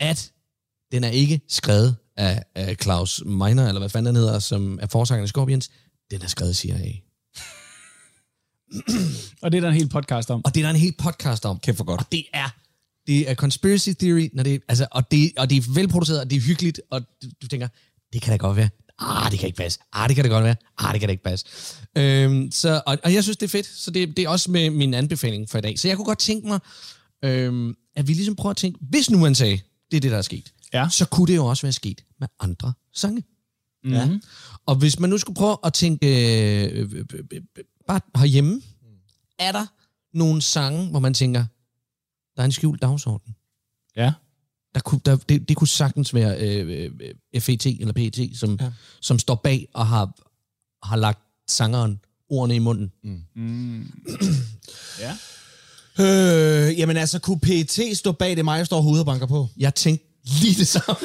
at 0.00 0.32
den 0.92 1.04
er 1.04 1.10
ikke 1.10 1.40
skrevet 1.48 1.96
af, 2.16 2.42
af 2.54 2.76
Klaus 2.76 3.22
Meiner, 3.26 3.68
eller 3.68 3.78
hvad 3.78 3.88
fanden 3.88 4.14
han 4.14 4.22
hedder, 4.24 4.38
som 4.38 4.78
er 4.82 4.86
forsangeren 4.86 5.24
i 5.24 5.28
Scorpions. 5.28 5.70
Den 6.10 6.22
er 6.22 6.26
skrevet 6.26 6.50
af 6.50 6.56
CIA. 6.56 6.92
Og 9.42 9.52
det 9.52 9.58
er 9.58 9.60
der 9.60 9.68
en 9.68 9.74
hel 9.74 9.88
podcast 9.88 10.30
om. 10.30 10.44
Og 10.44 10.54
det 10.54 10.60
er 10.60 10.64
der 10.64 10.70
en 10.70 10.80
hel 10.80 10.94
podcast 10.98 11.46
om. 11.46 11.58
Kæft 11.58 11.76
for 11.76 11.84
godt. 11.84 12.00
Og 12.00 12.06
det 12.12 12.24
er, 12.32 12.54
det 13.08 13.30
er 13.30 13.34
conspiracy 13.34 13.88
theory, 14.00 14.28
når 14.32 14.42
det, 14.42 14.62
altså, 14.68 14.86
og, 14.90 15.10
det, 15.10 15.32
og 15.36 15.50
det 15.50 15.56
er 15.56 15.72
velproduceret, 15.74 16.20
og 16.20 16.30
det 16.30 16.36
er 16.36 16.40
hyggeligt, 16.40 16.80
og 16.90 17.00
du, 17.22 17.28
du 17.42 17.48
tænker, 17.48 17.68
det 18.12 18.22
kan 18.22 18.30
da 18.30 18.36
godt 18.36 18.56
være. 18.56 18.68
Ah, 18.98 19.30
det 19.30 19.38
kan 19.38 19.46
ikke 19.46 19.56
passe. 19.56 19.78
Ah, 19.92 20.08
det 20.08 20.16
kan 20.16 20.24
det 20.24 20.30
godt 20.30 20.44
være. 20.44 20.56
Ah, 20.78 20.92
det 20.92 21.00
kan 21.00 21.08
det 21.08 21.12
ikke 21.12 21.24
passe. 21.24 21.46
Øhm, 21.96 22.50
så, 22.52 22.82
og, 22.86 22.98
og 23.04 23.14
jeg 23.14 23.22
synes, 23.22 23.36
det 23.36 23.46
er 23.46 23.50
fedt. 23.50 23.66
Så 23.66 23.90
det, 23.90 24.16
det 24.16 24.24
er 24.24 24.28
også 24.28 24.50
med 24.50 24.70
min 24.70 24.94
anbefaling 24.94 25.50
for 25.50 25.58
i 25.58 25.60
dag. 25.60 25.78
Så 25.78 25.88
jeg 25.88 25.96
kunne 25.96 26.04
godt 26.06 26.18
tænke 26.18 26.46
mig, 26.48 26.60
øhm, 27.24 27.74
at 27.96 28.08
vi 28.08 28.12
ligesom 28.12 28.36
prøver 28.36 28.50
at 28.50 28.56
tænke, 28.56 28.78
hvis 28.90 29.10
nu 29.10 29.18
man 29.18 29.34
sagde, 29.34 29.60
det 29.90 29.96
er 29.96 30.00
det, 30.00 30.10
der 30.10 30.18
er 30.18 30.22
sket, 30.22 30.52
Ja. 30.74 30.88
så 30.90 31.04
kunne 31.04 31.26
det 31.26 31.36
jo 31.36 31.46
også 31.46 31.62
være 31.62 31.72
sket 31.72 32.04
med 32.20 32.28
andre 32.40 32.72
sange. 32.94 33.22
Mm. 33.84 33.92
Ja. 33.92 34.08
Og 34.66 34.74
hvis 34.76 34.98
man 34.98 35.10
nu 35.10 35.18
skulle 35.18 35.36
prøve 35.36 35.56
at 35.64 35.72
tænke 35.72 36.06
øh, 36.06 36.80
øh, 36.80 36.90
øh, 36.92 37.04
øh, 37.12 37.20
øh, 37.32 37.64
bare 37.88 38.00
herhjemme, 38.16 38.62
er 39.38 39.52
der 39.52 39.66
nogle 40.14 40.42
sange, 40.42 40.86
hvor 40.90 41.00
man 41.00 41.14
tænker, 41.14 41.44
der 42.38 42.42
er 42.42 42.44
en 42.44 42.52
skjult 42.52 42.82
dagsorden? 42.82 43.34
Ja. 43.96 44.12
Der 44.74 44.80
kunne, 44.80 45.00
der, 45.04 45.16
det, 45.16 45.48
det 45.48 45.56
kunne 45.56 45.68
sagtens 45.68 46.14
være 46.14 46.38
øh, 46.40 46.90
øh, 47.32 47.40
FET 47.42 47.66
eller 47.66 47.92
PET, 47.92 48.30
som, 48.34 48.58
ja. 48.60 48.70
som 49.00 49.18
står 49.18 49.34
bag 49.34 49.68
og 49.74 49.86
har, 49.86 50.12
har 50.86 50.96
lagt 50.96 51.20
sangeren 51.48 52.00
ordene 52.30 52.56
i 52.56 52.58
munden. 52.58 52.92
Mm. 53.34 53.92
ja. 55.00 55.16
Øh, 56.00 56.78
jamen 56.78 56.96
altså, 56.96 57.18
kunne 57.18 57.40
PET 57.40 57.80
stå 57.96 58.12
bag 58.12 58.36
det, 58.36 58.44
mig 58.44 58.66
står 58.66 58.80
hovedet 58.80 59.00
og 59.00 59.06
banker 59.06 59.26
på? 59.26 59.48
Jeg 59.56 59.74
tænkte 59.74 60.06
lige 60.40 60.54
det 60.54 60.68
samme. 60.68 60.96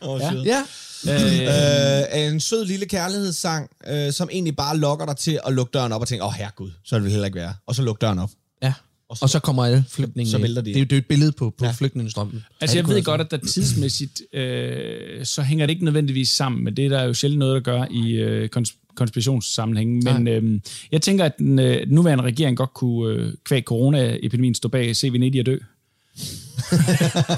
oh, 0.00 0.20
Ja. 0.20 0.30
shit. 0.30 0.46
ja. 0.46 0.64
Øh, 2.16 2.26
en 2.28 2.40
sød 2.40 2.64
lille 2.64 2.86
kærlighedssang, 2.86 3.70
øh, 3.86 4.12
som 4.12 4.28
egentlig 4.32 4.56
bare 4.56 4.76
lokker 4.78 5.06
dig 5.06 5.16
til 5.16 5.40
at 5.46 5.52
lukke 5.52 5.70
døren 5.70 5.92
op 5.92 6.00
og 6.00 6.08
tænke, 6.08 6.24
åh 6.24 6.28
oh, 6.28 6.34
herregud, 6.34 6.70
så 6.84 6.96
vil 6.96 7.04
det 7.04 7.10
heller 7.10 7.26
ikke 7.26 7.38
være. 7.38 7.54
Og 7.66 7.74
så 7.74 7.82
lukke 7.82 8.00
døren 8.00 8.18
op. 8.18 8.30
Og 9.12 9.18
så, 9.18 9.24
og 9.24 9.30
så 9.30 9.38
kommer 9.38 9.64
alle 9.64 9.84
flygtninge. 9.88 10.30
så 10.30 10.38
vælter 10.38 10.62
de 10.62 10.70
Det 10.70 10.76
er 10.76 10.80
jo 10.80 10.84
det 10.84 10.92
er 10.92 10.98
et 10.98 11.06
billede 11.06 11.32
på, 11.32 11.54
på 11.58 11.64
ja. 11.64 11.70
flygtningestrømmen. 11.70 12.44
Altså, 12.60 12.76
jeg 12.78 12.88
ved 12.88 13.02
godt, 13.02 13.20
at 13.20 13.30
der 13.30 13.36
tidsmæssigt, 13.36 14.22
øh, 14.32 15.24
så 15.24 15.42
hænger 15.42 15.66
det 15.66 15.70
ikke 15.72 15.84
nødvendigvis 15.84 16.28
sammen, 16.28 16.64
men 16.64 16.76
det 16.76 16.84
er 16.84 16.88
der 16.88 17.02
jo 17.02 17.14
sjældent 17.14 17.38
noget, 17.38 17.54
der 17.54 17.60
gør 17.72 17.84
i 17.90 18.10
øh, 18.12 18.48
kons- 18.56 18.94
konspirationssammenhængen. 18.94 20.02
Men 20.04 20.28
øh, 20.28 20.60
jeg 20.92 21.02
tænker, 21.02 21.24
at 21.24 21.38
den 21.38 21.58
øh, 21.58 21.86
nuværende 21.86 22.24
regering 22.24 22.56
godt 22.56 22.74
kunne, 22.74 23.14
øh, 23.14 23.32
kvæg 23.44 23.62
coronaepidemien, 23.62 24.54
stå 24.54 24.68
bag 24.68 24.90
CV90 24.90 25.40
og 25.40 25.46
dø. 25.46 25.56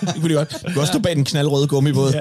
det 0.01 0.15
kunne 0.21 0.29
de 0.29 0.35
godt. 0.35 0.51
Du 0.53 0.73
kunne 0.73 0.81
også 0.81 0.93
stå 0.93 0.99
bag 0.99 1.17
den 1.17 1.25
knaldrøde 1.25 1.67
gummibåd. 1.69 2.13
Ja. 2.13 2.21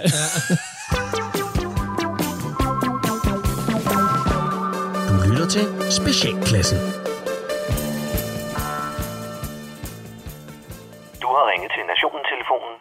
Du 5.09 5.31
lytter 5.31 5.47
til 5.49 5.65
Specialklassen. 5.91 7.02
Ringet 11.53 11.71
til 11.75 11.85
Nationen-telefonen. 11.91 12.75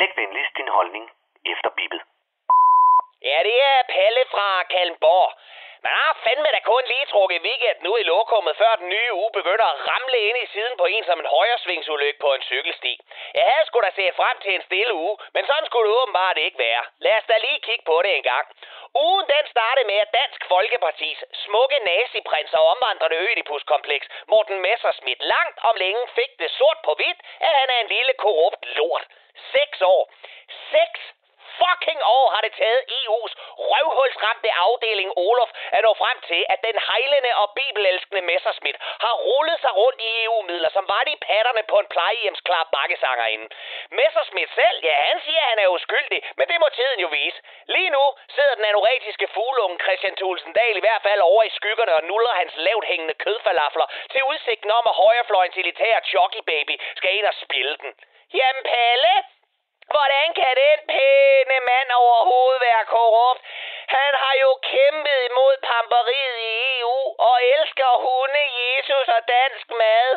Læg 0.00 0.10
venligst 0.20 0.52
din 0.60 0.70
holdning 0.76 1.04
efter 1.52 1.70
bippet. 1.78 2.00
Ja, 3.28 3.38
det 3.48 3.56
er 3.72 3.80
Palle 3.94 4.24
fra 4.34 4.48
Kalmborg. 4.72 5.30
Man 5.86 5.94
har 6.00 6.12
fandme 6.24 6.48
da 6.54 6.60
kun 6.70 6.84
lige 6.92 7.06
trukket 7.12 7.44
weekenden 7.46 7.84
nu 7.86 7.92
i 7.96 8.08
lokummet, 8.12 8.54
før 8.62 8.72
den 8.80 8.88
nye 8.94 9.12
uge 9.20 9.30
begynder 9.38 9.66
at 9.70 9.80
ramle 9.90 10.18
ind 10.28 10.38
i 10.44 10.46
siden 10.54 10.74
på 10.80 10.84
en 10.94 11.04
som 11.08 11.18
en 11.22 11.32
højresvingsulykke 11.36 12.20
på 12.24 12.30
en 12.36 12.42
cykelsti. 12.50 12.92
Jeg 13.38 13.44
havde 13.50 13.66
sgu 13.66 13.78
da 13.80 13.90
set 13.98 14.14
frem 14.20 14.36
til 14.44 14.52
en 14.54 14.66
stille 14.68 14.94
uge, 15.04 15.16
men 15.34 15.42
sådan 15.46 15.66
skulle 15.66 15.86
det 15.88 15.98
åbenbart 16.00 16.38
ikke 16.46 16.58
være. 16.66 16.82
Lad 17.04 17.14
os 17.20 17.28
da 17.30 17.36
lige 17.46 17.64
kigge 17.68 17.84
på 17.90 17.96
det 18.04 18.10
en 18.16 18.26
gang. 18.32 18.46
Ugen 19.04 19.26
den 19.34 19.44
startede 19.54 19.86
med, 19.90 19.98
at 20.04 20.14
Dansk 20.20 20.40
Folkepartis 20.52 21.18
smukke 21.44 21.78
naziprins 21.92 22.52
og 22.58 22.64
omvandrende 22.72 23.16
ødipuskompleks, 23.16 24.06
Morten 24.32 24.58
Messerschmidt, 24.66 25.20
langt 25.34 25.58
om 25.68 25.74
længe 25.76 26.02
fik 26.18 26.30
det 26.38 26.50
sort 26.50 26.78
på 26.84 26.92
hvidt, 26.98 27.20
at 27.46 27.52
han 27.60 27.68
er 27.74 27.80
en 27.80 27.92
lille 27.96 28.12
korrupt 28.24 28.62
lort. 28.76 29.04
Seks 29.54 29.82
år. 29.82 30.02
Seks 30.72 31.00
fucking 31.60 32.00
år 32.16 32.26
har 32.34 32.40
det 32.46 32.52
taget 32.60 32.82
EU's 33.00 33.32
røvhulsramte 33.70 34.50
afdeling 34.66 35.10
Olof 35.26 35.50
at 35.76 35.82
nå 35.86 35.92
frem 36.02 36.18
til, 36.30 36.40
at 36.52 36.60
den 36.68 36.76
hejlende 36.88 37.32
og 37.42 37.48
bibelelskende 37.58 38.22
Messerschmidt 38.30 38.78
har 39.04 39.14
rullet 39.28 39.58
sig 39.64 39.72
rundt 39.80 40.00
i 40.06 40.08
EU-midler, 40.24 40.70
som 40.76 40.84
var 40.92 41.02
de 41.08 41.14
patterne 41.28 41.62
på 41.70 41.76
en 41.82 41.88
plejehjemsklar 41.94 42.64
bakkesangerinde. 42.76 43.46
Messerschmidt 44.00 44.50
selv, 44.60 44.78
ja, 44.88 44.96
han 45.10 45.18
siger, 45.26 45.42
at 45.44 45.50
han 45.52 45.58
er 45.64 45.74
uskyldig, 45.76 46.20
men 46.38 46.46
det 46.50 46.58
må 46.62 46.68
tiden 46.78 47.00
jo 47.04 47.08
vise. 47.18 47.38
Lige 47.74 47.90
nu 47.96 48.04
sidder 48.34 48.54
den 48.54 48.64
anoretiske 48.72 49.28
fuglunge 49.34 49.78
Christian 49.84 50.16
Thulsen 50.16 50.52
Dahl 50.52 50.76
i 50.76 50.84
hvert 50.86 51.02
fald 51.02 51.20
over 51.20 51.42
i 51.42 51.56
skyggerne 51.58 51.94
og 51.98 52.04
nuller 52.04 52.34
hans 52.40 52.54
lavt 52.56 52.86
hængende 52.90 53.14
kødfalafler 53.14 53.86
til 54.12 54.22
udsigten 54.30 54.70
om, 54.70 54.84
at 54.90 54.98
højrefløjens 55.02 55.56
elitære 55.56 56.00
Chucky 56.10 56.42
Baby 56.52 56.74
skal 56.96 57.14
ind 57.18 57.26
og 57.26 57.34
spille 57.44 57.76
den. 57.82 57.90
Jamen 58.38 58.64
Palle, 58.72 59.14
Hvordan 59.94 60.26
kan 60.40 60.52
den 60.64 60.78
pæne 60.94 61.56
mand 61.70 61.88
overhovedet 62.02 62.60
være 62.68 62.84
korrupt? 62.94 63.42
Han 63.96 64.12
har 64.22 64.34
jo 64.44 64.50
kæmpet 64.70 65.18
imod 65.30 65.54
pamperiet 65.70 66.38
i 66.50 66.52
EU 66.78 66.98
og 67.28 67.36
elsker 67.54 67.90
hunde, 68.04 68.42
Jesus 68.60 69.06
og 69.16 69.22
dansk 69.36 69.66
mad. 69.82 70.10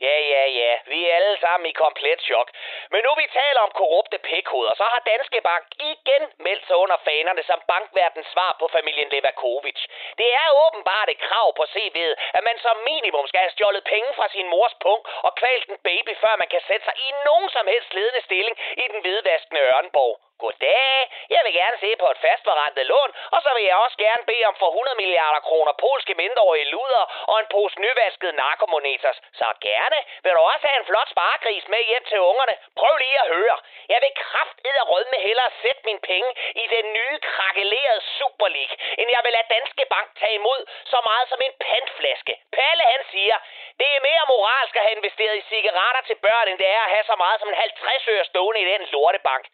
Ja, 0.00 0.18
ja, 0.32 0.44
ja. 0.60 0.72
Vi 0.86 1.08
er 1.08 1.16
alle 1.16 1.38
sammen 1.40 1.66
i 1.66 1.78
komplet 1.82 2.20
chok. 2.20 2.48
Men 2.90 3.00
nu 3.06 3.10
vi 3.20 3.26
taler 3.40 3.60
om 3.60 3.70
korrupte 3.80 4.18
pikhoveder, 4.18 4.74
så 4.74 4.84
har 4.92 5.08
Danske 5.12 5.40
Bank 5.40 5.66
igen 5.92 6.24
meldt 6.46 6.66
sig 6.66 6.76
under 6.76 6.98
fanerne 7.04 7.42
som 7.42 7.62
bankverdens 7.70 8.26
svar 8.34 8.56
på 8.60 8.68
familien 8.76 9.08
Levakovic. 9.08 9.80
Det 10.20 10.30
er 10.42 10.48
åbenbart 10.64 11.08
et 11.10 11.24
krav 11.28 11.48
på 11.58 11.64
CV'et, 11.74 12.14
at 12.36 12.42
man 12.48 12.58
som 12.58 12.76
minimum 12.90 13.26
skal 13.26 13.40
have 13.40 13.54
stjålet 13.56 13.84
penge 13.84 14.10
fra 14.18 14.28
sin 14.28 14.48
mors 14.48 14.74
pung 14.84 15.02
og 15.26 15.32
kvalt 15.40 15.68
en 15.68 15.80
baby, 15.88 16.12
før 16.22 16.36
man 16.36 16.48
kan 16.48 16.62
sætte 16.68 16.84
sig 16.84 16.96
i 17.06 17.08
nogen 17.28 17.48
som 17.56 17.66
helst 17.66 17.94
ledende 17.94 18.22
stilling 18.28 18.56
i 18.82 18.84
den 18.92 19.00
hvidvaskende 19.00 19.60
Ørnborg. 19.60 20.25
Goddag. 20.42 20.96
Jeg 21.34 21.40
vil 21.44 21.54
gerne 21.60 21.78
se 21.84 21.90
på 22.02 22.06
et 22.10 22.18
fastforrentet 22.24 22.86
lån, 22.92 23.10
og 23.34 23.38
så 23.44 23.50
vil 23.56 23.64
jeg 23.70 23.76
også 23.84 23.96
gerne 24.06 24.24
bede 24.30 24.44
om 24.50 24.56
for 24.62 24.68
100 24.68 24.96
milliarder 25.02 25.40
kroner 25.48 25.72
polske 25.86 26.14
mindreårige 26.22 26.70
luder 26.74 27.04
og 27.30 27.36
en 27.40 27.48
pose 27.54 27.80
nyvasket 27.84 28.34
narkomoneters. 28.42 29.18
Så 29.40 29.48
gerne. 29.68 29.98
Vil 30.22 30.32
du 30.36 30.42
også 30.52 30.66
have 30.70 30.80
en 30.80 30.88
flot 30.90 31.08
sparegris 31.14 31.66
med 31.72 31.82
hjem 31.90 32.04
til 32.10 32.20
ungerne? 32.30 32.54
Prøv 32.80 32.94
lige 33.04 33.18
at 33.24 33.30
høre. 33.36 33.56
Jeg 33.92 33.98
vil 34.04 34.12
kraftedder 34.24 34.84
rød 34.92 35.04
med 35.12 35.20
hellere 35.26 35.50
sætte 35.62 35.82
mine 35.88 36.02
penge 36.10 36.30
i 36.62 36.64
den 36.74 36.86
nye 36.98 37.18
krakelerede 37.30 38.02
Super 38.18 38.48
League, 38.56 38.76
end 38.98 39.08
jeg 39.14 39.20
vil 39.24 39.32
lade 39.36 39.52
Danske 39.56 39.84
Bank 39.94 40.08
tage 40.20 40.34
imod 40.40 40.60
så 40.92 40.98
meget 41.08 41.26
som 41.32 41.40
en 41.46 41.54
pantflaske. 41.68 42.34
Palle 42.58 42.84
han 42.94 43.02
siger, 43.12 43.36
det 43.80 43.88
er 43.96 44.06
mere 44.10 44.24
moralsk 44.32 44.76
at 44.76 44.82
have 44.86 44.96
investeret 44.98 45.36
i 45.36 45.48
cigaretter 45.50 46.02
til 46.06 46.16
børn, 46.26 46.48
end 46.48 46.58
det 46.62 46.68
er 46.76 46.82
at 46.86 46.94
have 46.94 47.06
så 47.12 47.16
meget 47.24 47.40
som 47.40 47.48
en 47.48 47.54
50 47.54 48.08
øre 48.14 48.24
stående 48.24 48.60
i 48.60 48.70
den 48.72 48.82
lortebank. 48.94 49.44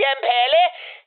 Jamen 0.00 0.22
Palle, 0.28 0.64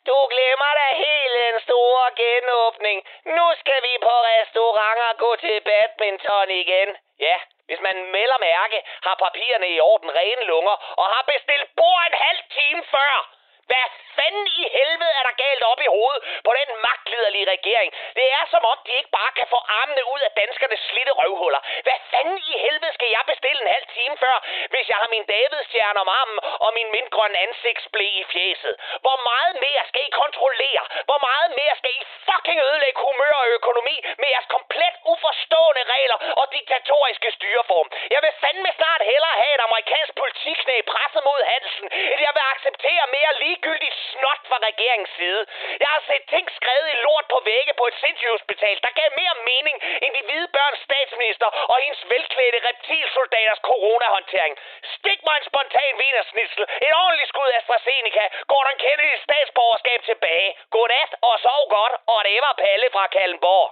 du 0.07 0.15
glemmer 0.33 0.71
da 0.79 0.87
helt 1.03 1.35
den 1.45 1.57
store 1.67 2.05
genåbning. 2.21 2.97
Nu 3.37 3.45
skal 3.59 3.79
vi 3.87 3.93
på 4.07 4.15
restaurant 4.31 4.99
og 5.09 5.17
gå 5.17 5.35
til 5.35 5.61
badminton 5.61 6.49
igen. 6.49 6.89
Ja, 7.19 7.37
hvis 7.67 7.81
man 7.87 7.95
melder 8.15 8.37
mærke, 8.37 8.77
har 9.05 9.15
papirerne 9.25 9.69
i 9.75 9.79
orden 9.79 10.15
rene 10.15 10.43
lunger 10.43 10.75
og 11.01 11.05
har 11.13 11.23
bestilt 11.33 11.69
bord 11.75 12.03
en 12.07 12.17
halv 12.25 12.41
time 12.57 12.83
før. 12.95 13.38
Hvad 13.69 13.87
fanden 14.17 14.47
i 14.61 14.63
helvede 14.77 15.11
er 15.19 15.23
der 15.27 15.35
galt 15.45 15.63
op 15.71 15.81
i 15.87 15.89
hovedet 15.95 16.21
på 16.45 16.51
den 16.59 16.69
magtliderlige 16.87 17.47
regering? 17.55 17.89
Det 18.19 18.27
er 18.39 18.43
som 18.53 18.63
om, 18.71 18.77
de 18.85 18.91
ikke 18.99 19.13
bare 19.19 19.31
kan 19.39 19.47
få 19.53 19.59
armene 19.79 20.03
ud 20.13 20.21
af 20.27 20.31
danskernes 20.39 20.81
slitte 20.89 21.13
røvhuller. 21.19 21.61
Hvad 21.87 21.99
fanden 22.11 22.37
i 22.51 22.53
helvede 22.65 22.93
skal 22.97 23.09
jeg 23.15 23.23
bestille 23.31 23.61
en 23.61 23.73
halv 23.75 23.87
time 23.97 24.15
før, 24.23 24.35
hvis 24.73 24.85
jeg 24.91 24.97
har 25.01 25.09
min 25.15 25.25
Davidstjerne 25.33 25.99
om 26.05 26.09
armen 26.21 26.39
og 26.65 26.69
min 26.77 26.89
mindgrønne 26.95 27.37
ansigtsblæ 27.45 28.07
i 28.21 28.23
fjeset? 28.33 28.75
Hvor 29.05 29.17
meget 29.31 29.53
mere 29.65 29.83
skal 29.89 30.03
I 30.09 30.11
kontrollere? 30.23 30.83
Hvor 31.09 31.19
meget 31.29 31.49
mere 31.59 31.75
skal 31.79 31.91
I 31.99 32.01
fucking 32.29 32.59
ødelægge 32.67 32.99
humør 33.07 33.35
og 33.43 33.47
økonomi 33.57 33.95
med 34.21 34.27
jeres 34.33 34.49
komplet 34.55 34.95
uforstående 35.13 35.83
regler 35.93 36.17
og 36.41 36.45
diktatoriske 36.57 37.29
styreform? 37.37 37.87
Jeg 38.13 38.21
vil 38.25 38.33
fandme 38.43 38.71
snart 38.79 39.01
hellere 39.11 39.35
have 39.41 39.53
et 39.57 39.63
amerikansk 39.67 40.13
politiknæ 40.21 40.75
presset 40.91 41.23
mod 41.29 41.41
Hansen, 41.51 41.85
end 42.11 42.19
jeg 42.27 42.33
vil 42.37 42.45
acceptere 42.53 43.03
mere 43.17 43.31
ligegyldig 43.59 43.91
snot 44.11 44.41
fra 44.49 44.57
regeringens 44.69 45.13
side. 45.19 45.41
Jeg 45.83 45.89
har 45.95 46.01
set 46.09 46.23
ting 46.33 46.45
skrevet 46.59 46.87
i 46.95 46.97
lort 47.05 47.25
på 47.33 47.39
vægge 47.49 47.73
på 47.79 47.85
et 47.91 47.97
sindssygehospital, 48.03 48.75
der 48.85 48.91
gav 48.99 49.09
mere 49.21 49.35
mening 49.51 49.77
end 50.03 50.11
de 50.17 50.21
hvide 50.27 50.49
børns 50.57 50.81
statsminister 50.87 51.47
og 51.71 51.77
hendes 51.83 52.01
velklædte 52.13 52.59
reptilsoldaters 52.69 53.61
coronahåndtering. 53.69 54.53
Stik 54.95 55.19
mig 55.27 55.35
en 55.37 55.45
spontan 55.49 55.93
vinersnitsel, 56.03 56.63
et 56.85 56.93
ordentligt 57.01 57.31
skud 57.33 57.49
AstraZeneca, 57.59 58.25
Gordon 58.51 58.77
Kennedy 58.83 59.15
statsborgerskab 59.25 59.99
tilbage. 60.09 60.49
Godnat 60.73 61.11
og 61.27 61.35
sov 61.45 61.61
godt, 61.77 61.93
og 62.13 62.19
det 62.27 62.37
var 62.45 62.53
Palle 62.63 62.87
fra 62.95 63.03
Kallenborg. 63.15 63.67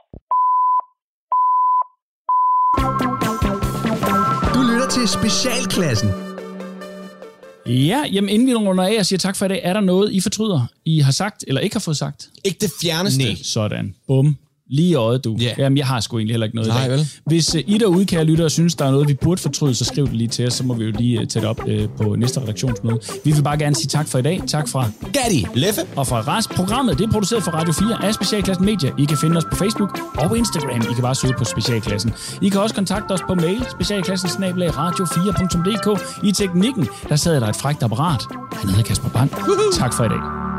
Du 4.55 4.59
lytter 4.69 4.89
til 4.95 5.05
Specialklassen. 5.17 6.26
Ja, 7.67 8.03
jamen 8.11 8.29
inden 8.29 8.47
vi 8.47 8.53
runder 8.53 8.83
af 8.83 8.95
og 8.99 9.05
siger 9.05 9.17
tak 9.19 9.35
for 9.35 9.45
i 9.45 9.47
dag, 9.47 9.61
er 9.63 9.73
der 9.73 9.81
noget, 9.81 10.11
I 10.11 10.19
fortryder, 10.19 10.65
I 10.85 10.99
har 10.99 11.11
sagt 11.11 11.43
eller 11.47 11.61
ikke 11.61 11.75
har 11.75 11.79
fået 11.79 11.97
sagt? 11.97 12.29
Ikke 12.43 12.57
det 12.61 12.71
fjerneste. 12.81 13.23
Nej, 13.23 13.35
sådan. 13.43 13.95
Bum. 14.07 14.37
Lige 14.69 14.89
i 14.89 14.93
øjet, 14.95 15.23
du. 15.23 15.35
Ja. 15.39 15.53
Jamen, 15.57 15.77
jeg 15.77 15.87
har 15.87 15.99
sgu 15.99 16.17
egentlig 16.17 16.33
heller 16.33 16.45
ikke 16.45 16.55
noget 16.55 16.67
i 16.69 16.71
Nej, 16.71 16.87
dag. 16.87 16.91
vel? 16.91 17.07
Hvis 17.25 17.55
uh, 17.55 17.61
I 17.67 17.77
derude, 17.77 18.05
kære 18.05 18.23
lyttere, 18.23 18.49
synes, 18.49 18.75
der 18.75 18.85
er 18.85 18.91
noget, 18.91 19.07
vi 19.07 19.13
burde 19.13 19.41
fortryde, 19.41 19.75
så 19.75 19.85
skriv 19.85 20.05
det 20.07 20.13
lige 20.15 20.27
til 20.27 20.47
os, 20.47 20.53
så 20.53 20.63
må 20.63 20.73
vi 20.73 20.85
jo 20.85 20.91
lige 20.97 21.21
uh, 21.21 21.27
tage 21.27 21.41
det 21.41 21.49
op 21.49 21.59
uh, 21.67 21.89
på 21.97 22.15
næste 22.15 22.41
redaktionsmøde. 22.41 22.99
Vi 23.25 23.31
vil 23.31 23.41
bare 23.43 23.57
gerne 23.57 23.75
sige 23.75 23.87
tak 23.87 24.07
for 24.07 24.17
i 24.19 24.21
dag. 24.21 24.41
Tak 24.47 24.67
fra 24.69 24.89
Gatti, 25.13 25.45
Leffe. 25.55 25.81
og 25.95 26.07
fra 26.07 26.19
RAS. 26.19 26.47
Programmet 26.47 26.97
det 26.97 27.05
er 27.07 27.11
produceret 27.11 27.43
for 27.43 27.51
Radio 27.51 27.73
4 27.73 28.05
af 28.05 28.13
Specialklassen 28.13 28.65
Media. 28.65 28.91
I 28.99 29.05
kan 29.05 29.17
finde 29.17 29.37
os 29.37 29.45
på 29.51 29.55
Facebook 29.55 29.99
og 30.17 30.37
Instagram. 30.37 30.81
I 30.81 30.93
kan 30.93 31.01
bare 31.01 31.15
søge 31.15 31.33
på 31.37 31.43
Specialklassen. 31.43 32.13
I 32.41 32.49
kan 32.49 32.61
også 32.61 32.75
kontakte 32.75 33.11
os 33.11 33.21
på 33.27 33.35
mail, 33.35 33.65
specialklassen 33.71 34.43
radio4.dk. 34.43 36.01
I 36.23 36.31
teknikken, 36.31 36.87
der 37.09 37.15
sad 37.15 37.41
der 37.41 37.47
et 37.47 37.55
frækt 37.55 37.83
apparat. 37.83 38.21
Han 38.53 38.69
hedder 38.69 38.83
Kasper 38.83 39.09
Bang. 39.09 39.31
Tak 39.73 39.93
for 39.93 40.03
i 40.03 40.07
dag. 40.09 40.56